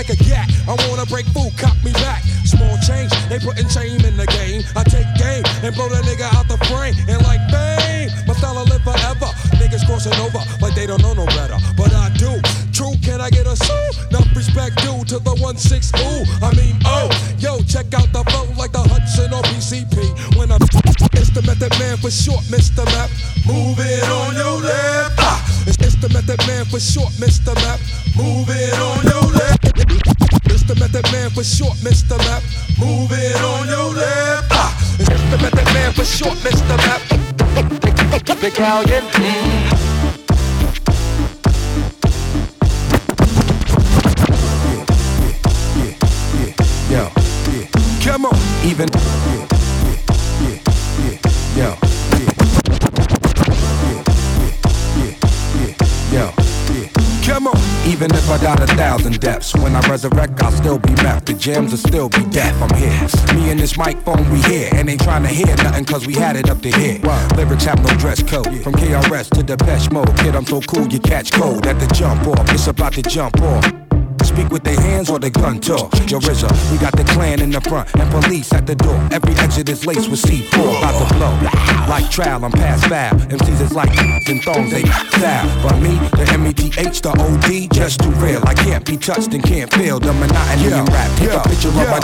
like 0.00 0.16
a 0.16 0.24
gat. 0.24 0.48
I 0.64 0.72
wanna 0.88 1.04
break 1.04 1.26
food, 1.36 1.52
cop 1.60 1.76
me 1.84 1.92
back. 1.92 2.24
Small 2.48 2.72
change, 2.88 3.12
they 3.28 3.38
putting 3.38 3.68
shame 3.68 4.00
in 4.00 4.16
the 4.16 4.24
game. 4.32 4.64
I 4.72 4.82
take 4.84 5.04
game 5.20 5.44
and 5.60 5.74
blow 5.76 5.92
that 5.92 6.08
nigga 6.08 6.24
out 6.32 6.48
the 6.48 6.56
frame. 6.72 6.96
And 7.04 7.20
like 7.28 7.42
bang, 7.52 8.08
my 8.26 8.32
style 8.32 8.64
live 8.64 8.80
forever. 8.80 9.28
Niggas 9.60 9.84
crossing 9.84 10.16
over 10.24 10.40
like 10.64 10.74
they 10.74 10.86
don't 10.86 11.02
know 11.02 11.12
no 11.12 11.26
better. 11.36 11.60
But 11.76 11.92
I 11.92 12.08
do. 12.16 12.32
True, 12.72 12.96
can 13.04 13.20
I 13.20 13.28
get 13.28 13.44
a 13.44 13.52
sue? 13.52 14.08
Enough 14.08 14.32
respect 14.32 14.80
due 14.80 15.04
to 15.04 15.18
the 15.20 15.36
1 15.36 15.56
6 15.58 15.92
ooh. 16.00 16.24
I 16.40 16.48
mean, 16.56 16.80
oh, 16.88 17.12
yo, 17.36 17.60
check 17.68 17.92
out 17.92 18.08
the 18.08 18.24
flow 18.32 18.48
like 18.56 18.72
the 18.72 18.80
Hudson 18.80 19.36
or 19.36 19.44
PCP. 19.52 20.00
When 20.40 20.48
I'm 20.50 20.64
it's 21.12 21.28
the 21.28 21.44
method 21.44 21.76
man 21.76 21.98
for 22.00 22.10
short, 22.10 22.40
Mr. 22.48 22.88
Map. 22.96 23.12
Move 23.44 23.76
it 23.76 24.08
on 24.08 24.32
your 24.32 24.64
left. 24.64 25.20
Ah, 25.20 25.44
it's, 25.68 25.76
it's 25.76 25.96
the 26.00 26.08
method 26.08 26.40
man 26.48 26.64
for 26.64 26.80
short, 26.80 27.12
Mr. 27.20 27.52
Map. 27.60 27.78
Move 28.16 28.48
it 28.48 28.72
on 28.80 29.04
your 29.04 29.28
left. 29.36 29.69
The 30.70 30.78
method 30.78 31.10
man 31.10 31.30
for 31.30 31.42
short, 31.42 31.76
Mr. 31.78 32.16
Map. 32.16 32.44
Move 32.78 33.10
it 33.10 33.42
on 33.42 33.66
your 33.66 33.92
left. 33.92 34.46
Ah, 34.52 34.96
it's 35.00 35.08
the 35.08 35.38
method 35.42 35.64
man 35.74 35.92
for 35.92 36.04
short, 36.04 36.38
Mr. 36.46 36.76
Map. 36.86 37.00
Big 38.40 38.52
Callion. 38.52 39.02
Yeah. 46.88 47.10
Come 48.04 48.26
on, 48.26 48.38
even. 48.64 49.19
Even 57.90 58.14
if 58.14 58.30
I 58.30 58.40
got 58.40 58.62
a 58.62 58.66
thousand 58.68 59.18
deaths, 59.18 59.52
when 59.56 59.74
I 59.74 59.80
resurrect, 59.88 60.40
I'll 60.40 60.52
still 60.52 60.78
be 60.78 60.92
meth. 61.02 61.24
The 61.24 61.34
jams 61.34 61.72
will 61.72 61.78
still 61.78 62.08
be 62.08 62.24
deaf. 62.30 62.54
I'm 62.62 62.72
here. 62.78 63.34
Me 63.34 63.50
and 63.50 63.58
this 63.58 63.76
microphone, 63.76 64.30
we 64.30 64.40
here. 64.42 64.70
And 64.72 64.88
ain't 64.88 65.02
trying 65.02 65.24
to 65.24 65.28
hear 65.28 65.54
nothing, 65.56 65.84
cause 65.86 66.06
we 66.06 66.14
had 66.14 66.36
it 66.36 66.48
up 66.48 66.62
to 66.62 66.70
here. 66.70 67.00
Lyrics 67.36 67.64
have 67.64 67.82
no 67.82 67.92
dress 67.96 68.22
code. 68.22 68.62
From 68.62 68.74
KRS 68.74 69.30
to 69.30 69.42
Depeche 69.42 69.90
Mode. 69.90 70.16
Kid, 70.18 70.36
I'm 70.36 70.46
so 70.46 70.60
cool, 70.60 70.86
you 70.86 71.00
catch 71.00 71.32
cold 71.32 71.66
at 71.66 71.80
the 71.80 71.86
jump 71.88 72.28
off. 72.28 72.48
It's 72.52 72.68
about 72.68 72.92
to 72.92 73.02
jump 73.02 73.40
off. 73.42 73.79
Speak 74.40 74.52
with 74.52 74.64
their 74.64 74.80
hands 74.80 75.10
or 75.10 75.18
their 75.18 75.28
gun 75.28 75.60
talk. 75.60 75.92
Yo, 76.08 76.18
RZA, 76.18 76.48
we 76.72 76.78
got 76.78 76.96
the 76.96 77.04
clan 77.12 77.42
in 77.42 77.50
the 77.50 77.60
front 77.60 77.94
and 77.94 78.10
police 78.10 78.54
at 78.54 78.66
the 78.66 78.74
door. 78.74 78.96
Every 79.12 79.34
exit 79.34 79.68
is 79.68 79.84
laced 79.84 80.08
with 80.08 80.22
C4, 80.22 80.78
about 80.78 80.96
to 80.96 81.14
blow. 81.14 81.36
Like 81.86 82.10
trial, 82.10 82.42
I'm 82.42 82.52
past 82.52 82.86
foul. 82.86 83.18
MCs 83.28 83.60
is 83.60 83.74
like 83.74 83.92
and 83.98 84.42
thongs, 84.42 84.70
they 84.70 84.82
foul. 85.20 85.44
But 85.62 85.76
me, 85.80 85.92
the 86.16 86.24
M-E-T-H, 86.32 87.02
the 87.02 87.12
O-D, 87.20 87.68
just 87.74 88.00
too 88.00 88.08
real. 88.12 88.40
I 88.46 88.54
can't 88.54 88.82
be 88.86 88.96
touched 88.96 89.34
and 89.34 89.44
can't 89.44 89.70
feel 89.74 90.00
the 90.00 90.14
monotony 90.14 90.72
in 90.72 90.86
rap. 90.86 91.10
Take 91.18 91.36
a 91.36 91.42
picture 91.44 91.68
of 91.68 91.74
my 91.76 92.00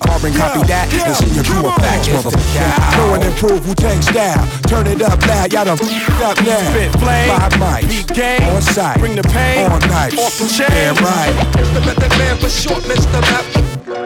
carbon 0.00 0.32
copy 0.32 0.64
that 0.64 0.88
and 0.88 1.16
send 1.16 1.36
your 1.36 1.44
crew 1.44 1.68
a 1.68 1.72
fax, 1.84 2.08
motherfucker. 2.08 2.96
Know 2.96 3.12
and 3.12 3.24
improve 3.24 3.60
Wu-Tang 3.68 4.00
style. 4.00 4.40
Turn 4.72 4.86
it 4.86 5.02
up 5.02 5.20
loud, 5.26 5.52
y'all 5.52 5.66
done 5.66 5.76
f***ed 5.76 6.22
up 6.24 6.40
now. 6.48 6.64
Spit 6.72 6.92
flame, 6.96 7.28
Five 7.28 7.52
mics, 7.60 7.88
beat 7.92 8.08
game, 8.16 8.42
on 8.48 8.62
site, 8.62 8.98
bring 8.98 9.16
the 9.16 9.22
pain, 9.22 9.68
on 9.68 9.80
night, 9.80 10.16
off 10.16 10.38
the 10.38 10.48
chain. 10.48 10.72
Damn 10.72 10.96
right. 11.04 11.73
It's 11.76 11.82
the 11.84 11.92
method 11.92 12.18
man 12.18 12.36
for 12.38 12.48
short, 12.48 12.84
Mr. 12.84 13.20
Map. 13.20 13.44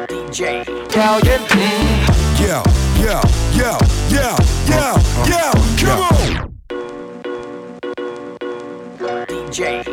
DJ 0.08 0.64
Callion. 0.88 1.42
Yo, 2.40 2.62
yo, 2.96 3.20
yo, 3.52 3.78
yo, 4.08 4.36
yo, 4.64 4.96
yo, 5.28 5.52
come 5.76 6.00
on. 6.00 6.16
DJ 9.26 9.84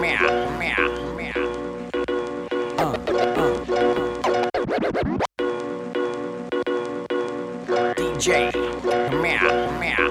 meow 0.00 0.26
meow 0.58 0.82
meow. 1.14 1.42
DJ 7.94 8.28
meow 9.22 9.46
meow 9.78 10.04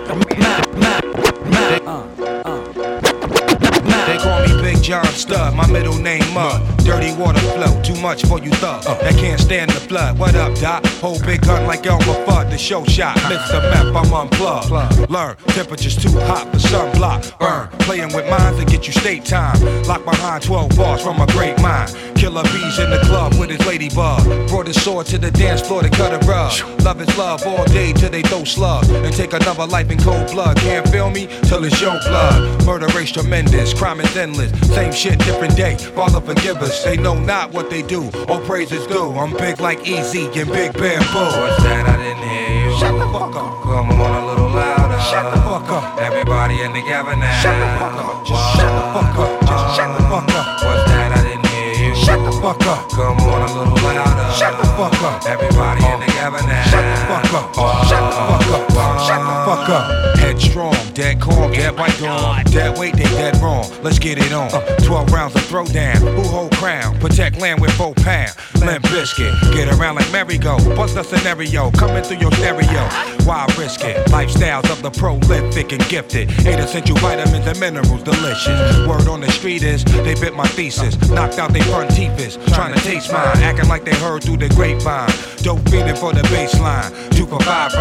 They 4.06 4.18
call 4.20 4.40
me 4.48 4.52
Big 4.62 4.80
John 4.82 5.06
Studd, 5.08 5.54
my 5.54 5.68
middle 5.68 5.98
name 5.98 6.38
up. 6.38 6.73
Dirty 6.84 7.14
water 7.14 7.40
flow. 7.40 7.82
Too 7.82 8.00
much 8.02 8.26
for 8.26 8.40
you 8.40 8.52
thug. 8.52 8.86
Uh, 8.86 8.96
that 9.02 9.16
can't 9.16 9.40
stand 9.40 9.72
the 9.72 9.80
flood. 9.80 10.20
What 10.20 10.36
up, 10.36 10.56
Doc? 10.60 10.86
Hold 11.02 11.26
big 11.26 11.42
gun 11.42 11.66
like 11.66 11.86
Elmer 11.86 12.04
Fudd. 12.26 12.50
The 12.52 12.58
show 12.58 12.84
shot. 12.86 13.16
Mr. 13.18 13.62
Meth, 13.72 13.96
I'm 13.96 14.14
unplugged. 14.14 15.10
Learn 15.10 15.36
temperatures 15.48 15.96
too 15.96 16.12
hot 16.22 16.52
for 16.52 16.60
sunblock. 16.60 17.38
Burn. 17.40 17.68
Playing 17.80 18.14
with 18.14 18.30
minds 18.30 18.60
to 18.60 18.66
get 18.66 18.86
you 18.88 18.94
state 18.94 19.26
time. 19.26 19.60
Locked 19.84 20.06
behind 20.06 20.44
12 20.44 20.76
bars 20.76 21.02
from 21.02 21.22
a 21.22 21.28
great 21.28 21.60
mind. 21.62 21.96
Killer 22.16 22.44
bees 22.44 22.80
in 22.80 22.90
the 22.90 23.00
club 23.06 23.34
with 23.40 23.50
his 23.50 23.66
ladybug. 23.66 24.24
Brought 24.50 24.68
his 24.68 24.82
sword 24.82 25.06
to 25.08 25.18
the 25.18 25.32
dance 25.32 25.62
floor 25.62 25.82
to 25.82 25.90
cut 25.90 26.14
a 26.14 26.26
rug. 26.28 26.54
Love 26.84 27.02
is 27.02 27.18
love 27.18 27.46
all 27.46 27.66
day 27.66 27.94
till 27.94 28.10
they 28.10 28.22
throw 28.22 28.44
slug. 28.44 28.86
And 28.90 29.14
take 29.14 29.34
another 29.34 29.66
life 29.68 29.90
in 29.90 30.00
cold 30.00 30.32
blood. 30.32 30.58
Can't 30.58 30.88
feel 30.90 31.10
me 31.10 31.28
till 31.44 31.64
it's 31.64 31.80
your 31.82 32.00
blood. 32.08 32.66
Murder 32.66 32.88
race 32.98 33.12
tremendous. 33.12 33.74
Crime 33.74 34.00
is 34.00 34.16
endless. 34.16 34.52
Same 34.74 34.92
shit, 34.92 35.20
different 35.20 35.56
day. 35.56 35.76
Father 35.78 36.22
forgive 36.22 36.58
us. 36.58 36.73
They 36.82 36.98
know 36.98 37.14
not 37.14 37.54
what 37.54 37.70
they 37.70 37.82
do. 37.82 38.10
All 38.28 38.42
praises 38.42 38.82
is 38.82 38.88
due. 38.88 39.12
I'm 39.12 39.32
big 39.38 39.60
like 39.60 39.88
Easy 39.88 40.26
and 40.26 40.50
Big 40.52 40.74
Bamboo. 40.74 41.14
What's 41.14 41.64
that? 41.64 41.86
I 41.88 41.98
didn't 42.02 42.24
hear 42.28 42.70
you. 42.70 42.78
Shut 42.80 42.94
the 42.94 43.06
fuck 43.14 43.36
up. 43.36 43.64
Come 43.64 44.02
on 44.02 44.24
a 44.24 44.28
little 44.28 44.50
louder. 44.50 45.00
Shut 45.00 45.34
the 45.34 45.42
fuck 45.42 45.70
up. 45.70 46.00
Everybody 46.00 46.62
in 46.62 46.74
together 46.74 47.16
now. 47.16 47.42
Shut 47.42 47.58
the 47.60 47.68
fuck 47.80 47.94
up. 47.94 48.28
Just 48.28 48.56
shut 48.56 48.72
the 48.74 48.84
fuck 48.92 49.18
up. 49.20 49.42
Just 49.42 49.76
shut 49.78 49.98
the 49.98 50.04
fuck 50.10 50.30
up. 50.30 50.53
Fuck 52.44 52.68
up. 52.68 52.90
Come 52.90 53.18
on 53.22 53.50
a 53.50 53.58
little 53.58 53.74
louder. 53.74 54.34
Shut 54.34 54.58
the 54.58 54.68
fuck 54.76 55.02
up. 55.02 55.26
Everybody 55.26 55.86
in 55.86 56.00
together 56.02 56.46
now. 56.46 56.64
Shut 56.64 56.84
the 56.84 57.32
fuck 57.32 57.58
up. 57.58 57.88
Shut 57.88 58.04
the 58.04 58.44
fuck 58.52 58.70
up. 58.76 59.08
Shut 59.08 59.20
the 59.20 59.36
fuck 59.48 59.70
up. 59.70 60.18
Headstrong, 60.18 60.94
dead 60.94 61.22
calm, 61.22 61.52
dead 61.54 61.74
oh 61.74 61.78
white 61.78 61.98
dawn. 62.00 62.44
Dead 62.46 62.78
weight, 62.78 62.96
they 62.96 63.04
dead 63.04 63.38
wrong. 63.38 63.66
Let's 63.82 63.98
get 63.98 64.18
it 64.18 64.34
on. 64.34 64.50
Uh. 64.54 64.76
12 64.80 65.12
rounds 65.14 65.36
of 65.36 65.42
throwdown. 65.44 66.00
Who 66.00 66.22
hold 66.24 66.52
crown? 66.56 67.00
Protect 67.00 67.40
land 67.40 67.62
with 67.62 67.72
four 67.72 67.94
pound. 67.94 68.32
Limp 68.60 68.84
Bizkit. 68.86 69.54
Get 69.54 69.68
around 69.78 69.96
like 69.96 70.12
merry-go. 70.12 70.58
What's 70.76 70.94
the 70.94 71.04
scenario? 71.04 71.72
Coming 71.72 72.04
through 72.04 72.18
your 72.18 72.32
stereo. 72.34 72.90
Why 73.26 73.46
risk 73.58 73.84
it? 73.84 74.06
Lifestyles 74.08 74.70
of 74.72 74.82
the 74.82 74.92
prolific 74.92 75.72
and 75.72 75.86
gifted. 75.88 76.30
Eight 76.46 76.60
essential 76.60 76.98
vitamins 76.98 77.48
and 77.48 77.60
minerals, 77.60 78.04
delicious. 78.04 78.88
Word 78.88 79.08
on 79.08 79.22
the 79.22 79.32
street 79.32 79.64
is 79.64 79.84
they 79.84 80.16
bit 80.16 80.36
my 80.36 80.48
thesis. 80.48 80.98
Knocked 81.10 81.40
out 81.40 81.54
their 81.54 81.64
front 81.64 81.92
teeth 81.92 82.18
is 82.38 82.54
trying 82.54 82.74
to 82.74 82.80
taste 82.82 83.12
mine. 83.12 83.38
Acting 83.38 83.68
like 83.68 83.84
they 83.86 83.96
heard 83.96 84.24
through 84.24 84.38
the 84.38 84.50
grapevine. 84.50 85.10
Dope 85.42 85.62
feeding 85.70 85.96
for 85.96 86.14
the 86.14 86.22
baseline. 86.34 86.90
Two 87.16 87.26
for 87.26 87.40
five. 87.42 87.72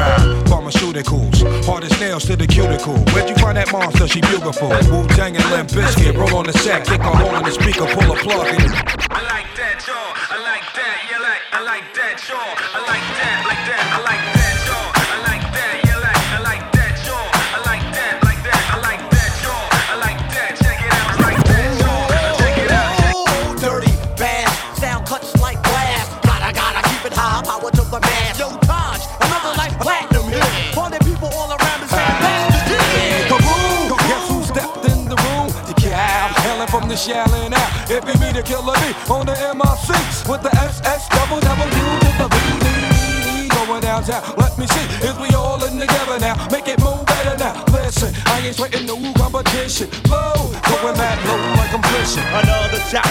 Pharmaceuticals. 0.47 1.65
Hard 1.65 1.85
as 1.85 2.01
nails 2.01 2.25
to 2.27 2.37
the 2.37 2.47
cuticle. 2.47 2.99
Where'd 3.13 3.29
you 3.29 3.37
find 3.37 3.57
that 3.57 3.73
monster? 3.73 4.07
She 4.09 4.21
beautiful. 4.21 4.69
Wu 4.69 5.07
Tang 5.09 5.37
and 5.37 5.51
Limp 5.51 5.71
Bizkit. 5.71 6.17
Roll 6.17 6.37
on 6.37 6.47
the 6.47 6.53
set, 6.53 6.87
kick 6.87 7.01
a 7.01 7.17
hole 7.17 7.35
in 7.37 7.43
the 7.45 7.51
speaker, 7.51 7.87
pull 7.87 8.13
a 8.13 8.17
plug 8.17 8.49
in. 8.49 8.71
I 9.11 9.23
like 9.29 9.49
that, 9.57 9.85
y'all. 9.87 10.32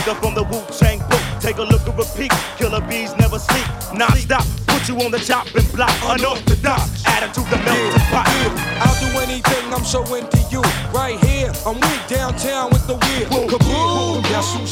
Chapter 0.03 0.19
from 0.19 0.33
the 0.33 0.41
Wu 0.41 0.57
Tang 0.79 0.97
book. 1.09 1.21
Take 1.39 1.57
a 1.57 1.61
look 1.61 1.85
at 1.87 1.95
repeat. 1.95 2.31
Killer 2.57 2.81
bees 2.89 3.15
never 3.17 3.37
sleep. 3.37 3.67
Non 3.93 4.09
stop. 4.17 4.43
Put 4.65 4.89
you 4.89 4.97
on 4.97 5.11
the 5.11 5.19
chopping 5.19 5.67
block. 5.75 5.93
Unorthodox. 6.01 7.05
Attitude 7.05 7.45
the 7.53 7.57
melting 7.61 8.01
pot. 8.09 8.25
I'll 8.81 8.97
do 8.97 9.19
anything, 9.19 9.71
I'm 9.71 9.85
so 9.85 10.01
into 10.15 10.41
you. 10.49 10.61
Right 10.89 11.19
here, 11.25 11.53
I'm 11.67 11.75
weak 11.75 12.01
downtown 12.07 12.71
with 12.71 12.87
the 12.87 12.95
wheel. 12.95 13.45
Kaboom! 13.45 14.23
Guess 14.23 14.55
who 14.55 14.65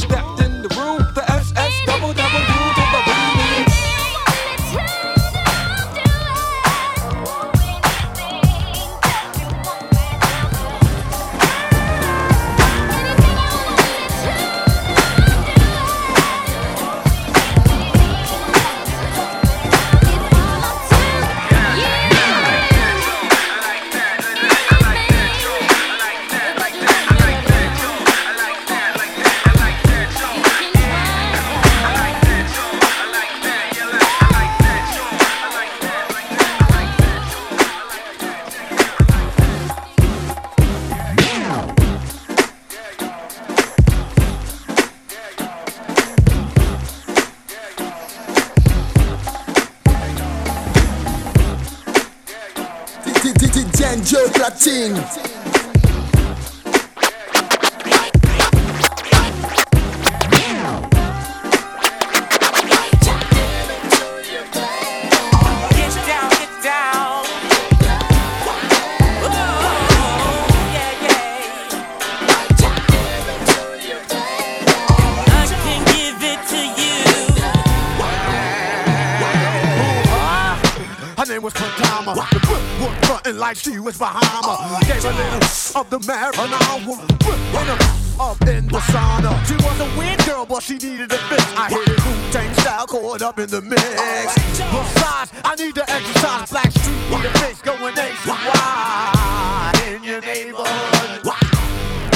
Her 81.20 81.26
name 81.26 81.42
was 81.42 81.54
Pantama. 81.54 82.16
The 82.16 82.40
whip 82.48 82.64
was 82.80 83.06
frontin' 83.06 83.38
like 83.38 83.58
she 83.58 83.78
was 83.78 83.98
Bahama. 83.98 84.80
Gave 84.88 85.04
a 85.04 85.10
little 85.10 85.44
of 85.76 85.90
the 85.90 86.00
marijuana. 86.00 86.88
Whip 86.88 88.22
up 88.22 88.42
in 88.48 88.66
the 88.68 88.80
sauna. 88.88 89.36
She 89.46 89.56
was 89.56 89.80
a 89.82 90.00
weird 90.00 90.26
girl, 90.26 90.46
but 90.46 90.64
she 90.64 90.76
needed 90.76 91.12
a 91.12 91.18
fix. 91.18 91.44
I 91.58 91.72
hit 91.72 91.90
it 91.90 92.06
Wu 92.06 92.32
Tang 92.32 92.54
style, 92.62 92.88
caught 92.88 93.22
up 93.22 93.38
in 93.38 93.50
the 93.50 93.62
mix. 93.62 93.84
Besides, 93.84 95.34
I 95.44 95.56
need 95.58 95.76
to 95.76 95.92
exercise. 95.92 96.52
Blackstreet, 96.52 97.10
need 97.10 97.26
a 97.26 97.38
fix 97.40 97.62
going 97.64 97.96
nationwide. 97.96 99.76
In 99.90 100.02
your 100.06 100.22
neighborhood, 100.22 101.28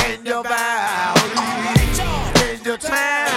in 0.07 0.25
your 0.25 0.43
valley, 0.43 1.29
in 2.53 2.63
your 2.63 2.77
town. 2.77 3.32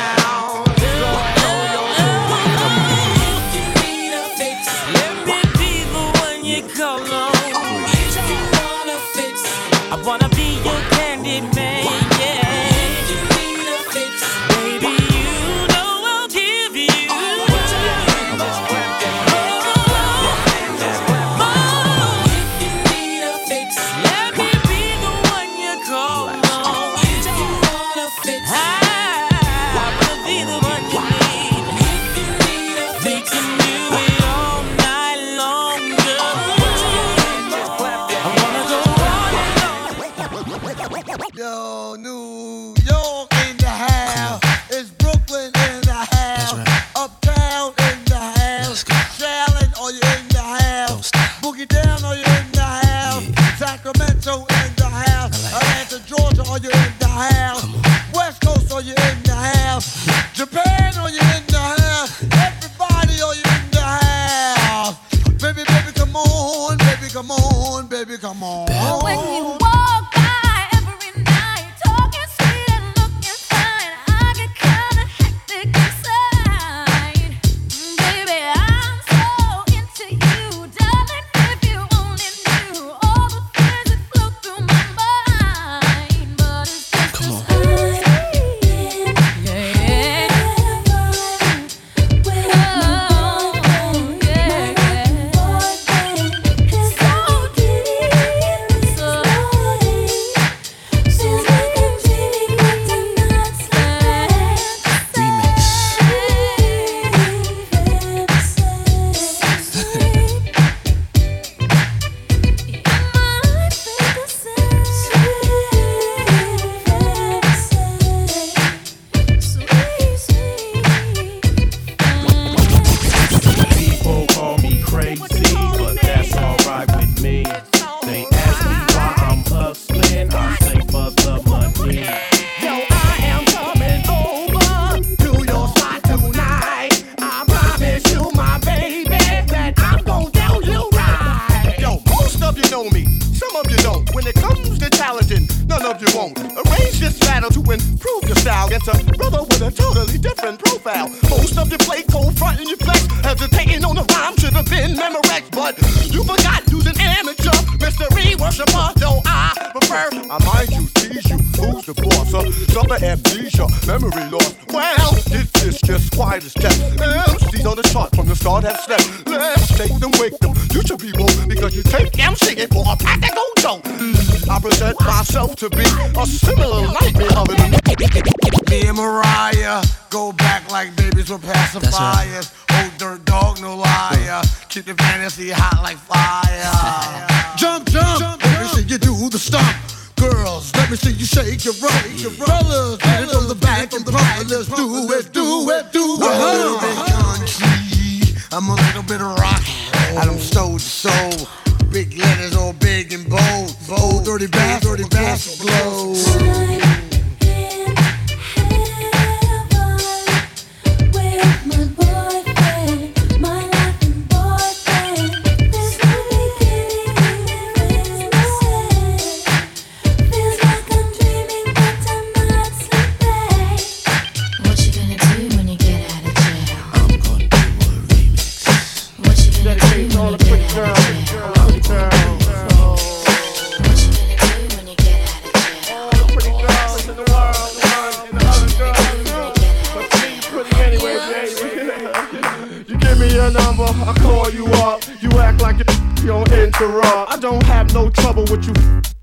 Number, 243.77 244.11
I 244.11 244.15
call 244.15 244.51
you 244.51 244.67
up. 244.67 245.03
You 245.21 245.31
act 245.39 245.61
like 245.63 245.79
you 245.79 246.27
don't 246.27 246.51
interrupt. 246.53 247.33
I 247.33 247.37
don't 247.39 247.63
have 247.65 247.93
no 247.95 248.11
trouble 248.11 248.45
with 248.51 248.67
you, 248.67 248.75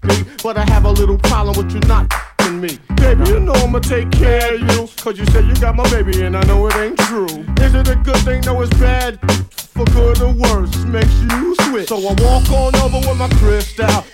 me, 0.08 0.24
but 0.44 0.58
I 0.58 0.66
have 0.70 0.86
a 0.86 0.92
little 0.92 1.18
problem 1.18 1.58
with 1.58 1.74
you 1.74 1.80
not 1.88 2.12
me. 2.52 2.78
Baby, 2.98 3.30
you 3.30 3.40
know 3.40 3.54
I'ma 3.54 3.80
take 3.80 4.12
care 4.12 4.56
of 4.56 4.62
you. 4.62 4.88
Cause 4.98 5.18
you 5.18 5.26
said 5.28 5.46
you 5.46 5.56
got 5.56 5.76
my 5.76 5.90
baby 5.90 6.24
and 6.24 6.36
I 6.36 6.44
know 6.44 6.68
it 6.68 6.76
ain't 6.76 7.00
true. 7.00 7.26
Is 7.26 7.74
it 7.74 7.88
a 7.88 7.96
good 7.96 8.18
thing? 8.18 8.42
No, 8.42 8.62
it's 8.62 8.74
bad. 8.78 9.20
For 9.54 9.86
good 9.86 10.22
or 10.22 10.34
worse, 10.34 10.76
makes 10.86 11.14
you 11.32 11.56
switch. 11.62 11.88
So 11.88 11.98
I 11.98 12.14
walk 12.22 12.50
on 12.52 12.76
over 12.76 13.00
with 13.08 13.18
my 13.18 13.30
crystal. 13.40 14.06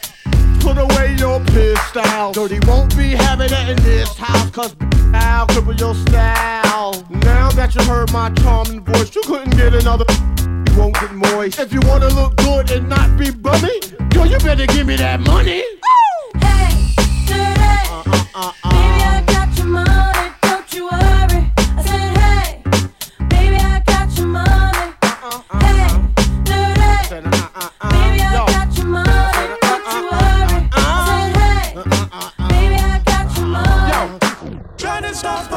Put 0.62 0.78
away 0.78 1.16
your 1.18 1.40
pistol. 1.46 2.32
Dirty 2.32 2.60
won't 2.66 2.96
be 2.96 3.10
having 3.10 3.52
it 3.52 3.70
in 3.70 3.84
this 3.84 4.16
house, 4.16 4.50
cause 4.52 4.76
I'll 5.14 5.48
cripple 5.48 5.78
your 5.78 5.96
style. 5.96 6.69
Now 7.10 7.50
that 7.52 7.74
you 7.74 7.82
heard 7.86 8.12
my 8.14 8.30
charming 8.30 8.84
voice, 8.84 9.16
you 9.16 9.24
couldn't 9.24 9.58
get 9.58 9.74
another. 9.74 10.06
You 10.40 10.78
won't 10.78 10.94
get 10.94 11.12
moist. 11.12 11.58
If 11.60 11.74
you 11.74 11.80
wanna 11.86 12.10
look 12.10 12.36
good 12.38 12.70
and 12.70 12.88
not 12.88 13.18
be 13.18 13.32
bummy, 13.32 13.80
yo, 14.14 14.26
you 14.26 14.38
better 14.38 14.68
give 14.68 14.86
me 14.86 14.96
that 14.98 15.20
money. 15.20 15.64
Baby, 16.34 16.94
I 18.36 18.69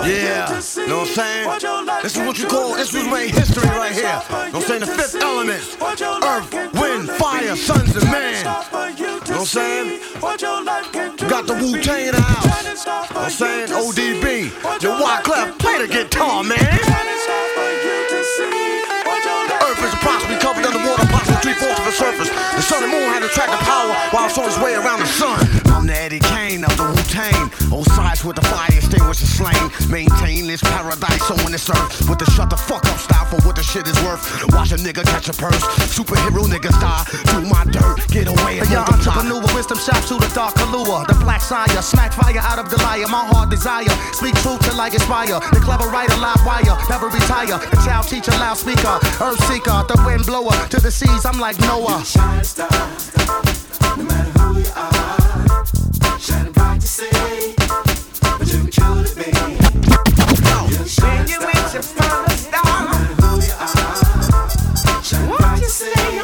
Yeah, 0.03 0.50
you 0.59 0.88
know 0.88 0.98
what 0.98 1.09
I'm 1.09 1.14
saying? 1.14 1.46
what 1.46 1.62
your 1.62 1.84
life 1.84 2.03
This 2.03 2.16
is 2.16 2.26
what 2.26 2.38
you 2.38 2.48
call, 2.48 2.74
this 2.74 2.92
is 2.92 3.07
made 3.07 3.30
history 3.30 3.68
right 3.68 3.92
here. 3.92 4.03
Know 4.03 4.18
what 4.18 4.55
I'm 4.55 4.62
saying? 4.62 4.80
The 4.80 4.86
fifth 4.86 5.14
element. 5.14 5.62
Earth, 6.26 6.74
wind, 6.74 7.09
fire, 7.11 7.55
sons 7.55 7.94
and 7.94 8.11
man. 8.11 8.34
stop 8.34 8.64
for 8.64 8.88
you 8.90 9.20
to 9.20 9.30
Know 9.30 9.38
what 9.38 9.38
I'm 9.38 9.46
saying? 9.46 10.00
what 10.18 10.42
your 10.42 10.64
life 10.64 10.90
can 10.92 11.16
got 11.28 11.46
the 11.46 11.55
Wu 11.55 11.78
Tang 11.80 12.07
in 12.11 12.14
the 12.14 12.20
house. 12.20 12.84
Know 12.84 12.98
what 13.14 13.16
I'm 13.16 13.30
saying? 13.30 13.68
ODB. 13.70 14.50
Yo, 14.82 14.90
your 14.90 14.98
Wyclef, 14.98 15.59
play 15.59 15.78
the 15.78 15.86
guitar, 15.86 16.42
man. 16.42 16.59
Trying 16.59 17.07
to 17.07 17.16
for 17.55 17.70
you 17.86 17.96
to 18.11 18.18
see 18.26 18.82
what 19.07 19.22
your 19.22 19.40
life 19.46 19.62
Earth 19.70 19.82
is 19.86 19.94
approximately 19.94 20.38
covered 20.42 20.66
underwater, 20.66 21.03
approximately 21.07 21.42
three 21.46 21.59
fourths 21.62 21.78
of 21.78 21.86
the 21.86 21.92
surface. 21.94 22.30
The 22.59 22.62
sun 22.62 22.82
and 22.82 22.90
moon 22.90 23.07
had 23.14 23.22
attracted 23.22 23.61
power 23.62 23.94
while 24.11 24.26
it's 24.26 24.36
on 24.36 24.50
its 24.50 24.59
way 24.59 24.74
around 24.74 24.98
the 24.98 25.07
sun. 25.07 25.61
I'm 25.72 25.86
the 25.86 25.96
Eddie 25.96 26.20
Kane 26.20 26.64
of 26.64 26.76
the 26.76 26.84
Wu 26.84 27.02
Tang. 27.08 27.50
Both 27.70 27.90
sides 27.92 28.24
with 28.24 28.36
the 28.36 28.46
fire 28.46 28.68
extinguish 28.70 29.18
the 29.18 29.26
slain. 29.26 29.64
Maintain 29.90 30.46
this 30.46 30.60
paradise 30.60 31.30
on 31.30 31.50
this 31.50 31.68
earth 31.70 32.08
with 32.08 32.18
the 32.18 32.28
shut 32.32 32.50
the 32.50 32.56
fuck 32.56 32.84
up 32.86 32.98
style 32.98 33.24
for 33.26 33.40
what 33.46 33.56
the 33.56 33.62
shit 33.62 33.88
is 33.88 33.96
worth. 34.04 34.22
Watch 34.52 34.72
a 34.72 34.76
nigga 34.76 35.02
catch 35.04 35.28
a 35.28 35.32
purse. 35.32 35.62
Superhero 35.88 36.44
niggas 36.44 36.76
die. 36.78 37.04
Do 37.32 37.40
my 37.48 37.64
dirt, 37.64 38.04
get 38.08 38.28
away 38.28 38.60
and 38.60 38.68
A 38.68 38.72
young 38.72 38.84
multiply. 38.84 39.16
entrepreneur, 39.16 39.54
wisdom 39.54 39.78
shot 39.78 40.02
to 40.08 40.20
the 40.20 40.30
dark 40.34 40.54
allure. 40.60 41.04
The 41.08 41.16
black 41.24 41.40
sire, 41.40 41.82
smack 41.82 42.12
fire 42.12 42.38
out 42.38 42.58
of 42.58 42.68
the 42.70 42.76
liar. 42.84 43.08
My 43.08 43.24
heart 43.24 43.50
desire, 43.50 43.88
speak 44.12 44.34
truth 44.44 44.60
till 44.62 44.78
I 44.80 44.88
inspire. 44.88 45.40
The 45.56 45.60
clever 45.64 45.88
writer, 45.88 46.16
live 46.20 46.44
wire, 46.44 46.76
never 46.92 47.08
retire. 47.08 47.58
The 47.72 47.80
child 47.84 48.06
teacher, 48.08 48.32
loudspeaker, 48.32 49.00
earth 49.24 49.40
seeker, 49.48 49.82
the 49.88 49.96
wind 50.04 50.26
blower 50.26 50.54
to 50.68 50.78
the 50.80 50.90
seas. 50.90 51.24
I'm 51.24 51.40
like 51.40 51.58
Noah. 51.60 52.04
Shine 56.18 56.46
a 56.46 56.52
bright 56.52 56.80
day 56.80 57.54
But 58.38 58.46
you 58.52 58.58
can 58.58 58.70
kill 58.70 58.94
the 58.96 59.08
When 61.02 61.26
you 61.28 61.38
reach 61.40 61.74
a 61.74 61.82
far 61.82 62.22
no 62.52 62.62
matter 62.90 63.14
who 63.22 63.30
you 63.40 63.52
are, 63.58 65.02
shining 65.02 65.36
bright 65.36 65.62
to 65.62 65.70
say, 65.70 66.21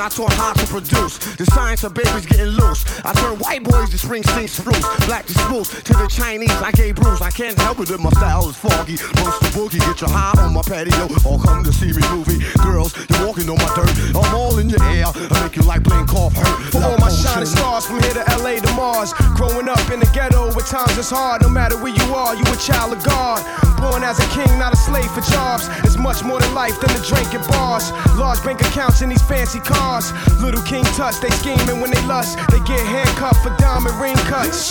I 0.00 0.06
was 0.06 0.18
young, 0.18 0.28
I 0.28 0.32
taught 0.32 0.32
how 0.32 0.52
to 0.52 0.66
produce 0.66 1.18
the 1.36 1.46
science 1.46 1.84
of 1.84 1.94
babies 1.94 2.26
getting 2.26 2.46
loose. 2.46 2.84
I 3.04 3.12
turned 3.12 3.40
white 3.40 3.62
boys 3.62 3.90
to 3.90 3.96
Springsteen 3.96 4.48
spruce, 4.48 4.80
black 5.06 5.26
to 5.26 5.34
spruce. 5.34 5.68
To 5.82 5.92
the 5.92 6.08
Chinese, 6.08 6.50
I 6.62 6.72
gave 6.72 6.96
bruise. 6.96 7.20
I 7.20 7.30
can't 7.30 7.58
help 7.58 7.80
it 7.80 7.90
if 7.90 8.00
my 8.00 8.10
style 8.10 8.48
is 8.48 8.56
foggy. 8.56 8.96
Most 9.20 9.40
the 9.40 9.50
boogie, 9.52 9.80
get 9.80 10.00
your 10.00 10.10
high 10.10 10.40
on 10.40 10.54
my 10.54 10.62
patio, 10.62 11.08
or 11.28 11.38
come 11.40 11.64
to 11.64 11.72
see 11.72 11.92
me 11.92 12.02
movie. 12.10 12.40
Girls, 12.62 12.96
you're 13.10 13.26
walking 13.26 13.48
on 13.50 13.58
my 13.58 13.70
dirt. 13.76 13.92
I'm 14.16 14.34
all 14.34 14.58
in 14.58 14.68
your 14.68 14.82
air. 14.84 15.06
I 15.06 15.42
make 15.44 15.56
you 15.56 15.62
like 15.62 15.84
playing 15.84 16.06
cough 16.06 16.34
hurt. 16.34 16.72
For 16.72 16.82
all 16.82 16.98
my 16.98 17.10
shining 17.10 17.46
stars 17.46 17.86
from 17.86 18.00
here 18.02 18.14
to 18.14 18.24
LA 18.40 18.60
to 18.60 18.72
Mars. 18.74 19.12
Growing 19.36 19.68
up 19.68 19.90
in 19.90 20.00
the 20.00 20.10
ghetto 20.14 20.54
with 20.54 20.66
times 20.66 20.96
it's 20.96 21.10
hard. 21.10 21.42
No 21.42 21.48
matter 21.48 21.76
where 21.76 21.92
you 21.92 22.14
are, 22.14 22.34
you 22.34 22.44
a 22.44 22.56
child 22.56 22.92
of 22.92 23.04
God. 23.04 23.44
Born 23.80 24.04
as 24.04 24.18
a 24.18 24.28
king, 24.28 24.58
not 24.58 24.74
a 24.74 24.76
slave 24.76 25.10
for 25.10 25.22
jobs. 25.22 25.68
It's 25.84 25.96
much 25.96 26.22
more 26.22 26.38
than 26.38 26.52
life 26.54 26.78
than 26.80 26.92
the 26.92 27.02
drink 27.02 27.34
at 27.34 27.48
bars. 27.48 27.90
Large 28.16 28.44
bank 28.44 28.60
accounts 28.60 29.00
in 29.00 29.08
these 29.08 29.22
fancy 29.22 29.60
cars. 29.60 30.12
Little 30.38 30.62
King 30.62 30.84
Tuts, 30.96 31.18
they 31.18 31.30
scheming 31.30 31.80
when 31.80 31.90
they 31.90 32.02
lust. 32.06 32.38
They 32.50 32.60
get 32.60 32.84
handcuffed 32.86 33.42
for 33.42 33.56
diamond 33.56 33.98
ring 33.98 34.16
cuts. 34.28 34.70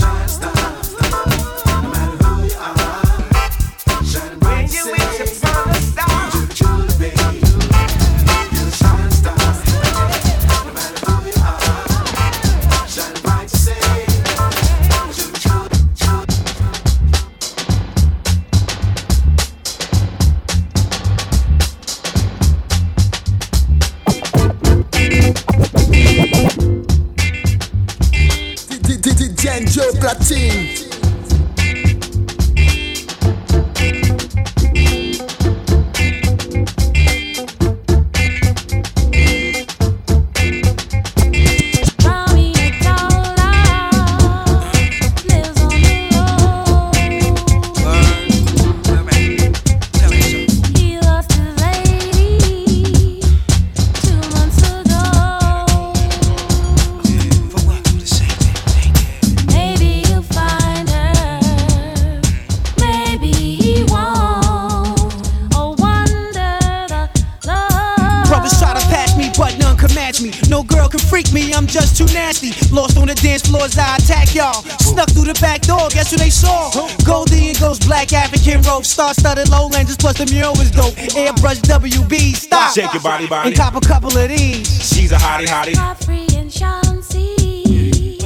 Me, 71.99 72.07
too 72.07 72.13
nasty. 72.13 72.51
Lost 72.73 72.97
on 72.97 73.07
the 73.07 73.15
dance 73.15 73.43
floors, 73.47 73.77
I 73.77 73.97
attack 73.97 74.35
y'all. 74.35 74.63
Snuck 74.79 75.09
through 75.09 75.25
the 75.25 75.39
back 75.41 75.61
door, 75.61 75.89
guess 75.89 76.11
who 76.11 76.17
they 76.17 76.29
saw? 76.29 76.69
Goldie 77.05 77.49
and 77.49 77.59
Ghost, 77.59 77.85
black 77.87 78.13
African 78.13 78.61
rope, 78.61 78.85
star 78.85 79.13
studded 79.13 79.49
lowlanders, 79.49 79.97
plus 79.97 80.17
the 80.17 80.25
mural 80.31 80.53
was 80.53 80.71
dope. 80.71 80.93
Airbrush 80.95 81.61
WB, 81.61 82.35
stop. 82.35 82.73
Shake 82.73 82.93
your 82.93 83.03
body, 83.03 83.27
body. 83.27 83.49
And 83.49 83.57
cop 83.57 83.75
a 83.75 83.81
couple 83.81 84.15
of 84.17 84.29
these. 84.29 84.67
She's 84.67 85.11
a 85.11 85.17
hottie, 85.17 85.45
hottie. 85.45 85.75
Free 86.05 86.27
and 86.37 86.51
Chauncey. 86.51 88.19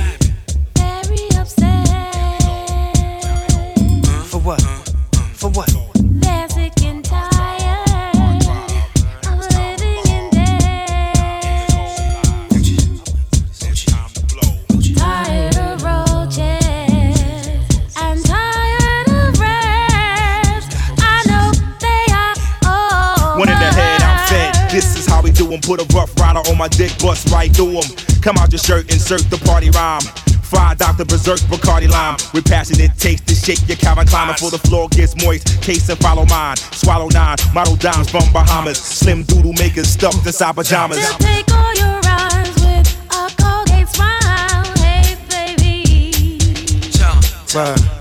Very 0.76 1.28
upset. 1.38 1.88
For 4.26 4.40
what? 4.40 4.62
For 5.36 5.50
what? 5.50 5.83
Put 25.64 25.80
a 25.80 25.96
rough 25.96 26.14
rider 26.20 26.40
on 26.50 26.58
my 26.58 26.68
dick, 26.68 26.92
bust 27.00 27.30
right 27.32 27.50
through 27.56 27.64
through 27.64 27.80
'em. 27.80 28.22
Come 28.22 28.38
out 28.38 28.52
your 28.52 28.60
shirt, 28.60 28.92
insert 28.92 29.30
the 29.30 29.38
party 29.38 29.70
rhyme. 29.70 30.02
Fried 30.44 30.78
Dr. 30.78 31.06
Berserk 31.06 31.40
Bacardi 31.50 31.90
Lime. 31.90 32.18
With 32.34 32.46
passionate 32.46 32.92
taste 33.00 33.26
to 33.28 33.36
shake 33.36 33.68
your 33.68 33.78
Calvin 33.78 34.06
Klein 34.06 34.28
before 34.28 34.52
the 34.52 34.60
floor 34.60 34.88
gets 34.90 35.16
moist. 35.24 35.62
Case 35.62 35.90
and 35.90 36.00
follow 36.00 36.26
mine. 36.26 36.58
Swallow 36.72 37.08
nine, 37.10 37.38
model 37.54 37.76
dimes 37.76 38.10
from 38.10 38.24
Bahamas. 38.32 38.78
Slim 38.78 39.24
doodle 39.24 39.54
makers 39.54 39.88
stuffed 39.88 40.26
inside 40.26 40.56
pajamas. 40.56 40.98
They'll 40.98 41.18
take 41.18 41.52
all 41.52 41.74
your 41.74 42.00
rhymes 42.02 42.56
with 42.56 42.96
a 43.12 43.30
Colgate 43.42 43.90
smile. 43.90 44.64
Hey, 44.78 45.18
baby. 45.30 46.40
Word. 47.56 47.93